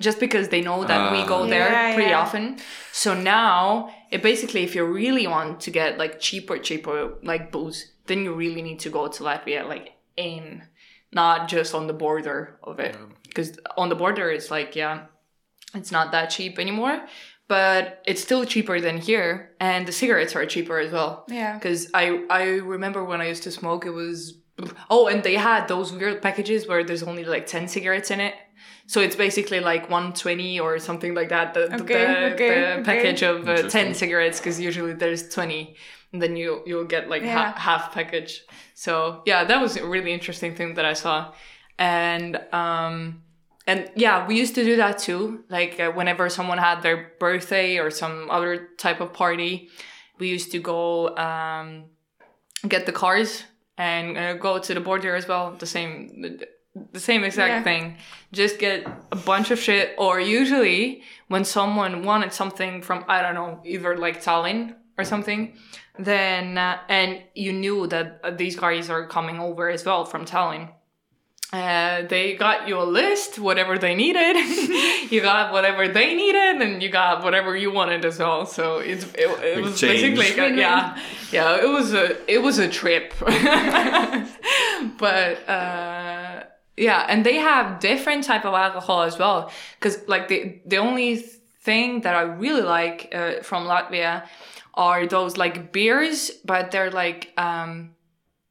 just 0.00 0.20
because 0.20 0.48
they 0.50 0.60
know 0.60 0.84
that 0.84 1.12
we 1.12 1.18
Ah. 1.18 1.26
go 1.26 1.46
there 1.46 1.70
Yeah, 1.72 1.94
pretty 1.94 2.10
yeah. 2.10 2.20
often. 2.20 2.58
So 2.92 3.14
now 3.14 3.88
it 4.10 4.22
basically 4.22 4.62
if 4.64 4.74
you 4.74 4.84
really 4.84 5.26
want 5.26 5.60
to 5.60 5.70
get 5.70 5.96
like 5.98 6.20
cheaper 6.20 6.58
cheaper 6.58 7.14
like 7.22 7.50
booze, 7.50 7.92
then 8.06 8.22
you 8.24 8.34
really 8.34 8.60
need 8.62 8.80
to 8.80 8.90
go 8.90 9.08
to 9.08 9.22
Latvia 9.22 9.66
like 9.66 9.92
in 10.16 10.62
not 11.10 11.48
just 11.48 11.74
on 11.74 11.86
the 11.86 11.92
border 11.94 12.58
of 12.62 12.78
it 12.80 12.96
because 13.26 13.58
on 13.78 13.88
the 13.88 13.94
border 13.94 14.30
it's 14.30 14.50
like 14.50 14.76
yeah 14.76 15.06
it's 15.74 15.90
not 15.92 16.12
that 16.12 16.26
cheap 16.28 16.58
anymore 16.58 17.00
but 17.48 18.02
it's 18.06 18.22
still 18.22 18.44
cheaper 18.44 18.78
than 18.80 18.96
here 18.98 19.52
and 19.60 19.86
the 19.86 19.92
cigarettes 19.92 20.34
are 20.36 20.44
cheaper 20.46 20.78
as 20.78 20.90
well 20.92 21.24
Yeah. 21.28 21.54
because 21.54 21.90
i 21.94 22.24
i 22.30 22.42
remember 22.74 23.04
when 23.04 23.20
i 23.22 23.28
used 23.28 23.42
to 23.44 23.50
smoke 23.50 23.84
it 23.86 23.90
was 23.90 24.34
oh 24.90 25.08
and 25.08 25.22
they 25.22 25.34
had 25.34 25.66
those 25.68 25.92
weird 25.92 26.22
packages 26.22 26.66
where 26.68 26.84
there's 26.84 27.02
only 27.02 27.24
like 27.24 27.46
10 27.46 27.68
cigarettes 27.68 28.10
in 28.10 28.20
it. 28.20 28.34
So 28.86 29.00
it's 29.00 29.16
basically 29.16 29.60
like 29.60 29.82
120 29.90 30.60
or 30.60 30.78
something 30.78 31.14
like 31.14 31.30
that 31.30 31.54
the, 31.54 31.68
the- 31.68 31.82
Okay, 31.82 32.04
the, 32.04 32.34
okay, 32.34 32.48
the 32.60 32.66
okay. 32.74 32.82
package 32.84 33.22
of 33.22 33.48
uh, 33.48 33.68
10 33.68 33.94
cigarettes 33.94 34.38
because 34.38 34.60
usually 34.60 34.92
there's 34.92 35.28
20 35.28 35.76
and 36.12 36.20
then 36.20 36.36
you 36.36 36.62
you'll 36.66 36.84
get 36.84 37.08
like 37.08 37.22
Yeah. 37.22 37.52
ha- 37.52 37.58
half 37.58 37.92
package. 37.94 38.42
So 38.74 39.22
yeah 39.26 39.44
that 39.44 39.60
was 39.60 39.76
a 39.76 39.86
really 39.86 40.12
interesting 40.12 40.54
thing 40.54 40.74
that 40.74 40.84
i 40.84 40.92
saw. 40.92 41.32
And 41.78 42.36
um 42.52 43.22
and 43.66 43.90
yeah 43.96 44.26
we 44.26 44.36
used 44.38 44.54
to 44.56 44.64
do 44.64 44.76
that 44.76 44.98
too. 44.98 45.44
Like 45.48 45.80
uh, 45.80 45.90
whenever 45.92 46.28
someone 46.28 46.58
had 46.58 46.82
their 46.82 47.12
birthday 47.18 47.78
or 47.78 47.90
some 47.90 48.28
other 48.30 48.68
type 48.76 49.00
of 49.00 49.12
party 49.12 49.70
we 50.18 50.28
used 50.28 50.52
to 50.52 50.58
go 50.58 51.16
um 51.16 51.84
get 52.68 52.84
the 52.86 52.92
cars 52.92 53.44
and 53.78 54.16
uh, 54.18 54.34
go 54.34 54.58
to 54.58 54.74
the 54.74 54.80
border 54.80 55.14
as 55.14 55.26
well 55.28 55.52
the 55.58 55.66
same 55.66 56.22
the 56.92 57.00
same 57.00 57.22
exact 57.24 57.50
Yeah. 57.50 57.62
thing 57.62 57.96
just 58.32 58.58
get 58.58 58.86
a 59.10 59.16
bunch 59.16 59.50
of 59.50 59.58
shit 59.58 59.94
or 59.98 60.20
usually 60.20 61.02
when 61.28 61.44
someone 61.44 62.02
wanted 62.04 62.32
something 62.32 62.82
from 62.82 63.04
i 63.08 63.20
don't 63.22 63.34
know 63.34 63.60
either 63.64 63.96
like 63.96 64.22
tallinn 64.22 64.74
or 64.98 65.04
something 65.04 65.54
then 65.98 66.56
uh, 66.58 66.78
and 66.88 67.22
you 67.34 67.52
knew 67.52 67.86
that 67.88 68.20
uh, 68.24 68.30
these 68.30 68.56
guys 68.56 68.88
are 68.90 69.06
coming 69.06 69.38
over 69.40 69.68
as 69.68 69.84
well 69.84 70.04
from 70.04 70.24
tallinn 70.24 70.70
uh, 71.52 72.02
they 72.08 72.34
got 72.34 72.66
you 72.66 72.80
a 72.80 72.84
list, 72.84 73.38
whatever 73.38 73.76
they 73.78 73.94
needed. 73.94 74.36
you 75.12 75.20
got 75.20 75.52
whatever 75.52 75.86
they 75.86 76.14
needed, 76.14 76.62
and 76.62 76.82
you 76.82 76.88
got 76.88 77.22
whatever 77.22 77.54
you 77.54 77.70
wanted 77.70 78.06
as 78.06 78.18
well. 78.18 78.46
So 78.46 78.78
it's 78.78 79.04
it, 79.14 79.28
it 79.44 79.62
was 79.62 79.72
Exchange. 79.72 80.16
basically 80.16 80.42
Win-win. 80.42 80.58
yeah, 80.58 80.98
yeah. 81.30 81.62
It 81.62 81.68
was 81.68 81.92
a 81.92 82.16
it 82.32 82.38
was 82.38 82.58
a 82.58 82.68
trip, 82.68 83.12
but 84.98 85.48
uh, 85.48 86.44
yeah, 86.76 87.06
and 87.08 87.24
they 87.26 87.36
have 87.36 87.80
different 87.80 88.24
type 88.24 88.46
of 88.46 88.54
alcohol 88.54 89.02
as 89.02 89.18
well. 89.18 89.52
Because 89.78 90.08
like 90.08 90.28
the 90.28 90.58
the 90.64 90.78
only 90.78 91.16
thing 91.16 92.00
that 92.00 92.14
I 92.14 92.22
really 92.22 92.62
like 92.62 93.12
uh, 93.14 93.42
from 93.42 93.66
Latvia 93.66 94.26
are 94.72 95.06
those 95.06 95.36
like 95.36 95.70
beers, 95.70 96.30
but 96.46 96.70
they're 96.70 96.90
like 96.90 97.30
um, 97.36 97.90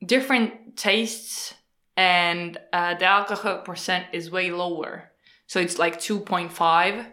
different 0.05 0.77
tastes 0.77 1.55
and 1.97 2.57
uh, 2.73 2.95
the 2.95 3.05
alcohol 3.05 3.59
percent 3.59 4.05
is 4.13 4.31
way 4.31 4.51
lower. 4.51 5.11
So 5.47 5.59
it's 5.59 5.77
like 5.77 5.99
2.5 5.99 7.05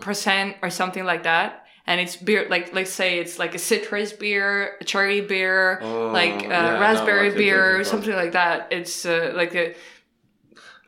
percent 0.00 0.56
or 0.62 0.70
something 0.70 1.04
like 1.04 1.24
that. 1.24 1.64
And 1.86 2.00
it's 2.00 2.16
beer, 2.16 2.46
like 2.48 2.72
let's 2.72 2.92
say 2.92 3.18
it's 3.18 3.38
like 3.40 3.54
a 3.56 3.58
citrus 3.58 4.12
beer, 4.12 4.76
a 4.80 4.84
cherry 4.84 5.20
beer, 5.20 5.80
Oh, 5.82 6.10
like 6.12 6.44
uh, 6.44 6.48
yeah, 6.48 6.78
raspberry 6.78 7.28
you're 7.28 7.36
beer, 7.36 7.84
something 7.84 8.14
like 8.14 8.32
that. 8.32 8.68
It's 8.70 9.04
uh, 9.04 9.32
like 9.34 9.54
a 9.54 9.74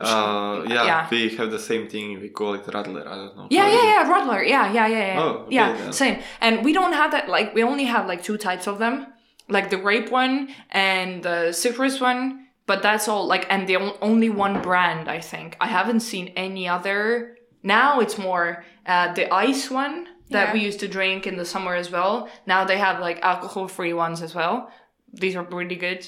Uh, 0.00 0.64
yeah, 0.68 0.84
Yeah. 0.84 1.08
we 1.10 1.28
have 1.36 1.50
the 1.50 1.58
same 1.58 1.88
thing. 1.88 2.20
We 2.20 2.28
call 2.28 2.54
it 2.54 2.64
Radler. 2.66 3.06
I 3.06 3.14
don't 3.14 3.36
know. 3.36 3.46
Yeah, 3.50 3.68
yeah, 3.68 3.84
yeah, 3.92 4.12
Radler. 4.12 4.46
Yeah, 4.46 4.72
yeah, 4.72 4.86
yeah, 4.86 5.06
yeah. 5.14 5.22
Oh, 5.22 5.28
okay, 5.46 5.54
yeah, 5.54 5.72
then. 5.72 5.92
same. 5.92 6.18
And 6.40 6.64
we 6.64 6.72
don't 6.72 6.92
have 6.92 7.10
that. 7.12 7.28
Like, 7.28 7.54
we 7.54 7.62
only 7.62 7.84
have 7.84 8.06
like 8.06 8.22
two 8.22 8.36
types 8.36 8.66
of 8.66 8.78
them, 8.78 9.06
like 9.48 9.70
the 9.70 9.76
grape 9.76 10.10
one 10.10 10.48
and 10.70 11.22
the 11.22 11.52
citrus 11.52 12.00
one. 12.00 12.43
But 12.66 12.82
that's 12.82 13.08
all. 13.08 13.26
Like, 13.26 13.46
and 13.50 13.66
the 13.68 13.76
on- 13.76 13.96
only 14.00 14.30
one 14.30 14.62
brand, 14.62 15.08
I 15.08 15.20
think. 15.20 15.56
I 15.60 15.66
haven't 15.66 16.00
seen 16.00 16.28
any 16.36 16.66
other. 16.68 17.36
Now 17.62 18.00
it's 18.00 18.16
more 18.18 18.64
uh, 18.86 19.12
the 19.14 19.32
ice 19.32 19.70
one 19.70 20.06
that 20.30 20.48
Yeah. 20.48 20.52
we 20.54 20.60
used 20.60 20.80
to 20.80 20.88
drink 20.88 21.26
in 21.26 21.36
the 21.36 21.44
summer 21.44 21.74
as 21.74 21.90
well. 21.90 22.28
Now 22.46 22.64
they 22.64 22.78
have 22.78 23.00
like 23.00 23.20
alcohol-free 23.22 23.92
ones 23.92 24.22
as 24.22 24.34
well. 24.34 24.70
These 25.12 25.36
are 25.36 25.44
really 25.44 25.76
good. 25.76 26.06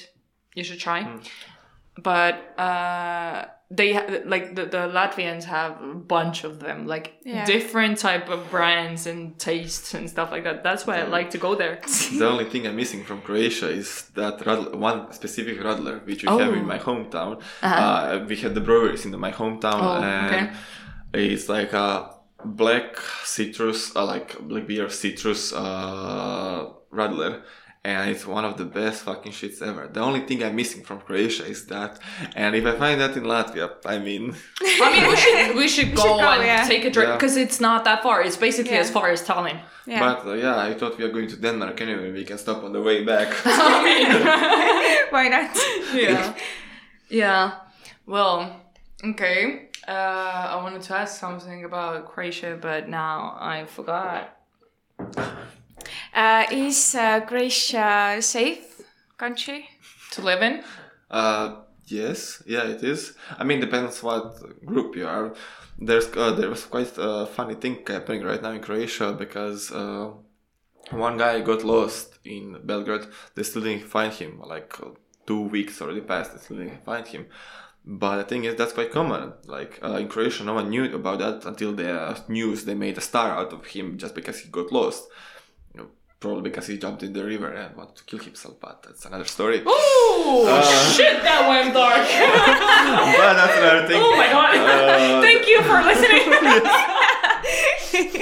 You 0.55 0.63
should 0.63 0.79
try. 0.79 1.03
Hmm. 1.03 1.19
But 2.01 2.57
uh, 2.59 3.45
they 3.69 3.93
ha- 3.93 4.21
like 4.25 4.55
the, 4.55 4.65
the 4.65 4.87
Latvians 4.99 5.43
have 5.43 5.81
a 5.81 5.93
bunch 5.93 6.43
of 6.45 6.59
them, 6.59 6.87
like 6.87 7.13
Yeah. 7.25 7.45
different 7.45 7.97
type 7.97 8.29
of 8.29 8.49
brands 8.49 9.07
and 9.07 9.37
tastes 9.37 9.93
and 9.93 10.09
stuff 10.09 10.31
like 10.31 10.43
that. 10.45 10.63
That's 10.63 10.87
why 10.87 10.99
I 11.01 11.03
like 11.03 11.29
to 11.31 11.37
go 11.37 11.53
there. 11.55 11.79
The 12.19 12.27
only 12.27 12.45
thing 12.45 12.65
I'm 12.65 12.75
missing 12.77 13.03
from 13.03 13.21
Croatia 13.21 13.69
is 13.69 13.89
that 14.15 14.39
radler, 14.39 14.73
one 14.75 15.11
specific 15.11 15.59
radler, 15.59 16.05
which 16.05 16.23
we 16.23 16.29
have 16.29 16.39
Oh. 16.53 16.53
in 16.61 16.65
my 16.65 16.79
hometown. 16.79 17.41
uh 17.61 18.25
we 18.29 18.35
had 18.37 18.53
the 18.55 18.61
breweries 18.61 19.03
in 19.05 19.11
the, 19.11 19.17
my 19.17 19.31
hometown, 19.33 19.81
Oh, 19.81 20.01
and 20.01 20.35
okay. 20.35 20.53
it's 21.13 21.49
like 21.49 21.73
a 21.73 22.11
black 22.45 22.97
citrus, 23.23 23.79
uh, 23.95 24.05
like 24.05 24.37
black 24.49 24.65
beer 24.67 24.89
citrus 24.89 25.51
uh, 25.53 26.69
radler. 26.93 27.41
And 27.87 28.09
it's 28.11 28.25
one 28.37 28.43
of 28.49 28.53
the 28.61 28.65
best 28.79 28.97
fucking 29.07 29.31
shits 29.39 29.61
ever. 29.69 29.83
The 29.97 30.01
only 30.09 30.21
thing 30.27 30.43
I'm 30.43 30.55
missing 30.61 30.81
from 30.87 30.97
Croatia 31.07 31.45
is 31.53 31.61
that, 31.67 31.91
and 32.35 32.51
if 32.59 32.65
I 32.71 32.73
find 32.83 32.99
that 33.03 33.13
in 33.19 33.23
Latvia, 33.23 33.67
I 33.85 33.97
mean, 34.07 34.23
I 34.85 34.87
mean, 34.93 35.05
we 35.11 35.15
should 35.23 35.55
we 35.61 35.67
should 35.75 35.91
go, 35.95 36.01
should 36.03 36.21
go, 36.27 36.31
and 36.35 36.43
yeah. 36.43 36.67
take 36.73 36.83
a 36.89 36.91
trip 36.95 37.07
Yeah. 37.07 37.15
because 37.17 37.35
it's 37.45 37.59
not 37.67 37.79
that 37.87 37.99
far. 38.03 38.17
It's 38.27 38.39
basically 38.47 38.73
Yeah. 38.77 38.85
as 38.85 38.89
far 38.97 39.07
as 39.15 39.19
Tallinn. 39.29 39.59
Yeah. 39.85 40.01
but 40.05 40.19
uh, 40.27 40.33
yeah, 40.33 40.57
I 40.69 40.73
thought 40.77 40.97
we 40.99 41.03
are 41.05 41.13
going 41.17 41.29
to 41.33 41.37
Denmark 41.37 41.79
anyway. 41.81 42.11
We 42.11 42.25
can 42.25 42.37
stop 42.37 42.59
on 42.65 42.71
the 42.73 42.81
way 42.81 42.97
back. 43.05 43.29
Why 45.15 45.25
not? 45.35 45.49
yeah. 45.93 46.33
Yeah. 47.09 47.51
Well, 48.05 48.35
okay. 49.11 49.69
Uh, 49.87 50.53
I 50.53 50.55
wanted 50.63 50.81
to 50.89 50.93
ask 51.01 51.11
something 51.25 51.63
about 51.63 51.95
Croatia, 52.11 52.57
but 52.61 52.89
now 52.89 53.37
I 53.39 53.65
forgot. 53.65 54.21
Uh, 56.13 56.45
is 56.51 56.95
uh, 56.95 57.21
Croatia 57.21 58.15
a 58.17 58.21
safe 58.21 58.81
country? 59.17 59.69
To 60.11 60.21
live 60.21 60.41
in? 60.41 60.63
Uh, 61.09 61.55
yes, 61.85 62.43
yeah, 62.45 62.63
it 62.63 62.83
is. 62.83 63.13
I 63.37 63.43
mean, 63.43 63.59
depends 63.59 64.01
what 64.03 64.65
group 64.65 64.95
you 64.95 65.07
are. 65.07 65.33
There's 65.79 66.07
uh, 66.15 66.31
there 66.31 66.49
was 66.49 66.65
quite 66.65 66.93
a 66.97 67.25
funny 67.25 67.55
thing 67.55 67.79
happening 67.85 68.23
right 68.23 68.41
now 68.41 68.51
in 68.51 68.61
Croatia 68.61 69.13
because 69.13 69.71
uh, 69.71 70.11
one 70.91 71.17
guy 71.17 71.41
got 71.41 71.63
lost 71.63 72.17
in 72.25 72.57
Belgrade. 72.63 73.07
They 73.35 73.43
still 73.43 73.61
didn't 73.61 73.83
find 73.85 74.13
him. 74.13 74.41
Like 74.43 74.73
uh, 74.81 74.89
two 75.25 75.41
weeks 75.41 75.81
already 75.81 76.01
passed. 76.01 76.33
They 76.33 76.39
still 76.39 76.57
didn't 76.57 76.83
find 76.83 77.05
him. 77.05 77.27
But 77.85 78.17
the 78.17 78.23
thing 78.23 78.43
is, 78.43 78.55
that's 78.55 78.73
quite 78.73 78.91
common. 78.91 79.33
Like 79.45 79.79
uh, 79.83 79.93
in 79.93 80.07
Croatia, 80.09 80.43
no 80.43 80.55
one 80.55 80.69
knew 80.69 80.93
about 80.93 81.19
that 81.19 81.45
until 81.45 81.73
the 81.73 81.93
uh, 81.93 82.17
news. 82.27 82.65
They 82.65 82.73
made 82.73 82.97
a 82.97 83.01
star 83.01 83.31
out 83.31 83.53
of 83.53 83.65
him 83.67 83.97
just 83.97 84.15
because 84.15 84.39
he 84.39 84.49
got 84.49 84.71
lost. 84.71 85.07
Probably 86.19 86.41
because 86.49 86.65
he 86.67 86.77
jumped 86.79 87.03
in 87.03 87.13
the 87.13 87.23
river 87.23 87.51
and 87.51 87.75
wanted 87.75 87.95
to 87.97 88.03
kill 88.05 88.19
himself. 88.19 88.59
But 88.59 88.81
that's 88.83 89.05
another 89.05 89.25
story. 89.25 89.59
Ooh, 89.59 90.45
shit, 90.95 91.21
that 91.21 91.45
went 91.47 91.73
dark. 91.75 91.97
but 93.17 93.33
that's 93.33 93.57
another 93.57 93.87
thing. 93.87 94.01
oh 94.03 94.15
my 94.17 94.27
god. 94.27 94.55
Uh, 94.57 95.21
Thank 95.21 95.47
you 95.47 95.61
for 95.61 95.81
listening. 95.83 96.25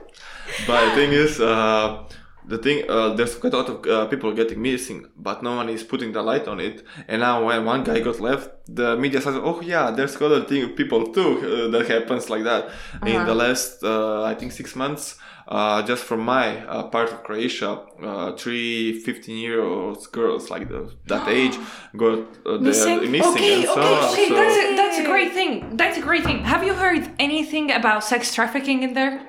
But 0.67 0.87
the 0.87 0.95
thing 0.97 1.13
is, 1.13 1.41
uh, 1.41 2.05
the 2.47 2.59
thing 2.59 2.89
uh, 2.89 3.11
there's 3.15 3.35
quite 3.37 3.53
a 3.53 3.57
lot 3.59 3.69
of 3.69 3.87
uh, 3.87 4.07
people 4.07 4.33
getting 4.33 4.61
missing, 4.63 5.07
but 5.17 5.43
no 5.43 5.57
one 5.57 5.69
is 5.69 5.83
putting 5.85 6.13
the 6.13 6.23
light 6.23 6.49
on 6.49 6.61
it. 6.61 6.83
And 7.09 7.21
now 7.21 7.45
when 7.45 7.65
one 7.65 7.85
guy 7.85 8.01
got 8.01 8.21
left, 8.21 8.51
the 8.67 8.97
media 8.97 9.21
says, 9.21 9.35
"Oh 9.37 9.61
yeah, 9.61 9.91
there's 9.91 10.21
other 10.21 10.43
thing 10.45 10.65
of 10.65 10.75
people 10.77 11.13
too 11.13 11.69
uh, 11.69 11.71
that 11.71 11.87
happens 11.89 12.31
like 12.31 12.45
that." 12.45 12.71
In 13.05 13.27
the 13.27 13.35
last, 13.35 13.85
uh, 13.85 14.23
I 14.25 14.35
think 14.35 14.53
six 14.53 14.75
months. 14.75 15.17
Uh, 15.49 15.81
just 15.83 16.03
from 16.03 16.21
my 16.21 16.67
uh, 16.67 16.83
part 16.89 17.13
of 17.13 17.23
Croatia, 17.23 17.81
uh, 18.03 18.33
three 18.37 19.01
15 19.01 19.37
year 19.37 19.63
old 19.63 20.11
girls 20.11 20.51
like 20.51 20.69
the, 20.69 20.93
that 21.07 21.29
age 21.39 21.57
got 21.97 22.19
uh, 22.45 22.59
Missing? 22.59 23.11
missing. 23.13 23.33
okay, 23.33 23.55
and 23.55 23.65
so, 23.65 23.81
okay, 23.81 24.13
okay. 24.13 24.29
so- 24.29 24.35
That's 24.35 24.57
a, 24.57 24.77
that's 24.77 24.99
a 24.99 25.05
great 25.05 25.33
thing. 25.33 25.77
That's 25.77 25.99
a 25.99 26.01
great 26.03 26.25
thing. 26.25 26.43
Have 26.45 26.65
you 26.65 26.75
heard 26.75 27.09
anything 27.21 27.71
about 27.71 28.03
sex 28.03 28.35
trafficking 28.35 28.83
in 28.83 28.95
there? 28.95 29.29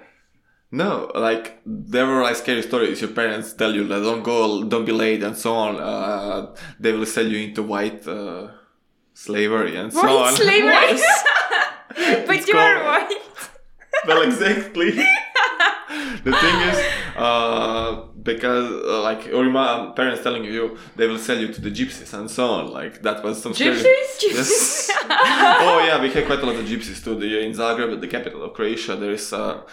No, 0.71 1.11
like 1.15 1.61
there 1.65 2.05
were 2.07 2.23
like 2.23 2.35
scary 2.35 2.61
stories. 2.63 2.99
Your 2.99 3.11
parents 3.11 3.53
tell 3.53 3.73
you 3.73 3.87
that 3.87 4.01
don't 4.01 4.23
go, 4.23 4.63
don't 4.65 4.85
be 4.85 4.91
late, 4.91 5.21
and 5.23 5.37
so 5.37 5.53
on. 5.53 5.75
Uh, 5.79 6.55
they 6.79 6.91
will 6.93 7.05
sell 7.05 7.25
you 7.27 7.37
into 7.47 7.61
white 7.63 8.05
uh, 8.07 8.49
slavery 9.13 9.77
and 9.77 9.93
so 9.93 10.01
White 10.01 10.27
on. 10.27 10.33
slavery? 10.35 10.99
but 12.27 12.47
you 12.47 12.57
are 12.57 12.83
white. 12.83 13.13
well, 14.07 14.21
exactly. 14.23 14.91
The 16.27 16.33
thing 16.43 16.57
is, 16.69 16.77
uh, 17.15 17.91
because 18.31 18.67
uh, 18.71 19.01
like 19.09 19.21
your 19.27 19.45
mom, 19.57 19.93
parents 19.99 20.21
telling 20.23 20.43
you 20.43 20.77
they 20.97 21.07
will 21.07 21.19
sell 21.27 21.37
you 21.43 21.49
to 21.55 21.59
the 21.61 21.71
gypsies 21.79 22.11
and 22.17 22.29
so 22.37 22.43
on. 22.57 22.63
Like 22.79 23.01
that 23.03 23.23
was 23.23 23.41
some 23.43 23.53
scary- 23.53 23.77
Gypsies? 23.77 24.13
Yes. 24.37 24.89
oh 25.67 25.77
yeah, 25.87 26.01
we 26.01 26.09
have 26.15 26.25
quite 26.25 26.39
a 26.39 26.45
lot 26.49 26.55
of 26.61 26.65
gypsies 26.65 26.99
too. 27.03 27.15
The, 27.21 27.29
in 27.45 27.51
Zagreb, 27.53 28.01
the 28.01 28.07
capital 28.07 28.43
of 28.45 28.53
Croatia, 28.53 28.95
there 28.95 29.11
is 29.11 29.31
a 29.31 29.63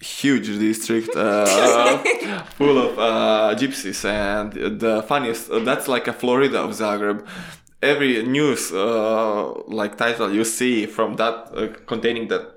huge 0.00 0.46
district 0.58 1.14
uh, 1.16 1.98
full 2.58 2.78
of 2.78 2.98
uh, 2.98 3.54
gypsies, 3.58 4.04
and 4.04 4.52
the 4.80 5.02
funniest 5.08 5.48
that's 5.64 5.88
like 5.88 6.06
a 6.08 6.12
Florida 6.12 6.58
of 6.60 6.70
Zagreb. 6.70 7.26
Every 7.82 8.22
news 8.22 8.70
uh, 8.72 9.52
like 9.66 9.96
title 9.96 10.32
you 10.32 10.44
see 10.44 10.86
from 10.86 11.16
that 11.16 11.34
uh, 11.56 11.68
containing 11.86 12.28
that 12.28 12.51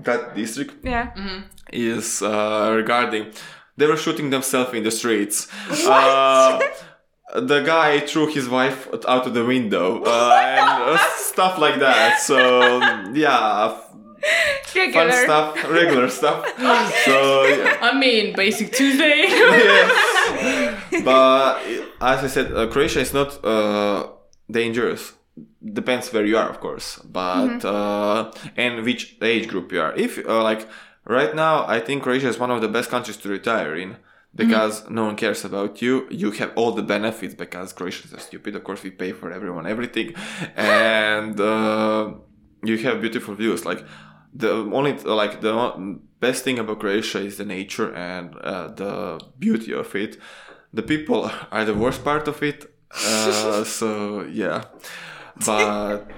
that 0.00 0.34
district 0.34 0.84
Yeah. 0.84 1.10
is 1.72 2.22
uh, 2.22 2.72
regarding 2.76 3.32
they 3.76 3.86
were 3.86 3.96
shooting 3.96 4.30
themselves 4.30 4.72
in 4.74 4.82
the 4.84 4.90
streets. 4.90 5.48
Uh, 5.86 6.58
the 7.34 7.60
guy 7.62 8.00
threw 8.00 8.26
his 8.26 8.48
wife 8.48 8.88
out 9.06 9.26
of 9.26 9.34
the 9.34 9.44
window 9.44 10.02
uh, 10.06 10.30
and 10.34 10.82
uh, 10.94 10.98
stuff 11.16 11.58
like 11.58 11.78
that. 11.80 12.18
So 12.20 12.78
yeah, 13.12 13.76
fun 14.92 15.12
stuff, 15.12 15.70
regular 15.70 16.08
stuff. 16.08 16.46
So 17.04 17.44
yeah. 17.44 17.76
I 17.82 17.98
mean, 17.98 18.34
basic 18.34 18.72
Tuesday. 18.72 19.24
yes. 19.28 21.02
But 21.04 21.58
as 22.00 22.24
I 22.24 22.26
said, 22.28 22.52
uh, 22.52 22.66
Croatia 22.68 23.00
is 23.00 23.12
not 23.12 23.44
uh, 23.44 24.08
dangerous. 24.50 25.12
Depends 25.62 26.12
where 26.12 26.24
you 26.24 26.38
are, 26.38 26.48
of 26.48 26.60
course, 26.60 26.98
but 27.04 27.64
uh, 27.64 28.30
and 28.56 28.84
which 28.84 29.16
age 29.20 29.48
group 29.48 29.70
you 29.72 29.80
are. 29.80 29.94
If 29.94 30.26
uh, 30.26 30.42
like 30.42 30.66
right 31.04 31.34
now, 31.34 31.66
I 31.66 31.80
think 31.80 32.02
Croatia 32.02 32.28
is 32.28 32.38
one 32.38 32.50
of 32.50 32.60
the 32.62 32.68
best 32.68 32.88
countries 32.88 33.18
to 33.18 33.28
retire 33.28 33.74
in 33.76 33.96
because 34.34 34.88
no 34.88 35.04
one 35.04 35.16
cares 35.16 35.44
about 35.44 35.82
you. 35.82 36.06
You 36.10 36.30
have 36.32 36.52
all 36.56 36.72
the 36.72 36.82
benefits 36.82 37.34
because 37.34 37.72
Croatians 37.72 38.14
are 38.14 38.18
stupid. 38.20 38.54
Of 38.54 38.64
course, 38.64 38.82
we 38.82 38.90
pay 38.90 39.12
for 39.12 39.30
everyone 39.30 39.66
everything, 39.66 40.14
and 40.56 41.38
uh, 41.40 42.12
you 42.62 42.78
have 42.78 43.00
beautiful 43.00 43.34
views. 43.34 43.64
Like 43.66 43.84
the 44.34 44.50
only 44.50 44.92
like 44.94 45.40
the 45.40 45.98
best 46.20 46.44
thing 46.44 46.58
about 46.58 46.80
Croatia 46.80 47.20
is 47.20 47.36
the 47.36 47.44
nature 47.44 47.94
and 47.94 48.34
uh, 48.36 48.68
the 48.68 49.20
beauty 49.38 49.72
of 49.72 49.94
it. 49.94 50.18
The 50.72 50.82
people 50.82 51.30
are 51.50 51.64
the 51.64 51.74
worst 51.74 52.04
part 52.04 52.28
of 52.28 52.42
it. 52.42 52.66
Uh, 53.06 53.64
so 53.64 54.22
yeah, 54.22 54.62
but 55.44 56.08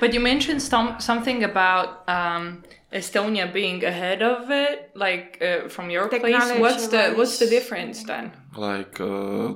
But 0.00 0.14
you 0.14 0.20
mentioned 0.20 0.62
some, 0.62 0.98
something 0.98 1.44
about 1.44 2.08
um, 2.08 2.62
Estonia 2.90 3.52
being 3.52 3.84
ahead 3.84 4.22
of 4.22 4.50
it, 4.50 4.90
like 4.94 5.38
uh, 5.42 5.68
from 5.68 5.90
your 5.90 6.08
place. 6.08 6.58
What's 6.58 6.88
the 6.88 7.12
what's 7.14 7.38
the 7.38 7.46
difference 7.46 8.02
then? 8.04 8.32
like 8.56 8.98
uh, 8.98 9.52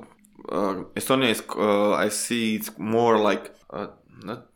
uh, 0.49 0.83
Estonia 0.95 1.29
is 1.29 1.41
uh, 1.49 1.93
I 1.93 2.09
see 2.09 2.55
it's 2.55 2.77
more 2.77 3.17
like 3.17 3.55
uh, 3.71 3.87
not 4.23 4.47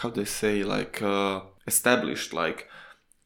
how 0.00 0.10
they 0.10 0.24
say 0.24 0.62
like 0.62 1.02
uh, 1.02 1.40
established 1.66 2.32
like 2.32 2.68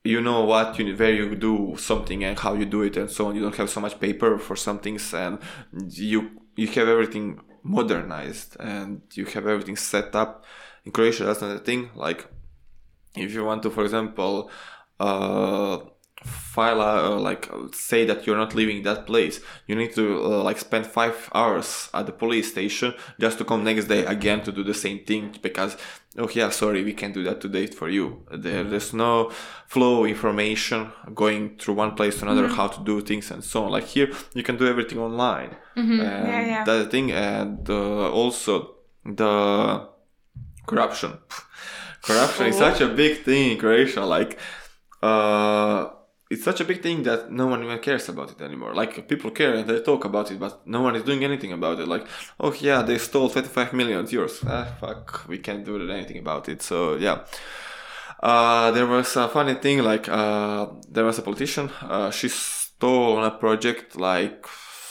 you 0.02 0.22
know 0.22 0.44
what 0.44 0.78
you 0.78 0.96
where 0.96 1.12
you 1.12 1.36
do 1.36 1.76
something 1.76 2.24
and 2.24 2.38
how 2.38 2.54
you 2.54 2.64
do 2.64 2.80
it 2.82 2.96
and 2.96 3.10
so 3.10 3.26
on 3.26 3.36
you 3.36 3.42
don't 3.42 3.56
have 3.56 3.68
so 3.68 3.80
much 3.80 4.00
paper 4.00 4.38
for 4.38 4.56
some 4.56 4.78
things 4.78 5.12
and 5.12 5.38
you 5.90 6.30
you 6.56 6.66
have 6.68 6.88
everything 6.88 7.38
modernized 7.62 8.56
and 8.58 9.02
you 9.12 9.26
have 9.26 9.46
everything 9.46 9.76
set 9.76 10.14
up 10.14 10.44
in 10.85 10.93
Croatia 10.93 11.24
that's 11.24 11.41
not 11.41 11.57
a 11.57 11.59
thing 11.59 11.91
like 11.95 12.26
if 13.16 13.33
you 13.33 13.45
want 13.45 13.62
to 13.62 13.70
for 13.70 13.85
example 13.85 14.51
uh, 14.99 15.78
file 16.22 16.81
uh, 16.83 17.18
like 17.18 17.51
say 17.72 18.05
that 18.05 18.26
you're 18.26 18.37
not 18.37 18.55
leaving 18.55 18.83
that 18.83 19.07
place 19.07 19.41
you 19.66 19.74
need 19.74 19.95
to 19.95 20.22
uh, 20.22 20.43
like 20.43 20.59
spend 20.59 20.87
five 20.87 21.31
hours 21.35 21.89
at 21.95 22.05
the 22.05 22.12
police 22.12 22.51
station 22.51 22.93
just 23.18 23.39
to 23.39 23.45
come 23.45 23.64
next 23.64 23.87
day 23.87 24.05
again 24.05 24.43
to 24.43 24.53
do 24.53 24.62
the 24.62 24.74
same 24.74 25.03
thing 25.05 25.35
because 25.41 25.78
oh 26.18 26.28
yeah 26.35 26.51
sorry 26.51 26.85
we 26.85 26.93
can't 26.93 27.14
do 27.14 27.24
that 27.24 27.41
today 27.41 27.66
for 27.66 27.89
you 27.89 28.22
there, 28.31 28.64
there's 28.64 28.93
no 28.93 29.31
flow 29.66 30.05
information 30.05 30.93
going 31.14 31.57
through 31.57 31.74
one 31.74 31.95
place 31.95 32.18
to 32.18 32.22
another 32.22 32.47
mm-hmm. 32.47 32.57
how 32.57 32.68
to 32.68 32.85
do 32.85 33.01
things 33.01 33.31
and 33.31 33.43
so 33.43 33.64
on 33.64 33.70
like 33.70 33.85
here 33.85 34.12
you 34.35 34.43
can 34.43 34.59
do 34.59 34.66
everything 34.66 34.99
online 34.99 35.57
mm-hmm. 35.74 36.01
yeah, 36.01 36.47
yeah. 36.47 36.64
that's 36.64 36.85
the 36.85 36.91
thing 36.91 37.11
and 37.12 37.70
uh, 37.70 38.11
also 38.11 38.74
the 39.07 39.89
corruption 40.70 41.12
corruption 42.02 42.46
oh. 42.46 42.48
is 42.48 42.56
such 42.56 42.80
a 42.80 42.88
big 42.88 43.22
thing 43.24 43.52
in 43.52 43.58
croatia 43.58 44.04
like 44.16 44.38
uh 45.02 45.88
it's 46.30 46.44
such 46.44 46.60
a 46.60 46.64
big 46.64 46.80
thing 46.80 47.02
that 47.02 47.32
no 47.32 47.48
one 47.48 47.64
even 47.64 47.80
cares 47.80 48.08
about 48.08 48.30
it 48.30 48.40
anymore. 48.40 48.72
Like 48.72 49.08
people 49.08 49.32
care 49.32 49.52
and 49.52 49.68
they 49.68 49.80
talk 49.80 50.04
about 50.04 50.30
it, 50.30 50.38
but 50.38 50.64
no 50.64 50.80
one 50.80 50.94
is 50.94 51.02
doing 51.02 51.24
anything 51.24 51.52
about 51.52 51.80
it. 51.80 51.88
Like, 51.88 52.06
oh 52.38 52.54
yeah, 52.60 52.82
they 52.82 52.98
stole 52.98 53.28
25 53.28 53.72
million 53.72 54.06
euros. 54.06 54.44
Ah, 54.46 54.76
fuck, 54.80 55.24
we 55.26 55.38
can't 55.38 55.64
do 55.64 55.90
anything 55.90 56.18
about 56.18 56.48
it. 56.48 56.62
So 56.62 56.94
yeah. 56.94 57.24
Uh, 58.22 58.70
there 58.70 58.86
was 58.86 59.16
a 59.16 59.28
funny 59.28 59.54
thing, 59.54 59.82
like 59.82 60.08
uh, 60.08 60.66
there 60.88 61.04
was 61.04 61.18
a 61.18 61.22
politician. 61.22 61.70
Uh, 61.80 62.10
she 62.10 62.28
stole 62.28 63.16
on 63.16 63.24
a 63.24 63.30
project, 63.30 63.96
like 63.96 64.46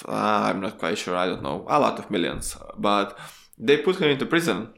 uh, 0.07 0.49
I'm 0.49 0.59
not 0.59 0.80
quite 0.80 0.97
sure. 0.97 1.15
I 1.15 1.27
don't 1.27 1.43
know, 1.43 1.63
a 1.69 1.80
lot 1.80 1.99
of 1.99 2.09
millions, 2.09 2.57
but 2.77 3.17
they 3.57 3.77
put 3.77 3.97
her 3.97 4.09
into 4.09 4.25
prison, 4.25 4.73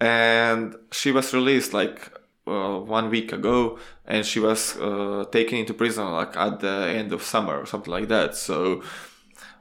and 0.00 0.76
she 0.92 1.12
was 1.12 1.32
released 1.34 1.72
like 1.72 2.12
uh, 2.46 2.78
one 2.78 3.10
week 3.10 3.32
ago, 3.32 3.78
and 4.06 4.24
she 4.24 4.40
was 4.40 4.76
uh, 4.76 5.24
taken 5.30 5.58
into 5.58 5.74
prison 5.74 6.10
like 6.12 6.36
at 6.36 6.60
the 6.60 6.92
end 6.96 7.12
of 7.12 7.22
summer 7.22 7.58
or 7.58 7.66
something 7.66 7.92
like 7.92 8.08
that. 8.08 8.34
So 8.34 8.82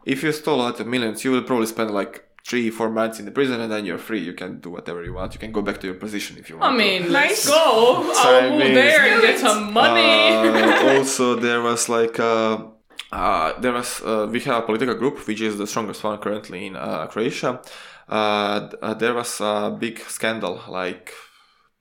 if 0.06 0.24
you 0.24 0.32
stole 0.32 0.62
a 0.62 0.64
lot 0.64 0.80
of 0.80 0.88
millions, 0.88 1.24
you 1.24 1.32
will 1.32 1.44
probably 1.44 1.68
spend 1.68 1.92
like 1.92 2.24
three, 2.48 2.70
four 2.70 2.90
months 2.90 3.20
in 3.20 3.26
the 3.26 3.32
prison, 3.32 3.60
and 3.60 3.72
then 3.72 3.86
you're 3.86 3.98
free. 3.98 4.20
You 4.20 4.34
can 4.34 4.60
do 4.60 4.70
whatever 4.70 5.04
you 5.04 5.14
want. 5.14 5.34
You 5.34 5.40
can 5.40 5.52
go 5.52 5.62
back 5.62 5.82
to 5.82 5.88
your 5.88 5.96
position 5.96 6.38
if 6.38 6.50
you 6.50 6.58
want. 6.58 6.74
I 6.74 6.78
mean, 6.78 7.04
to. 7.04 7.10
let's 7.10 7.46
go. 7.48 8.10
I'll 8.16 8.52
move 8.52 8.74
there 8.74 9.02
and 9.14 9.22
get 9.22 9.40
some 9.40 9.74
money. 9.74 10.02
Uh, 10.02 10.98
also, 10.98 11.36
there 11.36 11.62
was 11.62 11.90
like. 11.90 12.20
Uh, 12.20 12.68
uh, 13.10 13.58
there 13.62 13.72
was 13.72 14.02
uh, 14.02 14.28
we 14.30 14.40
have 14.42 14.64
a 14.64 14.66
political 14.66 14.94
group 14.94 15.26
which 15.28 15.40
is 15.40 15.58
the 15.58 15.66
strongest 15.66 16.04
one 16.04 16.18
currently 16.20 16.68
in 16.68 16.76
uh, 16.76 17.08
Croatia. 17.08 17.62
Uh, 18.10 18.70
uh, 18.82 18.94
there 18.94 19.14
was 19.14 19.42
a 19.42 19.76
big 19.78 20.00
scandal 20.00 20.62
like 20.70 21.14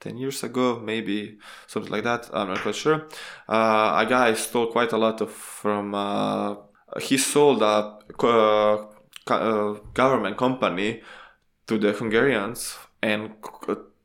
10 0.00 0.16
years 0.16 0.42
ago, 0.42 0.80
maybe 0.80 1.38
something 1.66 1.92
like 1.92 2.04
that. 2.04 2.28
I'm 2.32 2.48
not 2.48 2.60
quite 2.60 2.74
sure. 2.74 3.06
Uh, 3.48 4.02
a 4.04 4.06
guy 4.08 4.34
stole 4.34 4.66
quite 4.68 4.92
a 4.92 4.98
lot 4.98 5.20
of 5.20 5.30
from. 5.30 5.94
Uh, 5.94 6.56
he 7.00 7.18
sold 7.18 7.62
a 7.62 7.98
uh, 8.22 8.86
uh 9.28 9.72
government 9.92 10.36
company 10.36 11.02
to 11.66 11.78
the 11.78 11.92
Hungarians 11.92 12.78
and 13.02 13.32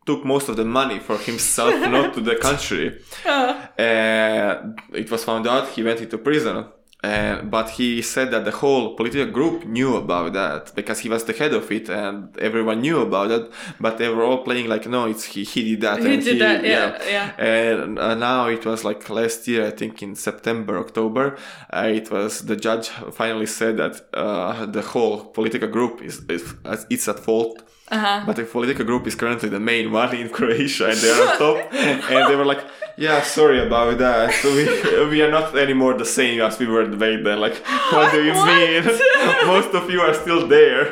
took 0.05 0.25
most 0.25 0.49
of 0.49 0.57
the 0.57 0.65
money 0.65 0.99
for 0.99 1.17
himself, 1.17 1.73
not 1.89 2.13
to 2.15 2.21
the 2.21 2.35
country. 2.35 2.99
Uh. 3.25 3.67
And 3.77 4.79
it 4.93 5.09
was 5.11 5.23
found 5.23 5.47
out 5.47 5.69
he 5.69 5.83
went 5.83 6.01
into 6.01 6.17
prison 6.17 6.65
and, 7.03 7.49
but 7.49 7.71
he 7.71 8.01
said 8.03 8.29
that 8.29 8.45
the 8.45 8.51
whole 8.51 8.93
political 8.93 9.33
group 9.33 9.65
knew 9.65 9.95
about 9.95 10.33
that 10.33 10.71
because 10.75 10.99
he 10.99 11.09
was 11.09 11.23
the 11.23 11.33
head 11.33 11.51
of 11.51 11.71
it 11.71 11.89
and 11.89 12.37
everyone 12.37 12.81
knew 12.81 13.01
about 13.01 13.31
it. 13.31 13.51
But 13.79 13.97
they 13.97 14.07
were 14.07 14.23
all 14.23 14.43
playing 14.43 14.67
like, 14.67 14.85
no, 14.87 15.07
it's 15.07 15.25
he, 15.25 15.43
he 15.43 15.71
did 15.71 15.81
that. 15.81 15.99
He 15.99 16.17
did 16.17 16.23
he, 16.23 16.39
that, 16.39 16.63
yeah, 16.63 16.99
yeah. 17.03 17.33
yeah. 17.39 17.43
And 17.45 17.97
uh, 17.97 18.13
now 18.13 18.47
it 18.47 18.65
was 18.65 18.83
like 18.85 19.09
last 19.09 19.47
year, 19.47 19.65
I 19.65 19.71
think 19.71 20.03
in 20.03 20.13
September, 20.15 20.77
October, 20.77 21.37
uh, 21.73 21.89
it 21.91 22.11
was 22.11 22.45
the 22.45 22.55
judge 22.55 22.89
finally 22.89 23.47
said 23.47 23.77
that 23.77 24.05
uh, 24.13 24.67
the 24.67 24.83
whole 24.83 25.25
political 25.25 25.69
group 25.69 26.03
is, 26.03 26.21
is 26.29 26.53
it's 26.91 27.07
at 27.07 27.19
fault. 27.19 27.63
Uh-huh. 27.91 28.23
But 28.25 28.37
the 28.37 28.45
political 28.45 28.85
group 28.85 29.05
is 29.05 29.15
currently 29.15 29.49
the 29.49 29.59
main 29.59 29.91
one 29.91 30.15
in 30.15 30.29
Croatia 30.37 30.89
and 30.89 30.97
they're 30.97 31.29
on 31.29 31.37
top. 31.39 31.73
and 31.73 32.31
they 32.31 32.35
were 32.35 32.45
like, 32.45 32.63
yeah, 32.97 33.21
sorry 33.21 33.59
about 33.65 33.97
that. 33.97 34.33
So 34.35 34.53
we, 34.53 35.09
we 35.09 35.21
are 35.21 35.31
not 35.31 35.57
anymore 35.57 35.93
the 35.93 36.05
same 36.05 36.41
as 36.41 36.59
we 36.59 36.67
were 36.67 36.85
back 36.85 37.23
then. 37.23 37.39
Like, 37.39 37.57
what 37.91 38.11
do 38.11 38.23
you 38.23 38.33
what? 38.33 38.47
mean? 38.47 38.83
Most 39.47 39.73
of 39.73 39.89
you 39.89 40.01
are 40.01 40.13
still 40.13 40.47
there. 40.47 40.91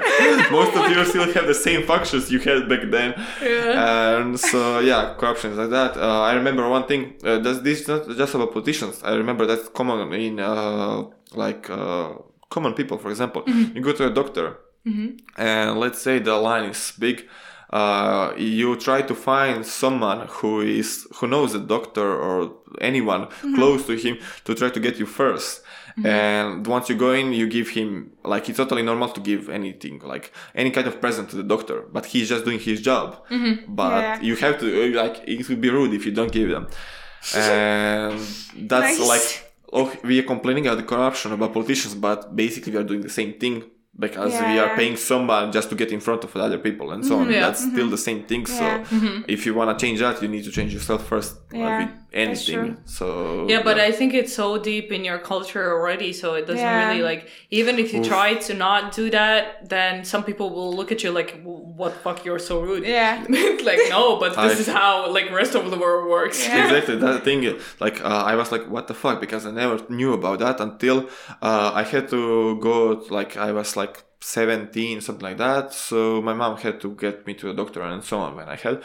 Most 0.51 0.75
of 0.75 0.89
you 0.91 1.03
still 1.05 1.31
have 1.33 1.47
the 1.47 1.53
same 1.53 1.83
functions 1.85 2.31
you 2.31 2.39
had 2.39 2.67
back 2.67 2.81
then. 2.89 3.13
Yeah. 3.41 4.17
And 4.19 4.39
so, 4.39 4.79
yeah, 4.79 5.15
corruption 5.17 5.51
is 5.51 5.57
like 5.57 5.69
that. 5.69 5.97
Uh, 5.97 6.21
I 6.21 6.33
remember 6.33 6.67
one 6.69 6.85
thing. 6.85 7.15
Uh, 7.23 7.39
this 7.39 7.81
is 7.81 7.87
not 7.87 8.07
just 8.09 8.33
about 8.33 8.53
politicians. 8.53 9.01
I 9.03 9.15
remember 9.15 9.45
that's 9.45 9.69
common 9.69 10.13
in 10.13 10.39
uh, 10.39 11.03
like 11.33 11.69
uh, 11.69 12.13
common 12.49 12.73
people. 12.73 12.97
For 12.97 13.09
example, 13.09 13.43
mm-hmm. 13.43 13.75
you 13.75 13.81
go 13.83 13.93
to 13.93 14.07
a 14.07 14.09
doctor, 14.09 14.57
mm-hmm. 14.85 15.17
and 15.37 15.79
let's 15.79 16.01
say 16.01 16.19
the 16.19 16.35
line 16.35 16.69
is 16.69 16.93
big 16.97 17.27
uh, 17.71 18.33
you 18.35 18.75
try 18.75 19.01
to 19.01 19.13
find 19.13 19.65
someone 19.65 20.27
who 20.27 20.61
is 20.61 21.07
who 21.15 21.27
knows 21.27 21.53
a 21.53 21.59
doctor 21.59 22.19
or 22.19 22.51
anyone 22.81 23.25
mm-hmm. 23.27 23.55
close 23.55 23.85
to 23.85 23.95
him 23.95 24.17
to 24.43 24.55
try 24.55 24.69
to 24.69 24.79
get 24.79 24.97
you 24.97 25.05
1st 25.05 25.61
mm-hmm. 25.61 26.05
and 26.05 26.65
once 26.65 26.89
you 26.89 26.95
go 26.95 27.11
in 27.11 27.31
you 27.31 27.47
give 27.47 27.69
him 27.69 28.11
like 28.23 28.49
it's 28.49 28.57
totally 28.57 28.81
normal 28.81 29.09
to 29.09 29.21
give 29.21 29.49
anything 29.49 29.99
like 29.99 30.33
any 30.55 30.71
kind 30.71 30.87
of 30.87 30.99
present 30.99 31.29
to 31.29 31.35
the 31.35 31.43
doctor 31.43 31.85
but 31.91 32.07
he's 32.07 32.27
just 32.27 32.43
doing 32.43 32.59
his 32.59 32.81
job 32.81 33.23
mm-hmm. 33.29 33.73
but 33.73 34.01
yeah. 34.01 34.21
you 34.21 34.35
have 34.35 34.59
to 34.59 34.93
like 34.93 35.21
it 35.27 35.47
would 35.47 35.61
be 35.61 35.69
rude 35.69 35.93
if 35.93 36.05
you 36.05 36.11
don't 36.11 36.31
give 36.31 36.49
them 36.49 36.67
and 37.35 38.19
that's 38.67 38.97
nice. 38.97 39.07
like 39.07 39.53
oh 39.73 39.93
we 40.03 40.17
are 40.17 40.23
complaining 40.23 40.65
about 40.65 40.77
the 40.77 40.83
corruption 40.83 41.31
about 41.33 41.53
politicians 41.53 41.93
but 41.93 42.35
basically 42.35 42.71
we 42.71 42.79
are 42.79 42.83
doing 42.83 43.01
the 43.01 43.09
same 43.09 43.33
thing 43.33 43.63
because 43.97 44.33
yeah. 44.33 44.53
we 44.53 44.59
are 44.59 44.75
paying 44.75 44.95
someone 44.95 45.51
just 45.51 45.69
to 45.69 45.75
get 45.75 45.91
in 45.91 45.99
front 45.99 46.23
of 46.23 46.35
other 46.35 46.57
people 46.57 46.91
and 46.91 47.05
so 47.05 47.17
on. 47.17 47.23
Mm-hmm. 47.23 47.33
Yeah. 47.33 47.39
That's 47.41 47.61
mm-hmm. 47.61 47.75
still 47.75 47.89
the 47.89 47.97
same 47.97 48.23
thing. 48.23 48.41
Yeah. 48.41 48.83
So 48.83 48.95
mm-hmm. 48.95 49.21
if 49.27 49.45
you 49.45 49.53
want 49.53 49.77
to 49.77 49.85
change 49.85 49.99
that, 49.99 50.21
you 50.21 50.27
need 50.27 50.43
to 50.45 50.51
change 50.51 50.73
yourself 50.73 51.05
first. 51.05 51.37
Yeah 51.51 51.89
anything. 52.13 52.77
So 52.85 53.47
yeah, 53.47 53.61
but 53.63 53.77
yeah. 53.77 53.83
I 53.83 53.91
think 53.91 54.13
it's 54.13 54.33
so 54.33 54.57
deep 54.57 54.91
in 54.91 55.03
your 55.05 55.19
culture 55.19 55.71
already, 55.71 56.13
so 56.13 56.35
it 56.35 56.47
doesn't 56.47 56.57
yeah. 56.57 56.87
really 56.87 57.01
like. 57.01 57.29
Even 57.51 57.79
if 57.79 57.93
you 57.93 58.01
Oof. 58.01 58.07
try 58.07 58.35
to 58.35 58.53
not 58.53 58.93
do 58.93 59.09
that, 59.09 59.69
then 59.69 60.03
some 60.03 60.23
people 60.23 60.49
will 60.49 60.73
look 60.73 60.91
at 60.91 61.03
you 61.03 61.11
like, 61.11 61.41
"What 61.43 61.93
fuck? 61.93 62.25
You're 62.25 62.39
so 62.39 62.61
rude." 62.61 62.85
Yeah, 62.85 63.25
like 63.29 63.79
no, 63.89 64.17
but 64.17 64.29
this 64.29 64.57
I, 64.57 64.61
is 64.61 64.67
how 64.67 65.11
like 65.11 65.31
rest 65.31 65.55
of 65.55 65.69
the 65.69 65.77
world 65.77 66.09
works. 66.09 66.45
Yeah. 66.45 66.65
Exactly 66.65 66.95
that 66.97 67.23
thing. 67.23 67.59
Like 67.79 68.01
uh, 68.03 68.23
I 68.31 68.35
was 68.35 68.51
like, 68.51 68.69
"What 68.69 68.87
the 68.87 68.93
fuck?" 68.93 69.19
Because 69.21 69.45
I 69.45 69.51
never 69.51 69.79
knew 69.89 70.13
about 70.13 70.39
that 70.39 70.59
until 70.59 71.07
uh, 71.41 71.71
I 71.73 71.83
had 71.83 72.09
to 72.09 72.59
go. 72.59 73.05
Like 73.09 73.37
I 73.37 73.51
was 73.51 73.75
like 73.75 74.03
17 74.21 75.01
something 75.01 75.23
like 75.23 75.37
that 75.37 75.73
so 75.73 76.21
my 76.21 76.33
mom 76.33 76.57
had 76.57 76.79
to 76.81 76.91
get 76.95 77.25
me 77.25 77.33
to 77.33 77.49
a 77.49 77.53
doctor 77.53 77.81
and 77.81 78.03
so 78.03 78.19
on 78.19 78.35
when 78.35 78.49
i 78.49 78.55
had 78.55 78.81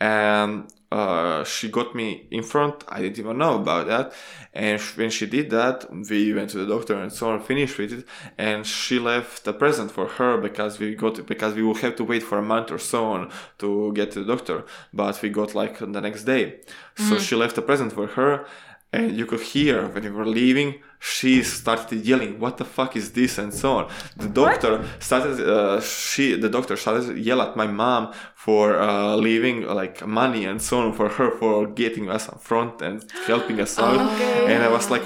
and 0.00 0.72
uh, 0.90 1.44
she 1.44 1.68
got 1.68 1.94
me 1.94 2.26
in 2.30 2.42
front. 2.42 2.82
I 2.88 3.02
didn't 3.02 3.18
even 3.18 3.38
know 3.38 3.56
about 3.56 3.88
that. 3.88 4.12
And 4.54 4.80
when 4.80 5.10
she 5.10 5.26
did 5.26 5.50
that, 5.50 5.86
we 6.08 6.32
went 6.32 6.50
to 6.50 6.58
the 6.58 6.66
doctor 6.66 6.94
and 6.94 7.12
so 7.12 7.30
on, 7.30 7.42
finished 7.42 7.76
with 7.76 7.92
it. 7.92 8.06
And 8.38 8.66
she 8.66 8.98
left 8.98 9.46
a 9.46 9.52
present 9.52 9.90
for 9.90 10.08
her 10.08 10.38
because 10.38 10.78
we 10.78 10.94
got 10.94 11.26
because 11.26 11.54
we 11.54 11.62
will 11.62 11.74
have 11.74 11.96
to 11.96 12.04
wait 12.04 12.22
for 12.22 12.38
a 12.38 12.42
month 12.42 12.70
or 12.70 12.78
so 12.78 13.04
on 13.04 13.30
to 13.58 13.92
get 13.92 14.12
to 14.12 14.24
the 14.24 14.36
doctor. 14.36 14.64
But 14.94 15.20
we 15.20 15.28
got 15.28 15.54
like 15.54 15.78
the 15.78 16.00
next 16.00 16.24
day. 16.24 16.60
So 16.96 17.02
mm-hmm. 17.02 17.16
she 17.18 17.36
left 17.36 17.58
a 17.58 17.62
present 17.62 17.92
for 17.92 18.06
her 18.06 18.46
and 18.92 19.16
you 19.16 19.26
could 19.26 19.40
hear 19.40 19.86
when 19.88 20.02
we 20.02 20.10
were 20.10 20.26
leaving 20.26 20.80
she 20.98 21.42
started 21.42 22.04
yelling 22.06 22.40
what 22.40 22.56
the 22.56 22.64
fuck 22.64 22.96
is 22.96 23.12
this 23.12 23.36
and 23.38 23.52
so 23.52 23.78
on 23.78 23.90
the 24.16 24.28
doctor 24.28 24.78
what? 24.78 25.02
started 25.02 25.40
uh, 25.40 25.80
she 25.80 26.34
the 26.34 26.48
doctor 26.48 26.76
started 26.76 27.18
yell 27.18 27.42
at 27.42 27.56
my 27.56 27.66
mom 27.66 28.12
for 28.34 28.78
uh, 28.78 29.14
leaving 29.14 29.62
like 29.62 30.06
money 30.06 30.44
and 30.44 30.60
so 30.62 30.80
on 30.80 30.92
for 30.92 31.08
her 31.08 31.30
for 31.30 31.66
getting 31.66 32.08
us 32.08 32.28
up 32.28 32.40
front 32.40 32.80
and 32.80 33.04
helping 33.26 33.60
us 33.60 33.78
out 33.78 34.00
okay. 34.14 34.54
and 34.54 34.62
i 34.62 34.68
was 34.68 34.90
like 34.90 35.04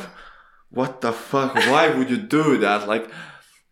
what 0.71 1.01
the 1.01 1.13
fuck 1.13 1.55
why 1.55 1.89
would 1.89 2.09
you 2.09 2.19
do 2.19 2.59
that 2.59 2.87
like 2.87 3.11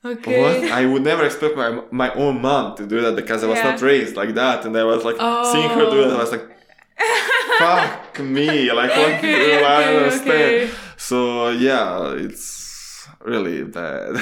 Okay. 0.02 0.40
What? 0.40 0.72
I 0.72 0.86
would 0.86 1.02
never 1.02 1.26
expect 1.26 1.58
my 1.58 1.82
my 1.90 2.11
own 2.14 2.40
mom 2.40 2.74
to 2.76 2.86
do 2.86 3.02
that 3.02 3.16
because 3.16 3.44
I 3.44 3.48
was 3.48 3.58
yeah. 3.58 3.72
not 3.72 3.82
raised 3.82 4.16
like 4.16 4.32
that, 4.34 4.64
and 4.64 4.74
I 4.74 4.84
was 4.84 5.04
like 5.04 5.16
oh. 5.18 5.52
seeing 5.52 5.68
her 5.68 5.90
do 5.90 6.00
it. 6.04 6.11
I 6.11 6.16
was 6.16 6.32
like, 6.32 6.48
fuck 7.58 8.09
me 8.22 8.72
like 8.72 8.90
what 8.90 9.14
okay, 9.14 9.58
do 9.58 9.64
i 9.64 9.84
understand 9.84 10.30
okay. 10.30 10.70
so 10.96 11.50
yeah 11.50 12.12
it's 12.12 12.60
really 13.24 13.64
bad. 13.64 14.16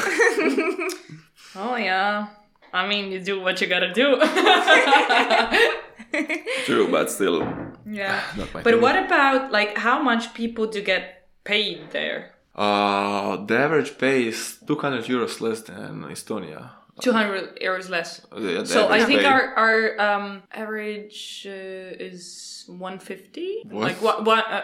Oh 1.57 1.76
yeah. 1.76 2.28
I 2.72 2.86
mean 2.86 3.11
you 3.11 3.20
do 3.20 3.40
what 3.40 3.61
you 3.61 3.66
gotta 3.66 3.92
do. 3.92 4.20
True 6.66 6.88
but 6.90 7.11
still 7.11 7.42
yeah. 7.86 8.22
but 8.53 8.64
thing. 8.64 8.80
what 8.80 8.96
about 8.96 9.51
like 9.51 9.76
how 9.76 10.01
much 10.01 10.34
people 10.34 10.66
do 10.66 10.82
get 10.82 11.26
paid 11.42 11.90
there? 11.90 12.34
Uh 12.55 13.44
the 13.46 13.59
average 13.59 13.99
pay 13.99 14.28
is 14.28 14.59
200 14.66 15.07
euros 15.07 15.40
less 15.40 15.62
than 15.62 16.05
estonia 16.05 16.70
200 17.01 17.61
euros 17.61 17.88
less. 17.90 18.24
Uh, 18.32 18.64
so 18.64 18.88
I 18.88 19.05
think 19.05 19.22
our 19.24 19.55
our 19.55 20.01
um, 20.01 20.42
average 20.53 21.46
uh, 21.46 22.07
is 22.07 22.64
150. 22.66 23.62
What? 23.70 23.82
Like 23.82 24.03
what? 24.03 24.24
what 24.24 24.44
uh, 24.51 24.62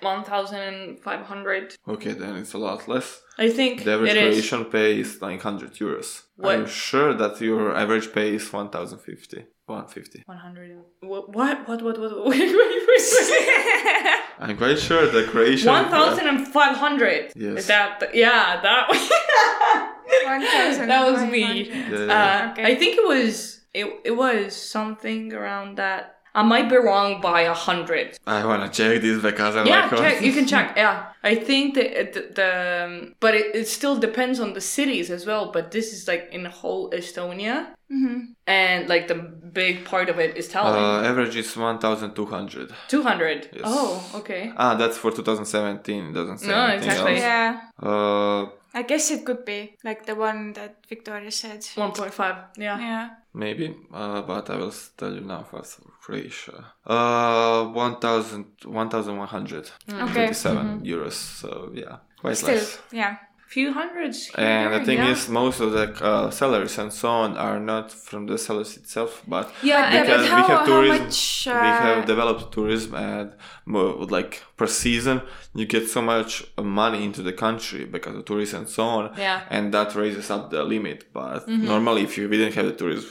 one 0.00 0.24
thousand 0.24 0.98
five 1.00 1.22
hundred. 1.26 1.76
Okay, 1.88 2.12
then 2.12 2.36
it's 2.36 2.52
a 2.54 2.58
lot 2.58 2.86
less. 2.88 3.22
I 3.38 3.48
think 3.50 3.84
The 3.84 3.94
average 3.94 4.10
it 4.10 4.16
is 4.16 4.48
Croatian 4.48 4.64
pay 4.70 5.00
is 5.00 5.20
900 5.20 5.74
euros. 5.74 6.22
What? 6.36 6.54
I'm 6.54 6.66
sure 6.66 7.14
that 7.14 7.40
your 7.40 7.74
average 7.76 8.12
pay 8.12 8.34
is 8.36 8.52
1050. 8.52 9.46
150. 9.66 10.22
one 10.26 10.36
hundred. 10.36 10.76
What? 11.00 11.34
What? 11.34 11.66
What? 11.68 11.82
What? 11.82 11.98
what 11.98 12.26
wait, 12.26 12.40
wait, 12.40 12.54
wait, 12.54 12.82
wait. 12.88 14.20
I'm 14.38 14.56
quite 14.56 14.78
sure 14.78 15.06
the 15.10 15.24
Croatian. 15.24 15.70
One 15.70 15.88
thousand 15.88 16.26
and 16.28 16.46
five 16.46 16.76
hundred. 16.76 17.32
Yes. 17.34 17.60
Is 17.60 17.66
that? 17.68 18.14
Yeah, 18.14 18.60
that. 18.60 19.90
that 20.28 21.10
was 21.10 21.22
me. 21.30 21.70
Uh, 21.70 22.50
Okay. 22.52 22.64
I 22.64 22.74
think 22.74 22.96
it 22.98 23.06
was. 23.06 23.60
It, 23.72 23.86
it 24.04 24.12
was 24.12 24.54
something 24.54 25.32
around 25.32 25.76
that. 25.78 26.10
I 26.36 26.42
might 26.42 26.68
be 26.68 26.76
wrong 26.76 27.20
by 27.20 27.42
a 27.42 27.54
hundred. 27.54 28.18
I 28.26 28.44
wanna 28.44 28.68
check 28.68 29.00
this 29.02 29.22
because 29.22 29.54
I'm 29.54 29.66
Yeah, 29.68 29.82
like, 29.86 30.00
check. 30.00 30.20
You 30.22 30.32
can 30.32 30.46
check. 30.46 30.76
Yeah, 30.82 31.06
I 31.22 31.34
think 31.36 31.74
the 31.74 31.84
the, 32.14 32.20
the 32.38 32.50
um, 32.84 33.14
but 33.20 33.34
it, 33.34 33.54
it 33.54 33.68
still 33.68 33.96
depends 33.96 34.40
on 34.40 34.52
the 34.52 34.60
cities 34.60 35.10
as 35.10 35.26
well. 35.26 35.52
But 35.52 35.70
this 35.70 35.92
is 35.92 36.08
like 36.08 36.28
in 36.32 36.44
whole 36.46 36.90
Estonia, 36.90 37.56
hmm 37.88 38.18
and 38.48 38.88
like 38.88 39.06
the 39.06 39.14
big 39.14 39.84
part 39.84 40.08
of 40.08 40.18
it 40.18 40.36
is 40.36 40.48
Tallinn. 40.48 41.04
uh, 41.04 41.08
average 41.10 41.36
is 41.36 41.56
1200. 41.56 42.72
Two 42.88 43.02
hundred. 43.02 43.48
yes. 43.52 43.62
Oh, 43.64 44.02
okay. 44.16 44.52
Ah, 44.56 44.74
that's 44.74 44.98
for 44.98 45.10
2017. 45.12 46.06
It 46.10 46.12
doesn't 46.14 46.38
say 46.38 46.48
No, 46.48 46.66
anything 46.66 46.88
exactly. 46.90 47.12
else. 47.12 47.20
Yeah, 47.20 47.60
Uh, 47.90 48.46
I 48.74 48.82
guess 48.82 49.10
it 49.10 49.24
could 49.24 49.44
be 49.44 49.76
like 49.84 50.04
the 50.04 50.14
one 50.16 50.52
that 50.54 50.76
Victoria 50.88 51.30
said. 51.30 51.64
One 51.76 51.92
point 51.92 52.12
five. 52.12 52.36
Yeah. 52.58 52.78
Yeah. 52.78 53.08
maybe, 53.32 53.74
uh, 53.92 54.22
but 54.22 54.50
I 54.50 54.56
will 54.56 54.74
tell 54.96 55.14
you 55.14 55.20
now 55.20 55.42
first. 55.44 55.80
Croatia. 56.00 56.72
Uh, 56.86 57.66
1000, 57.66 58.46
1100. 58.64 59.70
Okay. 59.88 60.12
27 60.12 60.80
euros. 60.84 61.12
So 61.12 61.70
yeah, 61.74 61.98
quite 62.20 62.36
Still, 62.36 62.54
less. 62.54 62.78
yeah. 62.92 63.16
Few 63.48 63.72
hundreds. 63.72 64.26
here 64.26 64.34
And 64.44 64.72
there, 64.72 64.78
the 64.80 64.84
thing 64.84 64.98
yeah. 64.98 65.10
is, 65.12 65.28
most 65.28 65.60
of 65.60 65.70
the 65.72 65.84
uh, 66.04 66.30
salaries 66.30 66.76
and 66.78 66.92
so 66.92 67.08
on 67.08 67.36
are 67.36 67.60
not 67.60 67.92
from 67.92 68.26
the 68.26 68.36
sellers 68.38 68.76
itself, 68.76 69.22
but 69.28 69.46
Yeah, 69.62 69.78
Yeah, 69.78 69.84
and- 69.84 70.06
because 70.06 70.22
but 70.28 70.36
we 70.36 70.42
have 70.42 70.58
how 70.60 70.64
tourism, 70.66 71.04
much? 71.04 71.46
we 71.46 71.52
Uh, 71.52 71.82
have 71.88 72.06
developed 72.06 72.52
tourism, 72.52 72.94
and 72.94 73.32
mo- 73.66 74.06
like 74.10 74.42
per 74.56 74.66
season, 74.66 75.20
you 75.54 75.66
get 75.66 75.88
so 75.88 76.00
much 76.02 76.44
money 76.58 77.04
into 77.04 77.22
the 77.22 77.32
country 77.32 77.84
because 77.84 78.16
of 78.18 78.24
tourism 78.24 78.60
and 78.60 78.68
so 78.68 78.82
on, 78.84 79.04
Yeah. 79.16 79.40
and 79.50 79.72
that 79.72 79.94
raises 79.94 80.30
up 80.30 80.50
the 80.50 80.62
limit. 80.64 81.12
But 81.12 81.46
Mm-hmm. 81.46 81.64
normally, 81.72 82.02
if 82.02 82.16
you 82.18 82.26
didn't 82.28 82.54
have 82.54 82.66
the 82.66 82.72
tourism, 82.82 83.08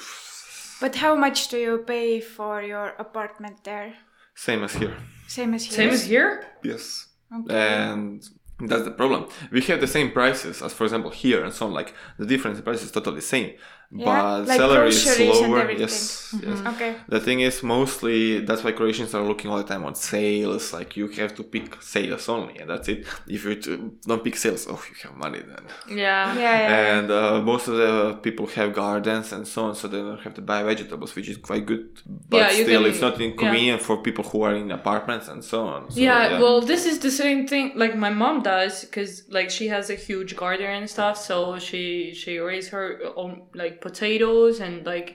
but 0.82 0.96
how 0.96 1.16
much 1.16 1.48
do 1.52 1.58
you 1.58 1.78
pay 1.86 2.20
for 2.20 2.62
your 2.62 2.88
apartment 3.00 3.64
there? 3.64 3.94
same 4.36 4.64
as 4.66 4.74
here. 4.74 4.96
Same 5.28 5.54
as 5.56 5.64
here. 5.66 5.76
Same 5.78 5.90
as 5.94 6.04
here. 6.06 6.32
Yes. 6.64 7.08
Okay. 7.32 7.56
And 7.56 8.22
that's 8.60 8.84
the 8.84 8.92
problem. 8.92 9.28
We 9.52 9.62
have 9.64 9.82
the 9.82 9.88
same 9.88 10.12
prices 10.12 10.62
as, 10.62 10.74
for 10.74 10.84
example, 10.84 11.12
here 11.12 11.44
and 11.44 11.54
so 11.54 11.66
on. 11.66 11.74
Like 11.74 11.94
the 12.18 12.26
difference 12.26 12.60
in 12.60 12.64
price 12.64 12.84
is 12.84 12.92
totally 12.92 13.22
same, 13.22 13.54
Yeah, 13.96 14.06
but 14.06 14.48
like 14.48 14.58
salary 14.60 14.90
is 14.90 15.04
groceries 15.04 15.40
and 15.40 15.52
lower. 15.52 15.60
everything. 15.62 15.82
Yes, 15.82 16.36
yes. 16.42 16.60
Okay. 16.74 16.96
The 17.08 17.20
thing 17.20 17.40
is, 17.42 17.62
mostly 17.62 18.40
that's 18.40 18.64
why 18.64 18.72
Croatians 18.72 19.14
are 19.14 19.22
looking 19.24 19.52
all 19.52 19.58
the 19.58 19.64
time 19.74 19.84
on 19.86 19.94
sales. 19.96 20.74
Like 20.74 20.98
you 20.98 21.08
have 21.10 21.36
to 21.36 21.44
pick 21.44 21.82
sales 21.82 22.28
only, 22.30 22.58
and 22.60 22.70
that's 22.72 22.88
it. 22.88 23.06
If 23.28 23.46
you 23.46 23.56
t- 23.56 23.78
don't 24.08 24.24
pick 24.24 24.36
sales, 24.36 24.66
oh, 24.70 24.82
you 24.90 24.96
have 25.04 25.16
money 25.16 25.42
then. 25.52 25.64
Yeah. 25.90 26.34
Yeah. 26.36 26.40
yeah. 26.70 26.98
And 26.98 27.12
uh, 27.12 27.42
most 27.42 27.68
of 27.68 27.76
the 27.78 28.18
people 28.22 28.48
have 28.48 28.74
gardens 28.74 29.32
and 29.32 29.48
so 29.48 29.66
on, 29.66 29.76
so 29.76 29.88
they 29.88 30.00
don't 30.00 30.22
have 30.22 30.34
to 30.36 30.42
buy 30.42 30.64
vegetables, 30.64 31.16
which 31.16 31.30
is 31.30 31.38
quite 31.38 31.66
good. 31.66 31.86
But 32.30 32.38
Yeah, 32.38 32.50
still, 32.64 32.82
can- 32.82 32.90
it's 32.92 33.02
not 33.02 33.22
inconvenient 33.22 33.82
for 33.82 33.98
people 33.98 34.24
who 34.24 34.42
are 34.42 34.56
in 34.56 34.72
apartments 34.72 35.28
and 35.28 35.44
so 35.44 35.68
on. 35.68 35.92
So, 35.92 36.00
yeah, 36.00 36.40
well, 36.40 36.62
this 36.62 36.86
is 36.86 36.98
the 37.00 37.12
same 37.12 37.48
thing. 37.48 37.74
Like 37.76 37.96
my 37.96 38.10
mom 38.10 38.42
does, 38.42 38.86
because 38.86 39.24
like 39.30 39.50
she 39.52 39.68
has 39.68 39.90
a 39.92 39.96
huge 39.96 40.36
garden 40.36 40.66
and 40.80 40.90
stuff. 40.90 41.18
So 41.18 41.60
she 41.60 42.14
she 42.16 42.40
raised 42.40 42.70
her 42.72 43.00
own 43.16 43.44
like 43.54 43.82
potatoes 43.88 44.60
and 44.60 44.86
like 44.86 45.10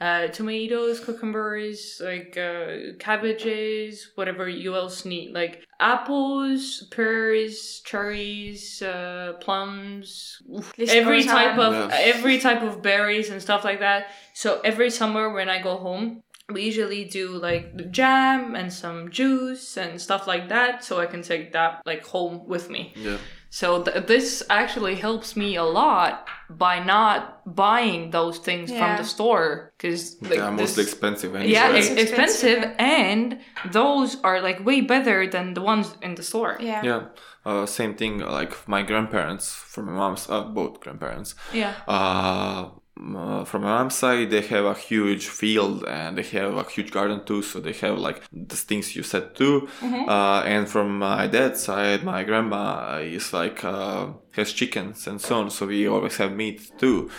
uh, 0.00 0.26
tomatoes, 0.38 0.98
cucumbers, 1.04 2.00
like 2.04 2.36
uh, 2.36 2.96
cabbages, 2.98 4.10
whatever 4.16 4.48
you 4.48 4.74
else 4.74 5.04
need, 5.04 5.32
like 5.32 5.54
apples, 5.78 6.88
pears, 6.90 7.80
cherries, 7.84 8.82
uh, 8.82 9.34
plums, 9.40 10.42
oof, 10.52 10.72
List 10.76 10.92
every 10.92 11.22
type 11.22 11.56
on. 11.58 11.74
of 11.74 11.90
Yeah. 11.90 11.96
every 12.12 12.38
type 12.46 12.62
of 12.62 12.82
berries 12.82 13.30
and 13.30 13.40
stuff 13.40 13.62
like 13.64 13.80
that. 13.80 14.08
So 14.34 14.60
every 14.64 14.90
summer 14.90 15.32
when 15.32 15.48
I 15.48 15.62
go 15.62 15.76
home, 15.76 16.22
we 16.52 16.62
usually 16.62 17.04
do 17.04 17.38
like 17.38 17.90
jam 17.90 18.54
and 18.54 18.70
some 18.72 19.10
juice 19.10 19.76
and 19.78 19.98
stuff 19.98 20.26
like 20.26 20.50
that 20.50 20.84
so 20.84 21.00
i 21.00 21.06
can 21.06 21.22
take 21.22 21.54
that 21.54 21.80
like 21.86 22.04
home 22.04 22.46
with 22.46 22.68
me 22.68 22.92
yeah. 22.96 23.16
so 23.48 23.82
th- 23.82 24.04
this 24.06 24.42
actually 24.50 24.94
helps 24.94 25.36
me 25.36 25.56
a 25.56 25.64
lot 25.64 26.26
by 26.58 26.78
not 26.84 27.42
buying 27.44 28.10
those 28.10 28.38
things 28.38 28.70
from 28.70 28.96
the 28.96 29.04
store 29.04 29.72
because 29.76 30.16
like 30.20 30.30
they 30.30 30.38
are 30.38 30.50
mostly 30.52 30.84
this- 30.84 30.92
expensive. 30.92 31.34
Anyway. 31.34 31.52
yeah 31.52 31.70
It's 31.76 31.88
it's 31.88 32.02
expensive, 32.10 32.58
expensive 32.62 32.76
and 32.78 33.38
those 33.72 34.16
are 34.22 34.40
like 34.40 34.64
way 34.64 34.80
better 34.80 35.26
than 35.34 35.54
the 35.54 35.62
ones 35.62 35.96
in 36.02 36.14
the 36.14 36.22
store 36.22 36.56
yeah. 36.60 36.82
Yeah, 36.84 37.00
uh, 37.46 37.66
same 37.66 37.94
thing. 37.94 38.18
Like 38.20 38.52
my 38.68 38.82
grandparents, 38.82 39.52
from 39.72 39.86
my 39.86 39.92
mom's, 39.92 40.28
uh, 40.30 40.44
both 40.44 40.80
grandparents. 40.80 41.34
yeah 41.52 41.72
Uh, 41.88 42.64
m- 42.66 42.80
uh, 42.96 43.44
from 43.44 43.62
my 43.62 43.68
mom's 43.78 43.94
side, 43.96 44.30
they 44.30 44.40
have 44.42 44.64
a 44.64 44.74
huge 44.74 45.26
field 45.26 45.84
and 45.84 46.16
they 46.16 46.22
have 46.22 46.56
a 46.56 46.62
huge 46.64 46.90
garden 46.92 47.24
too. 47.24 47.42
So 47.42 47.58
they 47.60 47.72
have 47.72 47.98
like 47.98 48.22
the 48.32 48.56
things 48.56 48.94
you 48.94 49.02
said 49.02 49.34
too. 49.34 49.68
Uh, 50.08 50.42
and 50.46 50.68
from 50.68 50.98
my 50.98 51.26
dad's 51.26 51.62
side, 51.62 52.04
my 52.04 52.22
grandma 52.24 52.98
is 53.02 53.32
like 53.32 53.64
uh, 53.64 54.08
has 54.32 54.52
chickens 54.52 55.06
and 55.08 55.20
so 55.20 55.40
on. 55.40 55.50
So 55.50 55.66
we 55.66 55.88
always 55.88 56.16
have 56.18 56.32
meat 56.32 56.72
too. 56.78 57.10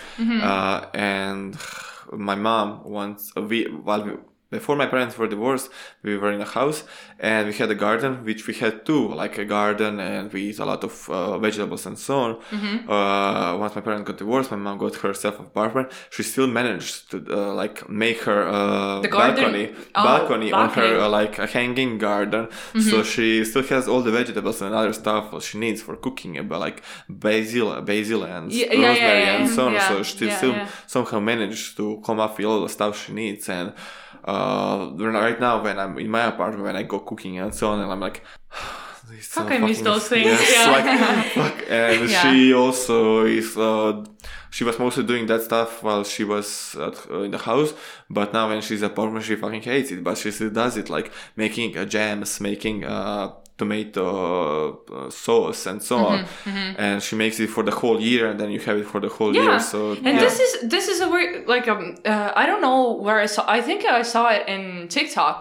Uh, 0.42 0.86
and 0.94 1.58
my 2.14 2.36
mom 2.36 2.84
once 2.86 3.34
we 3.36 3.66
while 3.66 4.04
we 4.04 4.14
before 4.60 4.76
my 4.84 4.88
parents 4.94 5.14
were 5.20 5.28
divorced, 5.36 5.68
we 6.08 6.14
were 6.22 6.32
in 6.38 6.42
a 6.50 6.52
house 6.60 6.80
and 7.20 7.42
we 7.50 7.54
had 7.62 7.70
a 7.78 7.80
garden, 7.88 8.12
which 8.28 8.42
we 8.48 8.54
had 8.64 8.74
too, 8.90 9.04
like 9.22 9.36
a 9.46 9.48
garden, 9.58 9.94
and 10.00 10.26
we 10.34 10.40
eat 10.50 10.60
a 10.66 10.68
lot 10.72 10.82
of 10.90 10.94
uh, 11.10 11.38
vegetables 11.46 11.84
and 11.90 11.98
so 12.08 12.16
on. 12.26 12.32
Uh, 12.96 13.58
once 13.64 13.74
my 13.76 13.82
parents 13.82 14.06
got 14.10 14.18
divorced, 14.18 14.50
my 14.52 14.58
mom 14.58 14.78
got 14.78 14.96
herself 15.06 15.40
an 15.40 15.46
apartment. 15.46 15.88
She 16.10 16.24
still 16.24 16.48
managed 16.48 17.12
to 17.12 17.18
uh, 17.30 17.54
like 17.62 17.78
make 17.90 18.20
her 18.30 18.42
uh, 18.48 19.02
The 19.02 19.10
balcony, 19.10 19.66
Oh, 19.96 20.04
balcony 20.10 20.50
on 20.52 20.70
her 20.78 20.90
uh, 21.06 21.10
like 21.10 21.34
a 21.40 21.48
hanging 21.48 21.98
garden. 21.98 22.44
So 22.90 22.96
she 23.04 23.28
still 23.46 23.64
has 23.74 23.88
all 23.92 24.02
the 24.02 24.12
vegetables 24.20 24.62
and 24.62 24.72
other 24.76 24.94
stuff 24.94 25.24
she 25.48 25.58
needs 25.66 25.82
for 25.86 25.96
cooking, 26.06 26.34
but 26.50 26.60
like 26.68 26.78
basil, 27.10 27.68
basil 27.82 28.24
and 28.24 28.52
Yeah, 28.52 28.68
yeah, 28.68 28.74
yeah, 28.74 28.88
rosemary 28.90 29.22
yeah, 29.26 29.36
and 29.38 29.50
so 29.50 29.62
on. 29.68 29.74
So 29.90 30.04
she 30.04 30.30
still 30.40 30.56
somehow 30.88 31.20
managed 31.34 31.68
to 31.78 31.86
come 32.06 32.20
up 32.26 32.38
with 32.38 32.46
all 32.50 32.62
the 32.62 32.70
stuff 32.78 32.92
she 33.06 33.12
needs 33.14 33.50
and 33.50 33.74
uh 34.26 34.92
right 34.98 35.40
now 35.40 35.62
when 35.64 35.78
i'm 35.80 35.98
in 36.00 36.10
my 36.10 36.26
apartment 36.26 36.64
when 36.64 36.76
i 36.76 36.84
go 36.84 37.00
cooking 37.00 37.38
and 37.40 37.54
so 37.54 37.70
on 37.70 37.80
and 37.80 37.92
i'm 37.92 38.00
like 38.00 38.24
so 39.22 39.42
Fuck, 39.44 39.52
I 39.52 39.58
miss 39.60 39.82
those 39.82 40.08
things, 40.08 40.26
yes, 40.26 40.52
yeah. 40.54 40.72
like, 40.72 41.32
fuck. 41.38 41.64
and 41.70 42.10
Yeah. 42.10 42.22
she 42.34 42.54
also 42.54 43.26
is 43.26 43.56
uh 43.56 44.04
she 44.50 44.64
was 44.64 44.80
mostly 44.80 45.04
doing 45.04 45.26
that 45.28 45.42
stuff 45.44 45.84
while 45.84 46.04
she 46.04 46.24
was 46.24 46.76
at, 46.80 46.96
uh, 47.12 47.22
in 47.22 47.32
the 47.32 47.38
house 47.38 47.74
but 48.10 48.34
now 48.34 48.50
when 48.50 48.62
she's 48.62 48.82
at 48.84 48.92
apartment 48.92 49.24
she 49.26 49.36
fucking 49.36 49.62
hates 49.62 49.92
it 49.92 50.04
but 50.04 50.18
she 50.18 50.32
still 50.32 50.50
does 50.50 50.76
it 50.78 50.90
like 50.90 51.12
making 51.36 51.78
uh, 51.78 51.86
jams 51.86 52.40
making 52.42 52.84
uh 52.84 53.32
tomato 53.58 54.82
uh, 54.94 55.10
sauce 55.10 55.66
and 55.66 55.82
so 55.82 55.98
on 55.98 56.26
and 56.78 57.02
she 57.02 57.16
makes 57.16 57.40
it 57.40 57.48
for 57.50 57.64
the 57.64 57.72
whole 57.72 58.00
year 58.02 58.30
and 58.30 58.40
then 58.40 58.50
you 58.52 58.60
have 58.60 58.78
it 58.78 58.86
for 58.86 59.00
the 59.00 59.10
whole 59.10 59.26
Mm-hmm, 59.34 59.36
Yeah. 59.48 59.52
year 59.52 59.60
so 59.60 59.92
And 59.94 60.06
yeah. 60.06 60.20
this 60.26 60.40
is 60.40 60.52
this 60.70 60.88
is 60.88 61.00
a 61.02 61.10
weird 61.10 61.48
like 61.48 61.68
um 61.68 61.96
uh, 62.06 62.32
I 62.36 62.46
don't 62.46 62.62
know 62.62 62.80
where 63.06 63.20
I 63.26 63.28
saw 63.28 63.44
I 63.48 63.62
think 63.62 63.80
I 63.86 64.04
saw 64.04 64.26
it 64.38 64.44
in 64.56 64.88
TikTok, 64.88 65.38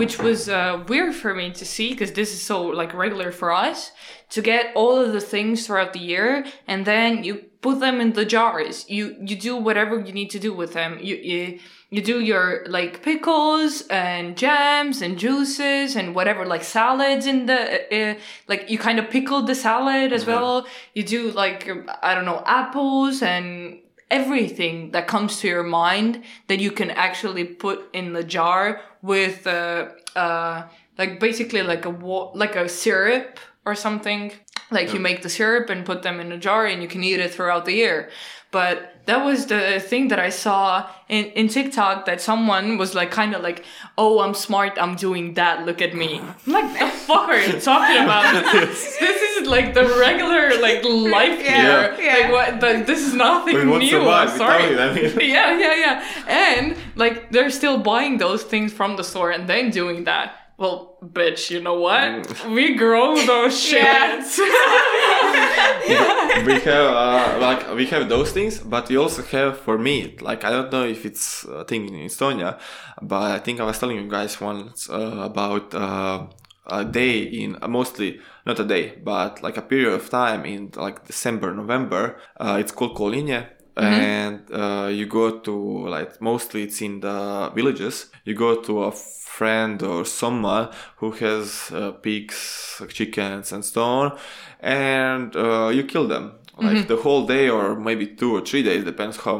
which 0.00 0.14
was 0.26 0.48
uh, 0.48 0.82
weird 0.88 1.14
for 1.22 1.32
me 1.40 1.46
to 1.60 1.64
see 1.74 1.88
because 1.92 2.12
this 2.20 2.30
is 2.36 2.40
so 2.50 2.56
like 2.80 2.92
regular 3.04 3.30
for 3.40 3.50
us 3.68 3.92
to 4.34 4.40
get 4.42 4.64
all 4.74 4.96
of 5.04 5.12
the 5.12 5.20
things 5.34 5.66
throughout 5.66 5.92
the 5.92 6.04
year 6.14 6.28
and 6.70 6.84
then 6.92 7.10
you 7.26 7.32
put 7.66 7.80
them 7.80 8.00
in 8.04 8.12
the 8.18 8.24
jars. 8.34 8.74
You 8.96 9.02
you 9.28 9.36
do 9.48 9.52
whatever 9.66 9.94
you 10.06 10.12
need 10.20 10.30
to 10.36 10.40
do 10.46 10.52
with 10.60 10.72
them. 10.78 10.90
You 11.08 11.16
you 11.32 11.42
you 11.90 12.02
do 12.02 12.20
your 12.20 12.64
like 12.66 13.02
pickles 13.02 13.82
and 13.88 14.36
jams 14.36 15.00
and 15.00 15.18
juices 15.18 15.96
and 15.96 16.14
whatever 16.14 16.44
like 16.44 16.62
salads 16.62 17.26
in 17.26 17.46
the 17.46 18.10
uh, 18.10 18.14
like 18.46 18.68
you 18.68 18.78
kind 18.78 18.98
of 18.98 19.08
pickle 19.08 19.42
the 19.42 19.54
salad 19.54 20.12
as 20.12 20.26
well 20.26 20.66
you 20.94 21.02
do 21.02 21.30
like 21.30 21.70
i 22.02 22.14
don't 22.14 22.26
know 22.26 22.42
apples 22.44 23.22
and 23.22 23.78
everything 24.10 24.90
that 24.90 25.06
comes 25.06 25.40
to 25.40 25.48
your 25.48 25.62
mind 25.62 26.22
that 26.48 26.60
you 26.60 26.70
can 26.70 26.90
actually 26.90 27.44
put 27.44 27.88
in 27.94 28.12
the 28.12 28.24
jar 28.24 28.80
with 29.00 29.46
uh 29.46 29.88
uh 30.14 30.62
like 30.98 31.20
basically 31.20 31.62
like 31.62 31.84
a 31.84 31.90
wa- 31.90 32.30
like 32.34 32.56
a 32.56 32.68
syrup 32.68 33.38
or 33.68 33.74
something. 33.74 34.32
Like 34.70 34.92
you 34.92 35.00
make 35.00 35.22
the 35.22 35.30
syrup 35.30 35.70
and 35.70 35.86
put 35.86 36.02
them 36.02 36.20
in 36.20 36.32
a 36.32 36.36
jar 36.38 36.66
and 36.66 36.82
you 36.82 36.88
can 36.88 37.02
eat 37.02 37.20
it 37.20 37.32
throughout 37.32 37.64
the 37.64 37.72
year. 37.72 38.10
But 38.50 38.97
that 39.08 39.24
was 39.24 39.46
the 39.46 39.80
thing 39.80 40.08
that 40.08 40.18
I 40.18 40.28
saw 40.28 40.86
in, 41.08 41.24
in 41.40 41.48
TikTok 41.48 42.04
that 42.04 42.20
someone 42.20 42.76
was 42.76 42.94
like 42.94 43.10
kind 43.10 43.34
of 43.34 43.40
like, 43.42 43.64
oh, 43.96 44.20
I'm 44.20 44.34
smart, 44.34 44.76
I'm 44.78 44.96
doing 44.96 45.32
that, 45.34 45.64
look 45.64 45.80
at 45.80 45.94
me. 45.94 46.20
I'm 46.20 46.52
like, 46.52 46.78
the 46.78 46.86
fuck 47.08 47.26
are 47.30 47.40
you 47.40 47.58
talking 47.58 48.02
about? 48.04 48.44
this 48.52 49.00
is 49.40 49.48
like 49.48 49.72
the 49.72 49.84
regular 49.98 50.60
like 50.60 50.84
life 50.84 51.40
Yeah, 51.42 51.96
here. 51.96 52.04
yeah. 52.04 52.16
Like 52.18 52.32
what 52.32 52.60
the, 52.60 52.84
this 52.84 53.00
is 53.00 53.14
nothing 53.14 53.70
what's 53.70 53.90
new. 53.90 54.06
I'm 54.06 54.28
sorry. 54.36 54.76
Me, 54.76 54.82
I 54.82 54.92
mean. 54.92 55.04
yeah, 55.34 55.58
yeah, 55.58 55.74
yeah. 55.84 56.04
And 56.28 56.76
like 56.94 57.30
they're 57.32 57.50
still 57.50 57.78
buying 57.78 58.18
those 58.18 58.42
things 58.42 58.74
from 58.74 58.96
the 58.96 59.04
store 59.04 59.30
and 59.30 59.48
then 59.48 59.70
doing 59.70 60.04
that. 60.04 60.34
Well, 60.58 60.98
bitch, 61.02 61.50
you 61.50 61.60
know 61.60 61.78
what? 61.80 62.44
We 62.50 62.74
grow 62.74 63.14
those 63.16 63.56
Yeah. 63.72 64.20
shits. 64.20 64.38
we 66.46 66.54
have 66.60 66.90
uh, 67.04 67.38
like 67.40 67.74
we 67.74 67.86
have 67.86 68.08
those 68.08 68.32
things, 68.32 68.58
but 68.58 68.88
we 68.88 68.96
also 68.96 69.22
have 69.22 69.58
for 69.60 69.78
me 69.78 70.16
like 70.20 70.44
I 70.44 70.50
don't 70.50 70.70
know 70.72 70.84
if 70.84 71.06
it's 71.06 71.44
a 71.44 71.64
thing 71.64 71.88
in 71.88 71.94
Estonia, 72.08 72.58
but 73.00 73.22
I 73.36 73.38
think 73.38 73.60
I 73.60 73.64
was 73.64 73.78
telling 73.78 73.96
you 73.96 74.08
guys 74.08 74.40
once 74.40 74.90
uh, 74.90 75.22
about 75.30 75.74
uh, 75.74 76.26
a 76.66 76.84
day 76.84 77.20
in 77.22 77.56
uh, 77.62 77.68
mostly 77.68 78.20
not 78.44 78.58
a 78.60 78.64
day, 78.64 78.94
but 79.02 79.42
like 79.42 79.56
a 79.56 79.62
period 79.62 79.92
of 79.94 80.10
time 80.10 80.44
in 80.44 80.70
like 80.76 81.06
December, 81.06 81.54
November. 81.54 82.18
Uh, 82.40 82.56
it's 82.60 82.72
called 82.72 82.96
Kolinje. 82.96 83.46
And 83.80 84.40
uh, 84.52 84.88
you 84.90 85.06
go 85.06 85.38
to 85.38 85.88
like 85.88 86.20
mostly 86.20 86.64
it's 86.64 86.82
in 86.82 86.98
the 86.98 87.52
villages. 87.54 88.10
You 88.24 88.34
go 88.34 88.60
to 88.62 88.82
a 88.86 88.92
friend 89.38 89.82
or 89.82 90.04
someone 90.04 90.68
who 91.00 91.10
has 91.22 91.70
uh, 91.72 91.92
pigs, 92.04 92.82
chickens, 92.96 93.52
and 93.54 93.64
so 93.64 93.82
on, 93.82 94.18
and 94.60 95.28
uh, 95.36 95.68
you 95.76 95.84
kill 95.84 96.06
them. 96.14 96.32
Like 96.60 96.88
the 96.88 96.96
whole 97.04 97.24
day, 97.36 97.46
or 97.56 97.76
maybe 97.88 98.04
two 98.20 98.30
or 98.36 98.40
three 98.48 98.64
days, 98.64 98.82
depends 98.92 99.16
how 99.26 99.36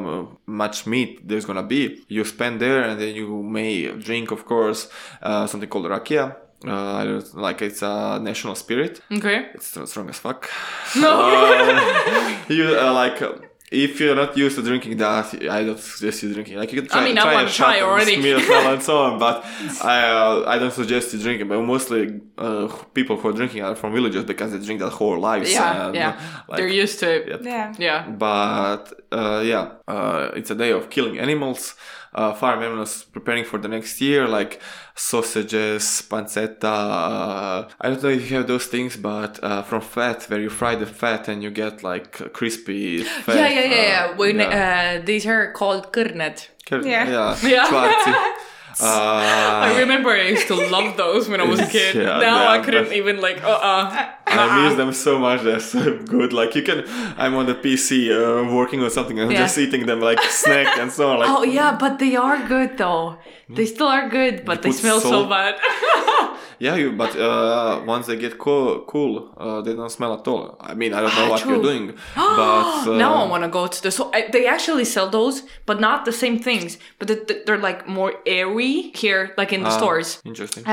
much 0.46 0.86
meat 0.86 1.10
there's 1.28 1.44
gonna 1.44 1.64
be. 1.76 1.82
You 2.16 2.22
spend 2.24 2.60
there, 2.60 2.80
and 2.88 2.94
then 3.00 3.12
you 3.20 3.42
may 3.42 3.90
drink, 4.06 4.30
of 4.30 4.44
course, 4.52 4.80
uh, 5.20 5.44
something 5.50 5.68
called 5.68 5.86
rakia. 5.86 6.24
Uh, 6.66 7.20
like 7.34 7.60
it's 7.68 7.82
a 7.82 8.18
national 8.30 8.54
spirit. 8.54 9.00
okay. 9.18 9.38
It's 9.54 9.76
strong 9.90 10.08
as 10.10 10.18
fuck. 10.18 10.48
No. 10.96 11.10
Uh, 11.10 12.36
you 12.58 12.66
uh, 12.78 12.92
like 13.02 13.20
uh, 13.22 13.32
if 13.70 14.00
you're 14.00 14.14
not 14.14 14.36
used 14.36 14.56
to 14.56 14.62
drinking 14.62 14.96
that, 14.96 15.26
I 15.50 15.64
don't 15.64 15.78
suggest 15.78 16.22
you 16.22 16.32
drinking. 16.32 16.56
Like 16.56 16.72
you 16.72 16.80
can 16.80 16.90
try, 16.90 17.02
I 17.02 17.04
mean, 17.04 17.18
I 17.18 17.22
try 17.22 17.34
wanna 17.34 17.46
a 17.46 17.50
try 17.50 17.72
shot 17.74 17.76
and 17.76 17.84
already. 17.84 18.14
smear 18.16 18.40
smell 18.40 18.72
and 18.72 18.82
so 18.82 18.98
on, 18.98 19.18
but 19.18 19.44
I 19.84 20.08
uh, 20.08 20.44
I 20.46 20.58
don't 20.58 20.72
suggest 20.72 21.12
you 21.12 21.20
drinking. 21.20 21.48
But 21.48 21.60
mostly 21.60 22.20
uh, 22.38 22.68
people 22.94 23.16
who 23.16 23.28
are 23.28 23.32
drinking 23.32 23.62
are 23.62 23.74
from 23.74 23.92
villages 23.92 24.24
because 24.24 24.52
they 24.52 24.58
drink 24.58 24.80
that 24.80 24.90
whole 24.90 25.18
lives. 25.18 25.52
Yeah, 25.52 25.86
and, 25.86 25.94
yeah. 25.94 26.20
like, 26.48 26.58
They're 26.58 26.68
used 26.68 26.98
to 27.00 27.14
it. 27.16 27.28
Yep. 27.28 27.40
Yeah. 27.44 27.74
Yeah. 27.78 28.08
But 28.08 29.00
uh, 29.12 29.42
yeah, 29.44 29.72
uh, 29.86 30.30
it's 30.34 30.50
a 30.50 30.54
day 30.54 30.70
of 30.70 30.88
killing 30.88 31.18
animals. 31.18 31.74
Uh, 32.14 32.32
farm 32.34 32.62
animals 32.62 33.04
preparing 33.12 33.44
for 33.44 33.58
the 33.58 33.68
next 33.68 34.00
year, 34.00 34.26
like 34.26 34.60
sausages, 34.94 36.02
pancetta. 36.08 36.64
Uh, 36.64 37.68
I 37.80 37.88
don't 37.88 38.02
know 38.02 38.08
if 38.08 38.30
you 38.30 38.36
have 38.38 38.46
those 38.46 38.66
things, 38.66 38.96
but 38.96 39.42
uh, 39.42 39.62
from 39.62 39.80
fat, 39.82 40.24
where 40.28 40.40
you 40.40 40.50
fry 40.50 40.74
the 40.74 40.86
fat 40.86 41.28
and 41.28 41.42
you 41.42 41.50
get 41.50 41.82
like 41.82 42.32
crispy 42.32 43.02
fat. 43.24 43.36
Yeah, 43.36 43.48
yeah, 43.48 43.60
yeah, 43.64 43.82
yeah. 43.82 44.08
uh, 44.12 44.16
When 44.16 44.36
yeah. 44.38 44.98
Uh, 45.00 45.04
these 45.04 45.26
are 45.26 45.52
called 45.52 45.92
kõrned. 45.92 46.48
Cur- 46.66 46.82
Yeah. 46.86 47.08
yeah, 47.08 47.36
Yeah. 47.42 48.34
čvarci. 48.78 49.64
I 49.66 49.70
Uh, 49.74 49.78
remember 49.78 50.10
I 50.10 50.32
used 50.34 50.46
to 50.48 50.54
love 50.54 50.96
those 50.96 51.28
when 51.30 51.40
I 51.40 51.44
was 51.44 51.60
a 51.60 51.66
kid. 51.66 51.94
Yeah, 51.94 52.18
now 52.20 52.48
I 52.54 52.58
couldn't 52.64 52.92
even 52.92 53.20
like 53.20 53.38
uh 53.44 53.58
uh 53.72 53.84
I 54.26 54.62
miss 54.62 54.76
them 54.76 54.92
so 54.92 55.18
much. 55.18 55.42
They're 55.42 55.60
so 55.60 55.80
good. 56.14 56.32
Like 56.32 56.54
you 56.58 56.62
can, 56.62 56.84
I'm 57.18 57.34
on 57.34 57.46
the 57.46 57.54
PC 57.54 57.90
uh, 58.10 58.44
working 58.54 58.82
on 58.82 58.90
something 58.90 59.18
and 59.20 59.30
Yeah. 59.32 59.42
just 59.44 59.58
eating 59.58 59.86
them 59.86 60.00
like 60.00 60.20
snack 60.30 60.78
and 60.78 60.92
so 60.92 61.10
on. 61.10 61.18
Like 61.20 61.30
Oh 61.30 61.42
yeah, 61.44 61.76
but 61.80 61.98
they 61.98 62.16
are 62.16 62.38
good 62.48 62.76
though. 62.76 63.16
They 63.48 63.66
still 63.66 63.86
are 63.88 64.08
good, 64.08 64.44
but 64.44 64.62
they 64.62 64.72
smell 64.72 65.00
so 65.00 65.26
bad. 65.28 65.56
Yeah, 66.60 66.74
you. 66.74 66.92
But 66.92 67.14
uh, 67.16 67.82
once 67.86 68.06
they 68.06 68.16
get 68.16 68.36
cool, 68.38 68.80
cool, 68.88 69.32
uh, 69.36 69.60
they 69.62 69.74
don't 69.74 69.90
smell 69.90 70.12
at 70.14 70.26
all. 70.26 70.56
I 70.60 70.74
mean, 70.74 70.92
I 70.92 71.00
don't 71.00 71.14
know 71.14 71.26
Ah, 71.26 71.30
what 71.30 71.42
true. 71.42 71.52
you're 71.52 71.62
doing, 71.62 71.94
but 72.16 72.88
uh, 72.88 72.96
now 72.96 73.14
I 73.14 73.28
want 73.28 73.44
to 73.44 73.48
go 73.48 73.68
to 73.68 73.82
the 73.82 73.90
so 73.92 74.10
I, 74.12 74.28
they 74.32 74.46
actually 74.46 74.84
sell 74.84 75.08
those, 75.08 75.42
but 75.66 75.78
not 75.80 76.04
the 76.04 76.12
same 76.12 76.40
things. 76.40 76.76
But 76.98 77.08
th- 77.08 77.26
th- 77.28 77.46
they're 77.46 77.58
like 77.58 77.86
more 77.86 78.14
airy 78.26 78.90
here, 78.94 79.34
like 79.36 79.52
in 79.52 79.62
the 79.62 79.68
ah, 79.70 79.78
stores. 79.78 80.20
Interesting. 80.24 80.64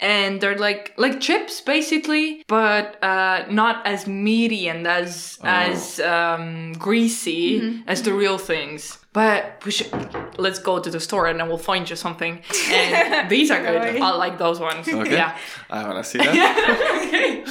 And 0.00 0.40
they're 0.40 0.56
like 0.58 0.94
like 0.96 1.20
chips 1.20 1.60
basically, 1.60 2.44
but 2.46 3.02
uh, 3.02 3.46
not 3.50 3.84
as 3.86 4.06
meaty 4.06 4.68
and 4.68 4.86
as 4.86 5.38
Oh. 5.42 5.46
as 5.48 5.98
um, 6.00 6.72
greasy 6.74 7.82
as 7.86 8.02
the 8.02 8.12
real 8.12 8.38
things. 8.38 8.98
But 9.12 9.60
we 9.64 9.72
should 9.72 9.90
let's 10.38 10.60
go 10.60 10.78
to 10.78 10.90
the 10.90 11.00
store 11.00 11.26
and 11.26 11.40
then 11.40 11.48
we'll 11.48 11.58
find 11.72 11.88
you 11.90 11.96
something. 11.96 12.40
And 12.70 13.28
these 13.34 13.50
are 13.50 13.60
good. 13.60 14.00
I 14.00 14.10
like 14.14 14.38
those 14.38 14.60
ones. 14.60 14.86
Okay. 14.86 15.12
Yeah. 15.14 15.36
I 15.68 15.82
wanna 15.88 16.04
see 16.04 16.18
that. 16.18 17.02
okay. 17.08 17.44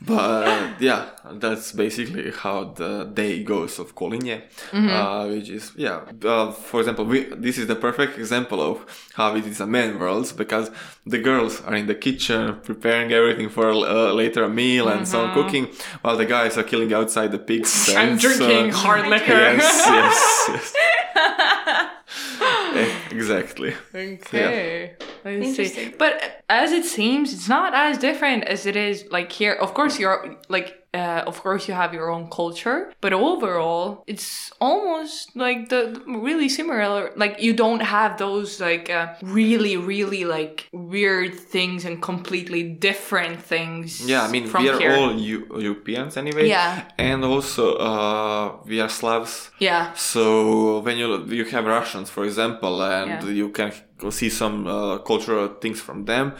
But 0.00 0.80
yeah, 0.80 1.06
that's 1.32 1.72
basically 1.72 2.30
how 2.30 2.64
the 2.76 3.04
day 3.04 3.42
goes 3.42 3.78
of 3.78 3.94
Kolinje, 3.94 4.42
Mm-hmm. 4.70 4.88
uh, 4.88 5.26
which 5.28 5.48
is 5.50 5.72
yeah. 5.76 6.00
Uh, 6.24 6.52
for 6.52 6.80
example, 6.80 7.04
we, 7.04 7.24
this 7.24 7.58
is 7.58 7.66
the 7.66 7.74
perfect 7.76 8.18
example 8.18 8.60
of 8.60 8.84
how 9.14 9.34
it 9.36 9.44
is 9.46 9.60
a 9.60 9.66
man 9.66 9.98
world 9.98 10.32
because 10.36 10.70
the 11.06 11.18
girls 11.18 11.60
are 11.62 11.74
in 11.74 11.86
the 11.86 11.94
kitchen 11.94 12.56
preparing 12.62 13.12
everything 13.12 13.48
for 13.48 13.70
uh, 13.70 14.12
later 14.12 14.48
meal 14.48 14.88
and 14.88 15.06
so 15.08 15.22
on, 15.24 15.34
cooking, 15.34 15.66
while 16.02 16.16
the 16.16 16.26
guys 16.26 16.56
are 16.58 16.62
killing 16.64 16.92
outside 16.92 17.32
the 17.32 17.38
pigs. 17.38 17.70
Mm-hmm. 17.88 17.98
I'm 18.00 18.08
and, 18.10 18.20
drinking 18.20 18.70
uh, 18.70 18.76
hard 18.76 19.06
liquor. 19.14 19.32
Yes, 19.32 19.86
yes, 19.86 20.74
yes. 21.14 21.94
Exactly. 23.10 23.74
Okay. 23.94 24.94
I 25.24 25.40
see. 25.40 25.48
Interesting. 25.48 25.94
But 25.98 26.42
as 26.48 26.72
it 26.72 26.84
seems, 26.84 27.32
it's 27.32 27.48
not 27.48 27.74
as 27.74 27.98
different 27.98 28.44
as 28.44 28.66
it 28.66 28.76
is 28.76 29.06
like 29.10 29.32
here. 29.32 29.52
Of 29.52 29.74
course, 29.74 29.98
you're 29.98 30.36
like, 30.48 30.77
uh, 30.94 31.22
of 31.26 31.40
course, 31.42 31.68
you 31.68 31.74
have 31.74 31.92
your 31.92 32.08
own 32.10 32.28
culture, 32.30 32.92
but 33.00 33.12
overall, 33.12 34.02
it's 34.06 34.50
almost 34.60 35.36
like 35.36 35.68
the 35.68 36.00
really 36.06 36.48
similar. 36.48 37.12
Like 37.16 37.42
you 37.42 37.52
don't 37.52 37.80
have 37.82 38.16
those 38.18 38.58
like 38.60 38.88
uh, 38.90 39.14
really, 39.22 39.76
really 39.76 40.24
like 40.24 40.68
weird 40.72 41.34
things 41.34 41.84
and 41.84 42.00
completely 42.00 42.62
different 42.62 43.42
things. 43.42 44.08
Yeah, 44.08 44.22
I 44.22 44.30
mean 44.30 44.46
from 44.46 44.62
we 44.62 44.70
are 44.70 44.78
here. 44.78 44.92
all 44.92 45.12
Eu- 45.14 45.46
Europeans 45.58 46.16
anyway. 46.16 46.48
Yeah. 46.48 46.82
And 46.98 47.24
also 47.24 47.74
uh, 47.76 48.56
we 48.64 48.80
are 48.80 48.88
Slavs. 48.88 49.50
Yeah. 49.58 49.92
So 49.94 50.80
when 50.80 50.96
you 50.96 51.24
you 51.26 51.44
have 51.46 51.64
Russians, 51.66 52.08
for 52.10 52.24
example, 52.24 52.82
and 52.82 53.10
Yeah. 53.10 53.28
you 53.30 53.50
can 53.50 53.72
see 54.10 54.30
some 54.30 54.66
uh, 54.66 54.98
cultural 54.98 55.48
things 55.60 55.80
from 55.80 56.04
them, 56.04 56.34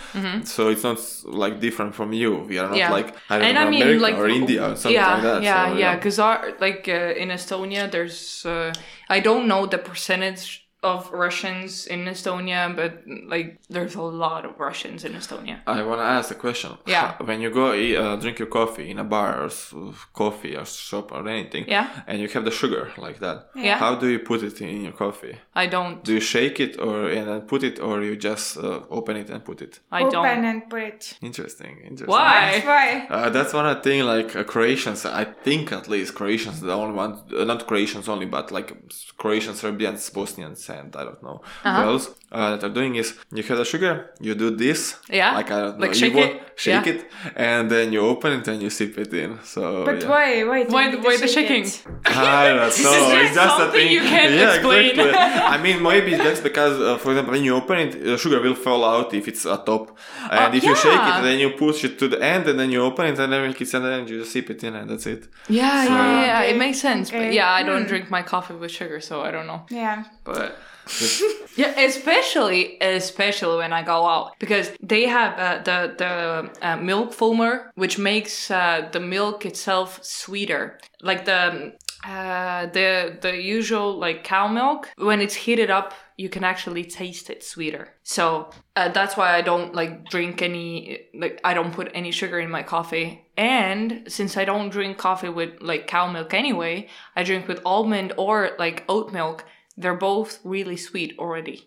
so 0.44 0.68
it's 0.68 0.82
not 0.84 0.98
like 1.24 1.60
different 1.60 1.94
from 1.94 2.12
you. 2.12 2.36
We 2.38 2.58
are 2.58 2.68
not 2.68 2.84
Mm-hmm. 2.84 2.90
Yeah. 2.90 2.90
like 2.90 3.16
I 3.28 3.38
don't 3.38 3.48
and 3.48 3.54
know 3.54 3.60
I 3.60 3.64
mean, 3.64 3.82
America 3.82 3.98
like 3.98 4.16
or 4.16 4.28
India 4.28 4.72
or 4.72 4.76
something 4.76 4.92
yeah, 4.94 5.08
like 5.08 5.22
that. 5.22 5.42
Yeah, 5.42 5.66
so, 5.66 5.72
yeah, 5.72 5.94
because 5.96 6.18
our 6.18 6.52
like 6.60 6.88
uh, 6.88 7.14
in 7.16 7.28
Estonia, 7.30 7.90
there's 7.90 8.44
uh, 8.46 8.72
I 9.08 9.20
don't 9.20 9.48
know 9.48 9.66
the 9.66 9.78
percentage 9.78 10.67
of 10.82 11.10
Russians 11.10 11.86
in 11.88 12.04
Estonia, 12.04 12.74
but 12.76 13.02
like 13.28 13.58
there's 13.68 13.96
a 13.96 14.02
lot 14.02 14.44
of 14.44 14.52
Russians 14.60 15.04
in 15.04 15.12
Estonia. 15.14 15.58
I 15.66 15.82
want 15.82 16.00
to 16.00 16.04
ask 16.04 16.30
a 16.30 16.34
question. 16.36 16.70
Yeah. 16.86 17.14
When 17.28 17.40
you 17.40 17.50
go 17.50 17.74
eat, 17.74 17.96
uh, 17.96 18.14
drink 18.16 18.38
your 18.38 18.48
coffee 18.48 18.88
in 18.90 18.98
a 19.00 19.04
bar 19.04 19.42
or 19.42 19.46
s- 19.46 19.74
coffee 20.14 20.54
or 20.56 20.64
shop 20.64 21.10
or 21.12 21.28
anything, 21.28 21.64
Yeah. 21.68 21.88
and 22.06 22.20
you 22.20 22.28
have 22.28 22.44
the 22.44 22.52
sugar 22.52 22.92
like 22.96 23.18
that, 23.18 23.48
Yeah. 23.56 23.78
how 23.78 23.96
do 23.96 24.06
you 24.06 24.20
put 24.20 24.42
it 24.42 24.60
in 24.60 24.82
your 24.84 24.92
coffee? 24.92 25.36
I 25.54 25.66
don't. 25.66 26.04
Do 26.04 26.12
you 26.12 26.20
shake 26.20 26.60
it 26.60 26.78
or 26.78 27.08
and 27.10 27.26
then 27.28 27.40
put 27.42 27.62
it, 27.64 27.80
or 27.80 28.02
you 28.02 28.14
just 28.16 28.56
uh, 28.56 28.80
open 28.90 29.16
it 29.16 29.30
and 29.30 29.44
put 29.44 29.60
it? 29.62 29.80
I 29.90 30.00
Open 30.02 30.12
don't. 30.12 30.26
Open 30.26 30.44
and 30.44 30.70
put 30.70 30.82
it. 30.82 31.18
Interesting. 31.22 31.78
Interesting. 31.82 32.06
Why? 32.06 32.62
Why? 32.64 33.06
Uh, 33.10 33.30
that's 33.30 33.52
one 33.52 33.66
of 33.66 33.76
the 33.76 33.82
thing. 33.82 34.04
Like 34.04 34.36
uh, 34.36 34.44
Croatians, 34.44 35.04
I 35.04 35.24
think 35.24 35.72
at 35.72 35.88
least 35.88 36.14
Croatians, 36.14 36.60
the 36.60 36.72
only 36.72 36.94
one, 36.94 37.12
uh, 37.36 37.42
not 37.44 37.66
Croatians 37.66 38.08
only, 38.08 38.26
but 38.26 38.52
like 38.52 38.68
Croatians, 39.16 39.58
Serbians, 39.60 40.08
Bosnians, 40.10 40.67
and 40.70 40.94
I 40.96 41.04
don't 41.04 41.22
know 41.22 41.40
Uh-huh. 41.64 41.82
who 41.82 41.88
else 41.92 42.10
uh, 42.30 42.50
that 42.56 42.64
are 42.64 42.74
doing 42.80 42.96
is 42.96 43.14
you 43.32 43.42
have 43.42 43.58
the 43.58 43.64
sugar, 43.64 43.94
you 44.20 44.34
do 44.34 44.50
this, 44.64 44.96
Yeah? 45.08 45.34
like 45.38 45.50
I 45.50 45.60
don't 45.62 45.78
know, 45.78 45.86
Like 45.86 45.94
you 45.94 46.00
shake 46.02 46.14
wa- 46.14 46.22
it? 46.22 46.42
shake 46.56 46.86
Yeah. 46.86 46.92
it, 46.94 47.00
and 47.36 47.70
then 47.70 47.92
you 47.94 48.00
open 48.12 48.30
it 48.38 48.48
and 48.48 48.60
you 48.62 48.70
sip 48.70 48.98
it 48.98 49.12
in. 49.14 49.38
So 49.44 49.84
But 49.84 50.02
yeah. 50.02 50.08
why? 50.12 50.28
Why? 50.50 50.58
do 50.64 50.70
Why 50.76 50.84
the- 50.90 50.98
why 51.06 51.16
the 51.16 51.28
shaking? 51.36 51.64
it? 51.64 51.82
I 52.06 52.48
don't 52.48 52.56
know. 52.56 52.66
is 52.66 52.78
it's 52.78 53.34
just 53.34 53.60
a 53.60 53.70
thing. 53.72 53.90
you 53.96 54.00
can't 54.00 54.32
yeah, 54.34 54.54
explain. 54.54 54.90
exactly. 54.90 55.18
I 55.54 55.56
mean, 55.64 55.82
maybe 55.82 56.12
that's 56.24 56.40
because, 56.48 56.74
uh, 56.80 56.98
for 57.02 57.08
example, 57.12 57.32
when 57.32 57.44
you 57.44 57.54
open 57.54 57.78
it, 57.84 57.92
the 58.04 58.18
sugar 58.18 58.40
will 58.40 58.54
fall 58.66 58.84
out 58.84 59.14
if 59.14 59.26
it's 59.28 59.46
at 59.46 59.64
top, 59.64 59.84
and 60.30 60.54
Oh, 60.54 60.56
if 60.58 60.62
you 60.64 60.74
shake 60.76 61.04
it, 61.12 61.22
then 61.22 61.38
you 61.38 61.50
push 61.50 61.84
it 61.84 61.98
to 62.00 62.08
the 62.08 62.20
end, 62.22 62.46
and 62.50 62.58
then 62.60 62.70
you 62.70 62.80
open 62.82 63.06
it, 63.06 63.18
and 63.18 63.32
then 63.32 63.42
it's 63.58 63.74
and 63.74 63.84
then 63.84 64.06
you 64.08 64.18
just 64.20 64.32
sip 64.32 64.50
it 64.50 64.62
in, 64.64 64.74
and 64.74 64.90
that's 64.90 65.06
it. 65.06 65.22
Yeah, 65.48 65.84
yeah, 65.84 65.88
yeah, 65.88 66.26
yeah. 66.26 66.50
It 66.50 66.56
makes 66.58 66.78
sense. 66.80 67.10
But 67.10 67.32
yeah, 67.32 67.50
I 67.50 67.62
don't 67.62 67.82
Hmm. 67.84 67.88
drink 67.92 68.10
my 68.10 68.22
coffee 68.22 68.54
with 68.54 68.70
sugar, 68.70 69.00
so 69.00 69.14
I 69.22 69.30
don't 69.30 69.46
know. 69.46 69.62
Yeah. 69.70 70.04
But 70.24 70.57
Yeah, 71.58 71.74
especially 71.80 72.78
especially 72.80 73.56
when 73.56 73.72
I 73.72 73.82
go 73.82 74.06
out 74.06 74.38
because 74.38 74.70
they 74.80 75.06
have 75.06 75.36
uh, 75.40 75.62
the 75.64 75.92
the 75.98 76.64
uh, 76.64 76.76
milk 76.76 77.12
foamer, 77.12 77.70
which 77.74 77.98
makes 77.98 78.48
uh, 78.48 78.88
the 78.92 79.00
milk 79.00 79.44
itself 79.44 79.98
sweeter. 80.04 80.78
Like 81.02 81.24
the 81.24 81.72
uh, 82.04 82.66
the 82.66 83.18
the 83.20 83.36
usual 83.36 83.98
like 83.98 84.22
cow 84.22 84.46
milk 84.46 84.88
when 84.98 85.20
it's 85.20 85.34
heated 85.34 85.68
up, 85.68 85.94
you 86.16 86.28
can 86.28 86.44
actually 86.44 86.84
taste 86.84 87.28
it 87.28 87.42
sweeter. 87.42 87.88
So 88.04 88.50
uh, 88.76 88.90
that's 88.90 89.16
why 89.16 89.34
I 89.34 89.40
don't 89.40 89.74
like 89.74 90.04
drink 90.10 90.42
any 90.42 91.08
like 91.12 91.40
I 91.42 91.54
don't 91.54 91.72
put 91.72 91.90
any 91.92 92.12
sugar 92.12 92.38
in 92.38 92.50
my 92.50 92.62
coffee. 92.62 93.26
And 93.36 94.04
since 94.06 94.36
I 94.36 94.44
don't 94.44 94.70
drink 94.70 94.96
coffee 94.96 95.28
with 95.28 95.60
like 95.60 95.88
cow 95.88 96.08
milk 96.08 96.34
anyway, 96.34 96.86
I 97.16 97.24
drink 97.24 97.48
with 97.48 97.60
almond 97.64 98.12
or 98.16 98.50
like 98.60 98.84
oat 98.88 99.12
milk 99.12 99.44
they're 99.80 99.94
both 100.10 100.40
really 100.44 100.76
sweet 100.76 101.10
already. 101.18 101.58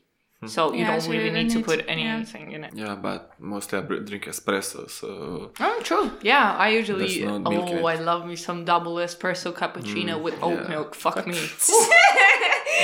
Hmm. 0.42 0.48
So 0.48 0.62
you 0.74 0.80
Yeah, 0.80 0.92
don't 0.92 1.02
so 1.02 1.12
really 1.12 1.30
don't 1.30 1.34
need 1.48 1.52
to 1.58 1.62
put 1.70 1.80
to- 1.80 1.86
yeah. 1.86 2.16
anything 2.16 2.52
in 2.56 2.62
it. 2.68 2.74
Yeah, 2.74 2.96
but 3.08 3.20
mostly 3.40 3.78
I 3.80 3.82
drink 4.10 4.26
espresso, 4.26 4.90
so 4.90 5.52
Oh, 5.60 5.80
true. 5.90 6.12
Yeah, 6.22 6.56
I 6.66 6.68
usually. 6.80 7.24
No 7.24 7.42
Oh. 7.46 7.86
I 7.86 7.96
love 7.96 8.26
me 8.30 8.36
some 8.36 8.66
double 8.66 8.96
espresso 9.06 9.54
cappuccino 9.54 10.14
mm, 10.18 10.24
with 10.26 10.36
oat 10.42 10.62
yeah. 10.62 10.68
milk. 10.74 10.96
Fuck 10.96 11.26
me. 11.28 11.38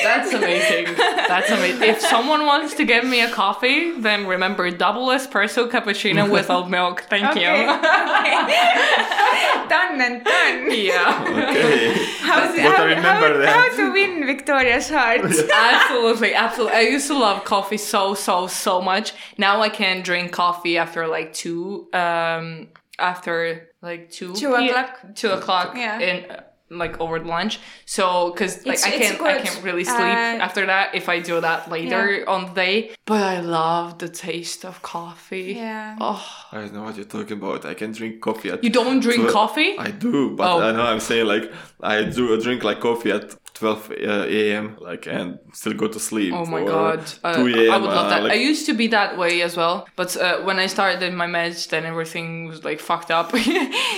That's 0.03 0.33
amazing. 0.33 0.95
That's 0.95 1.49
amazing. 1.49 1.83
If 1.83 2.01
someone 2.01 2.45
wants 2.45 2.73
to 2.75 2.85
give 2.85 3.03
me 3.05 3.21
a 3.21 3.29
coffee, 3.29 3.99
then 3.99 4.27
remember 4.27 4.69
double 4.71 5.07
espresso 5.07 5.69
cappuccino 5.69 6.29
with 6.35 6.49
oat 6.49 6.69
milk. 6.69 7.05
Thank 7.09 7.25
Okay. 7.31 7.61
you. 7.61 7.67
done 9.69 9.99
and 10.01 10.23
done. 10.23 10.71
yeah. 10.71 11.25
okay. 11.27 11.93
How, 12.21 12.47
What 12.47 12.59
how, 12.77 12.85
remember 12.85 13.45
how, 13.45 13.69
how 13.69 13.75
to 13.75 13.91
win 13.91 14.25
Victoria's 14.25 14.89
heart. 14.89 15.21
absolutely, 15.23 16.33
absolutely. 16.33 16.77
I 16.77 16.81
used 16.81 17.07
to 17.07 17.17
love 17.17 17.43
coffee 17.43 17.77
so, 17.77 18.13
so, 18.13 18.47
so 18.47 18.81
much. 18.81 19.13
Now 19.37 19.61
I 19.61 19.69
can't 19.69 20.03
drink 20.03 20.31
coffee 20.31 20.77
after 20.77 21.07
like 21.07 21.33
two, 21.33 21.87
um, 21.93 22.69
after 22.99 23.69
like 23.81 24.11
two, 24.11 24.33
Two 24.33 24.55
p- 24.55 24.69
o'clock. 24.69 24.99
two 25.15 25.29
o'clock, 25.31 25.73
Yeah. 25.75 25.99
in 25.99 26.31
uh, 26.31 26.41
like 26.69 26.99
over 26.99 27.19
lunch. 27.19 27.59
So, 27.85 28.31
because 28.31 28.65
like 28.65 28.75
It's- 28.79 28.85
I 28.85 28.91
can't, 28.97 29.21
I 29.21 29.39
can't 29.41 29.63
really 29.63 29.83
sleep 29.83 29.99
Uh, 29.99 30.45
after 30.47 30.65
that 30.65 30.95
if 30.95 31.07
I 31.09 31.19
do 31.19 31.39
that 31.41 31.69
later 31.71 32.23
on 32.27 32.45
the 32.47 32.51
day. 32.53 32.91
But 33.05 33.23
I 33.23 33.39
love 33.39 33.99
the 33.99 34.09
taste 34.09 34.65
of 34.65 34.81
coffee. 34.81 35.53
Yeah. 35.57 35.95
Oh, 36.01 36.25
I 36.51 36.57
don't 36.59 36.73
know 36.73 36.83
what 36.83 36.95
you're 36.97 37.05
talking 37.05 37.37
about. 37.37 37.65
I 37.65 37.73
can 37.73 37.91
drink 37.93 38.19
coffee 38.21 38.49
at 38.51 38.63
you 38.63 38.69
don't 38.69 38.99
drink 38.99 39.23
Twe- 39.23 39.31
coffee? 39.31 39.77
I 39.79 39.91
do, 39.91 40.31
but 40.35 40.47
Oh. 40.49 40.59
I 40.61 40.71
know 40.71 40.83
I'm 40.83 40.99
saying 40.99 41.25
like 41.25 41.51
I 41.81 42.03
do 42.03 42.39
drink 42.41 42.63
like 42.63 42.79
coffee 42.81 43.11
at 43.11 43.35
12 43.57 43.91
uh, 43.91 44.25
a.m. 44.27 44.77
like 44.79 45.07
and 45.07 45.39
still 45.53 45.73
go 45.73 45.87
to 45.87 45.99
sleep. 45.99 46.33
Oh 46.33 46.45
my 46.45 46.63
god, 46.63 47.01
uh, 47.23 47.35
2 47.35 47.47
a.m. 47.47 47.71
I 47.73 47.77
would 47.77 47.89
love 47.89 48.05
uh, 48.05 48.09
that. 48.09 48.23
like- 48.23 48.31
I 48.33 48.35
used 48.35 48.65
to 48.67 48.73
be 48.73 48.87
that 48.87 49.17
way 49.17 49.41
as 49.41 49.55
well, 49.57 49.87
but 49.95 50.15
uh, 50.17 50.41
when 50.43 50.59
I 50.59 50.67
started 50.67 51.13
my 51.13 51.27
meds, 51.27 51.67
then 51.69 51.85
everything 51.85 52.47
was 52.47 52.63
like 52.63 52.79
fucked 52.79 53.11
up. 53.11 53.33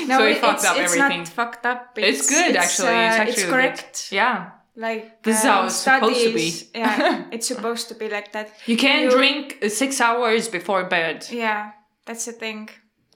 No, 0.08 0.18
so 0.18 0.26
it 0.26 0.32
it's, 0.32 0.40
fucked 0.42 0.66
up 0.66 0.78
it's 0.78 0.94
everything. 0.96 1.20
not 1.20 1.28
fucked 1.28 1.66
up. 1.66 1.98
It's 1.98 2.30
good, 2.30 2.56
actually. 2.56 2.88
It's 2.88 3.18
uh, 3.18 3.22
actually 3.24 3.44
good. 3.44 3.52
correct. 3.54 4.12
Yeah, 4.12 4.52
Like 4.76 5.22
This 5.24 5.38
is 5.40 5.44
how 5.44 5.60
um, 5.60 5.66
it's 5.68 5.76
supposed 5.76 6.24
to 6.24 6.34
be. 6.34 6.50
studies- 6.50 6.72
yeah, 6.74 7.26
it's 7.32 7.48
supposed 7.48 7.88
to 7.90 7.96
be 7.96 8.08
like 8.10 8.32
that. 8.32 8.48
you 8.66 8.78
can 8.78 9.04
You- 9.04 9.12
drink 9.12 9.58
uh, 9.62 9.70
six 9.70 10.02
hours 10.02 10.48
before 10.48 10.84
bed. 10.86 11.28
Yeah, 11.32 11.72
that's 12.06 12.26
the 12.26 12.32
thing. 12.32 12.70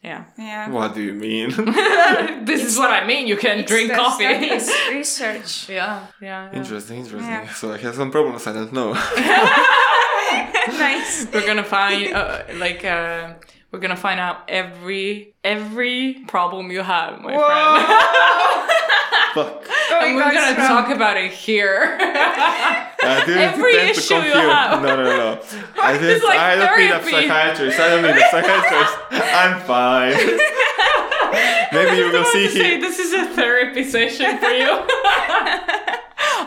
Yeah, 0.04 0.26
Yeah. 0.38 0.70
What 0.70 0.94
do 0.96 1.02
you 1.02 1.14
mean? 1.14 1.50
this 2.46 2.62
is 2.64 2.78
what 2.78 2.92
I 2.92 3.06
mean. 3.08 3.26
You 3.26 3.38
can 3.38 3.60
It's 3.60 3.72
drink 3.72 3.94
coffee. 3.94 4.26
studies, 4.26 4.70
research. 4.92 5.70
yeah, 5.70 6.08
yeah. 6.22 6.50
yeah. 6.52 6.58
interesting, 6.60 7.00
interesting. 7.00 7.32
Yeah. 7.32 7.48
So 7.54 7.72
I 7.72 7.78
have 7.78 7.96
some 7.96 8.12
problems. 8.12 8.46
I 8.46 8.52
don't 8.54 8.74
know. 8.74 8.92
nice. 10.78 11.28
We're 11.32 11.46
gonna 11.46 11.64
find 11.64 12.14
uh, 12.14 12.44
like 12.56 12.84
uh, 12.84 13.34
we're 13.72 13.80
gonna 13.80 13.96
find 13.96 14.20
out 14.20 14.38
every 14.50 15.34
every 15.44 16.24
problem 16.28 16.70
you 16.72 16.82
have, 16.82 17.22
my 17.22 17.34
friend. 17.38 18.90
Fuck. 19.34 19.68
Oh, 19.68 20.00
and 20.06 20.16
we're 20.16 20.32
gonna 20.32 20.56
talk 20.56 20.90
about 20.90 21.18
it 21.18 21.32
here. 21.32 21.98
I 22.00 23.24
didn't 23.26 23.42
Every 23.42 23.74
intend 23.74 23.96
to 23.96 24.02
issue 24.02 24.16
you 24.16 24.34
have. 24.34 24.82
No, 24.82 24.96
no, 24.96 25.04
no. 25.04 25.42
I, 25.82 25.98
didn't, 25.98 26.24
like 26.24 26.40
I 26.40 26.56
don't 26.56 26.78
need 26.80 26.92
a 26.92 27.04
psychiatrist. 27.04 27.80
I 27.80 27.90
don't 27.90 28.04
need 28.04 28.16
a 28.16 28.30
psychiatrist. 28.30 28.94
I'm 29.12 29.60
fine. 29.62 30.14
Maybe 31.74 31.98
you 31.98 32.06
will 32.06 32.22
about 32.22 32.32
see 32.32 32.48
to 32.48 32.52
say 32.52 32.80
this 32.80 33.00
is 33.00 33.14
a 33.14 33.26
therapy 33.34 33.84
session 33.84 34.38
for 34.38 34.50
you. 34.50 34.70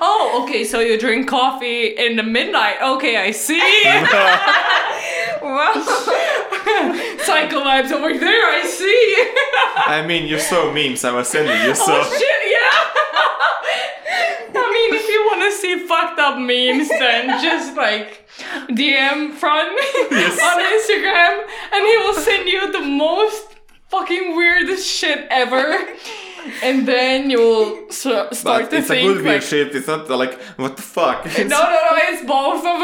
oh, 0.00 0.44
okay. 0.44 0.64
So 0.64 0.78
you 0.78 0.98
drink 0.98 1.28
coffee 1.28 1.86
in 1.88 2.14
the 2.14 2.22
midnight. 2.22 2.76
Okay, 2.80 3.16
I 3.16 3.32
see. 3.32 3.60
Wow. 5.42 5.72
Psycho 7.24 7.60
vibes 7.62 7.92
over 7.92 8.18
there. 8.18 8.46
I 8.50 8.62
see. 8.66 9.30
I 9.76 10.04
mean, 10.06 10.26
you 10.26 10.38
saw 10.38 10.72
memes 10.72 11.04
I 11.04 11.12
was 11.12 11.28
sending 11.28 11.56
you, 11.62 11.70
oh, 11.70 11.74
so. 11.74 11.84
oh 11.88 12.02
shit! 12.02 12.42
Yeah. 12.52 12.92
I 14.62 14.72
mean, 14.72 14.94
if 15.00 15.08
you 15.08 15.20
want 15.26 15.42
to 15.42 15.52
see 15.58 15.86
fucked 15.86 16.18
up 16.18 16.38
memes, 16.38 16.88
then 16.88 17.40
just 17.42 17.76
like 17.76 18.28
DM 18.70 19.32
Fran 19.32 19.66
on 19.66 20.58
Instagram, 20.64 21.44
and 21.72 21.84
he 21.84 21.96
will 21.98 22.14
send 22.14 22.48
you 22.48 22.72
the 22.72 22.80
most 22.80 23.56
fucking 23.88 24.36
weirdest 24.36 24.86
shit 24.86 25.26
ever. 25.30 25.86
And 26.62 26.86
then 26.86 27.30
you'll 27.30 27.86
s- 27.88 27.98
start 28.00 28.30
But 28.44 28.70
to 28.70 28.76
it's 28.76 28.86
a 28.90 28.94
think 28.94 29.08
good 29.14 29.22
weird 29.24 29.34
like, 29.36 29.42
shit. 29.42 29.74
It's 29.74 29.86
not 29.86 30.08
like, 30.10 30.40
what 30.56 30.76
the 30.76 30.82
fuck? 30.82 31.24
It's, 31.26 31.38
No, 31.56 31.60
no, 31.62 31.70
no, 31.70 31.96
it's 32.08 32.24
both 32.26 32.64
of 32.64 32.80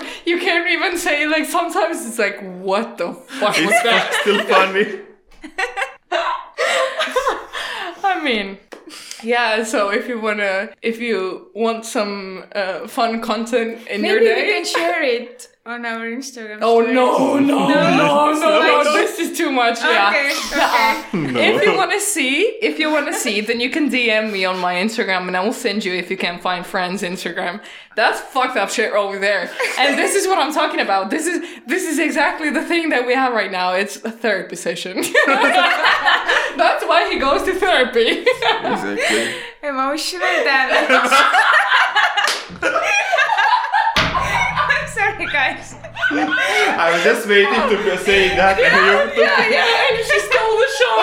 them. 0.00 0.08
You 0.24 0.38
can't 0.38 0.68
even 0.70 0.96
say, 0.98 1.26
like, 1.26 1.44
sometimes 1.46 2.06
it's 2.06 2.18
like, 2.18 2.38
what 2.60 2.98
the 2.98 3.12
fuck 3.12 3.56
was 3.56 3.68
that? 3.84 4.12
still 4.22 4.42
funny. 4.44 5.00
I 8.04 8.20
mean, 8.22 8.58
yeah, 9.22 9.62
so 9.64 9.90
if 9.90 10.08
you 10.08 10.20
wanna, 10.20 10.70
if 10.82 11.00
you 11.00 11.50
want 11.54 11.84
some 11.84 12.44
uh, 12.54 12.86
fun 12.86 13.20
content 13.20 13.86
in 13.88 14.04
your 14.04 14.20
Maybe 14.20 14.34
we 14.34 14.40
day. 14.42 14.48
can 14.52 14.64
share 14.64 15.02
it 15.02 15.48
on 15.66 15.84
our 15.84 16.06
Instagram. 16.06 16.58
Oh 16.62 16.80
stories. 16.80 16.94
no, 16.94 17.38
no, 17.38 17.40
no, 17.40 17.68
no, 17.68 17.90
no, 17.90 18.32
no. 18.32 18.82
no, 18.84 18.92
this 18.92 19.18
is 19.18 19.36
too 19.36 19.50
much, 19.50 19.80
yeah. 19.80 20.10
Okay, 20.10 20.30
okay. 20.30 21.32
No. 21.32 21.40
If 21.40 21.64
you 21.64 21.76
want 21.76 21.90
to 21.90 22.00
see, 22.00 22.42
if 22.62 22.78
you 22.78 22.90
want 22.90 23.06
to 23.08 23.14
see, 23.14 23.40
then 23.40 23.58
you 23.60 23.68
can 23.70 23.90
DM 23.90 24.32
me 24.32 24.44
on 24.44 24.58
my 24.60 24.74
Instagram, 24.74 25.26
and 25.26 25.36
I 25.36 25.44
will 25.44 25.52
send 25.52 25.84
you 25.84 25.92
if 25.92 26.08
you 26.10 26.16
can 26.16 26.38
find 26.38 26.64
Fran's 26.64 27.02
Instagram. 27.02 27.60
That's 27.96 28.20
fucked 28.20 28.56
up 28.56 28.70
shit 28.70 28.92
over 28.92 29.18
there. 29.18 29.50
And 29.78 29.98
this 29.98 30.14
is 30.14 30.28
what 30.28 30.38
I'm 30.38 30.52
talking 30.52 30.80
about. 30.80 31.10
This 31.10 31.26
is 31.26 31.40
this 31.66 31.82
is 31.82 31.98
exactly 31.98 32.50
the 32.50 32.62
thing 32.62 32.90
that 32.90 33.06
we 33.06 33.14
have 33.14 33.32
right 33.32 33.50
now. 33.50 33.72
It's 33.72 33.96
a 34.04 34.10
therapy 34.10 34.54
session. 34.54 34.96
That's 35.26 36.84
why 36.84 37.08
he 37.10 37.18
goes 37.18 37.42
to 37.44 37.54
therapy. 37.54 38.24
Exactly. 38.62 39.34
Emotional 39.62 40.20
damage. 40.44 41.10
I'm 45.46 45.56
guys. 45.56 45.74
I 46.10 46.90
was 46.92 47.02
just 47.04 47.28
waiting 47.28 47.52
to 47.52 47.98
say 47.98 48.28
that. 48.36 48.58
and 48.58 49.12
yeah, 49.16 49.48
yeah, 49.48 49.88
and 49.90 49.98
she 50.04 50.18
stole 50.20 50.56
the 50.62 50.68
show. 50.78 50.96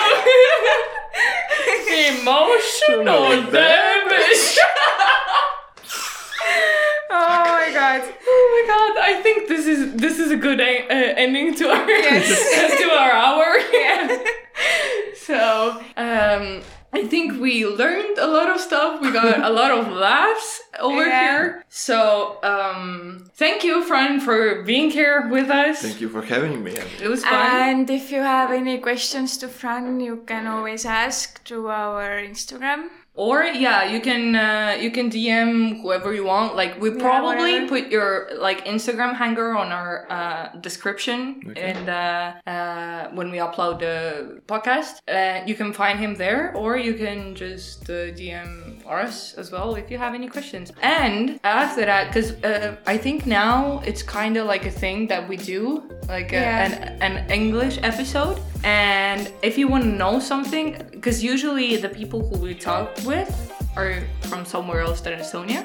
Emotional 2.20 3.50
damage. 3.50 4.58
Oh 7.16 7.44
my 7.44 7.70
god. 7.72 8.02
Oh 8.26 8.46
my 8.54 8.62
god! 8.74 8.92
I 9.02 9.22
think 9.22 9.48
this 9.48 9.66
is 9.66 9.94
this 9.94 10.18
is 10.18 10.30
a 10.32 10.36
good 10.36 10.60
a- 10.60 10.84
uh, 10.88 11.14
ending 11.16 11.54
to 11.54 11.68
our 11.70 11.86
to 11.86 12.90
our 12.92 13.12
hour. 13.12 13.54
So 15.16 15.80
um, 15.96 16.62
I 16.94 17.06
think 17.06 17.40
we 17.40 17.66
learned 17.66 18.18
a 18.18 18.26
lot 18.26 18.48
of 18.54 18.60
stuff. 18.60 19.00
We 19.02 19.10
got 19.12 19.42
a 19.44 19.50
lot 19.50 19.70
of 19.78 19.88
laughs 20.06 20.60
over 20.80 21.04
Yeah. 21.06 21.20
here. 21.30 21.64
So 21.68 22.38
um, 22.42 23.26
thank 23.34 23.64
you, 23.64 23.82
Fran, 23.84 24.20
for 24.20 24.62
being 24.62 24.90
here 24.90 25.28
with 25.28 25.50
us. 25.50 25.82
Thank 25.82 26.00
you 26.00 26.08
for 26.08 26.22
having 26.22 26.62
me. 26.62 26.72
It 27.02 27.08
was 27.08 27.22
fun. 27.24 27.34
And 27.34 27.90
if 27.90 28.10
you 28.12 28.20
have 28.20 28.50
any 28.52 28.78
questions 28.78 29.36
to 29.38 29.48
Fran, 29.48 30.00
you 30.00 30.22
can 30.26 30.46
always 30.46 30.84
ask 30.86 31.44
through 31.46 31.68
our 31.68 32.10
Instagram. 32.30 32.88
Or 33.16 33.44
yeah, 33.44 33.84
you 33.84 34.00
can 34.00 34.34
uh, 34.34 34.76
you 34.80 34.90
can 34.90 35.08
DM 35.08 35.80
whoever 35.82 36.12
you 36.12 36.24
want. 36.24 36.56
Like 36.56 36.80
we 36.80 36.90
probably 36.90 37.52
whatever. 37.52 37.68
put 37.68 37.84
your 37.92 38.28
like 38.38 38.64
Instagram 38.66 39.14
hanger 39.14 39.56
on 39.56 39.70
our 39.70 40.06
uh, 40.10 40.48
description, 40.60 41.54
and 41.56 41.88
uh, 41.88 42.32
uh, 42.50 43.10
when 43.14 43.30
we 43.30 43.38
upload 43.38 43.78
the 43.78 44.42
podcast, 44.48 44.98
uh, 45.06 45.44
you 45.46 45.54
can 45.54 45.72
find 45.72 46.00
him 46.00 46.16
there, 46.16 46.52
or 46.56 46.76
you 46.76 46.94
can 46.94 47.36
just 47.36 47.88
uh, 47.88 48.10
DM 48.18 48.84
us 48.84 49.34
as 49.34 49.52
well 49.52 49.76
if 49.76 49.90
you 49.92 49.96
have 49.98 50.12
any 50.14 50.28
questions. 50.28 50.72
And 50.82 51.38
after 51.44 51.84
that, 51.86 52.08
because 52.08 52.32
uh, 52.42 52.76
I 52.84 52.96
think 52.98 53.26
now 53.26 53.80
it's 53.86 54.02
kind 54.02 54.36
of 54.36 54.46
like 54.48 54.66
a 54.66 54.72
thing 54.72 55.06
that 55.06 55.28
we 55.28 55.36
do, 55.36 55.84
like 56.08 56.32
a, 56.32 56.36
Yeah. 56.40 56.98
an 57.00 57.12
an 57.14 57.30
English 57.30 57.78
episode. 57.82 58.38
And 58.64 59.30
if 59.42 59.58
you 59.58 59.68
want 59.68 59.84
to 59.84 59.90
know 59.90 60.18
something, 60.18 60.66
because 60.90 61.22
usually 61.22 61.76
the 61.76 61.90
people 61.90 62.20
who 62.28 62.38
we 62.38 62.54
talk 62.54 62.88
with, 63.04 63.30
are 63.76 64.02
from 64.22 64.44
somewhere 64.44 64.80
else 64.80 65.00
than 65.00 65.18
Estonia. 65.18 65.64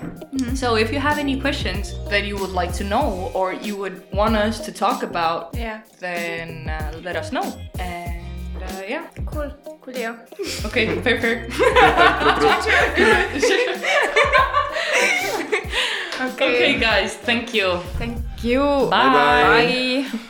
So 0.58 0.76
if 0.76 0.92
you 0.92 1.00
have 1.00 1.18
any 1.20 1.40
questions 1.40 1.94
that 2.10 2.26
you 2.26 2.36
would 2.38 2.52
like 2.52 2.74
to 2.74 2.84
know 2.84 3.32
or 3.34 3.54
you 3.54 3.76
would 3.78 4.02
want 4.12 4.36
us 4.36 4.60
to 4.66 4.72
talk 4.72 5.04
about, 5.04 5.54
Yeah. 5.56 5.82
then 6.00 6.70
uh, 6.70 7.00
let 7.04 7.16
us 7.16 7.32
know. 7.32 7.46
And 7.80 8.26
uh, 8.64 8.82
yeah, 8.88 9.08
Cool. 9.26 9.52
Coolio. 9.82 10.18
okay, 10.66 11.00
fair, 11.02 11.20
fair. 11.22 11.48
Okay. 16.20 16.56
okay, 16.56 16.80
guys, 16.80 17.14
thank 17.16 17.54
you. 17.54 17.78
Thank 17.98 18.18
you. 18.44 18.60
Bye-bye. 18.90 20.06
Bye. 20.12 20.30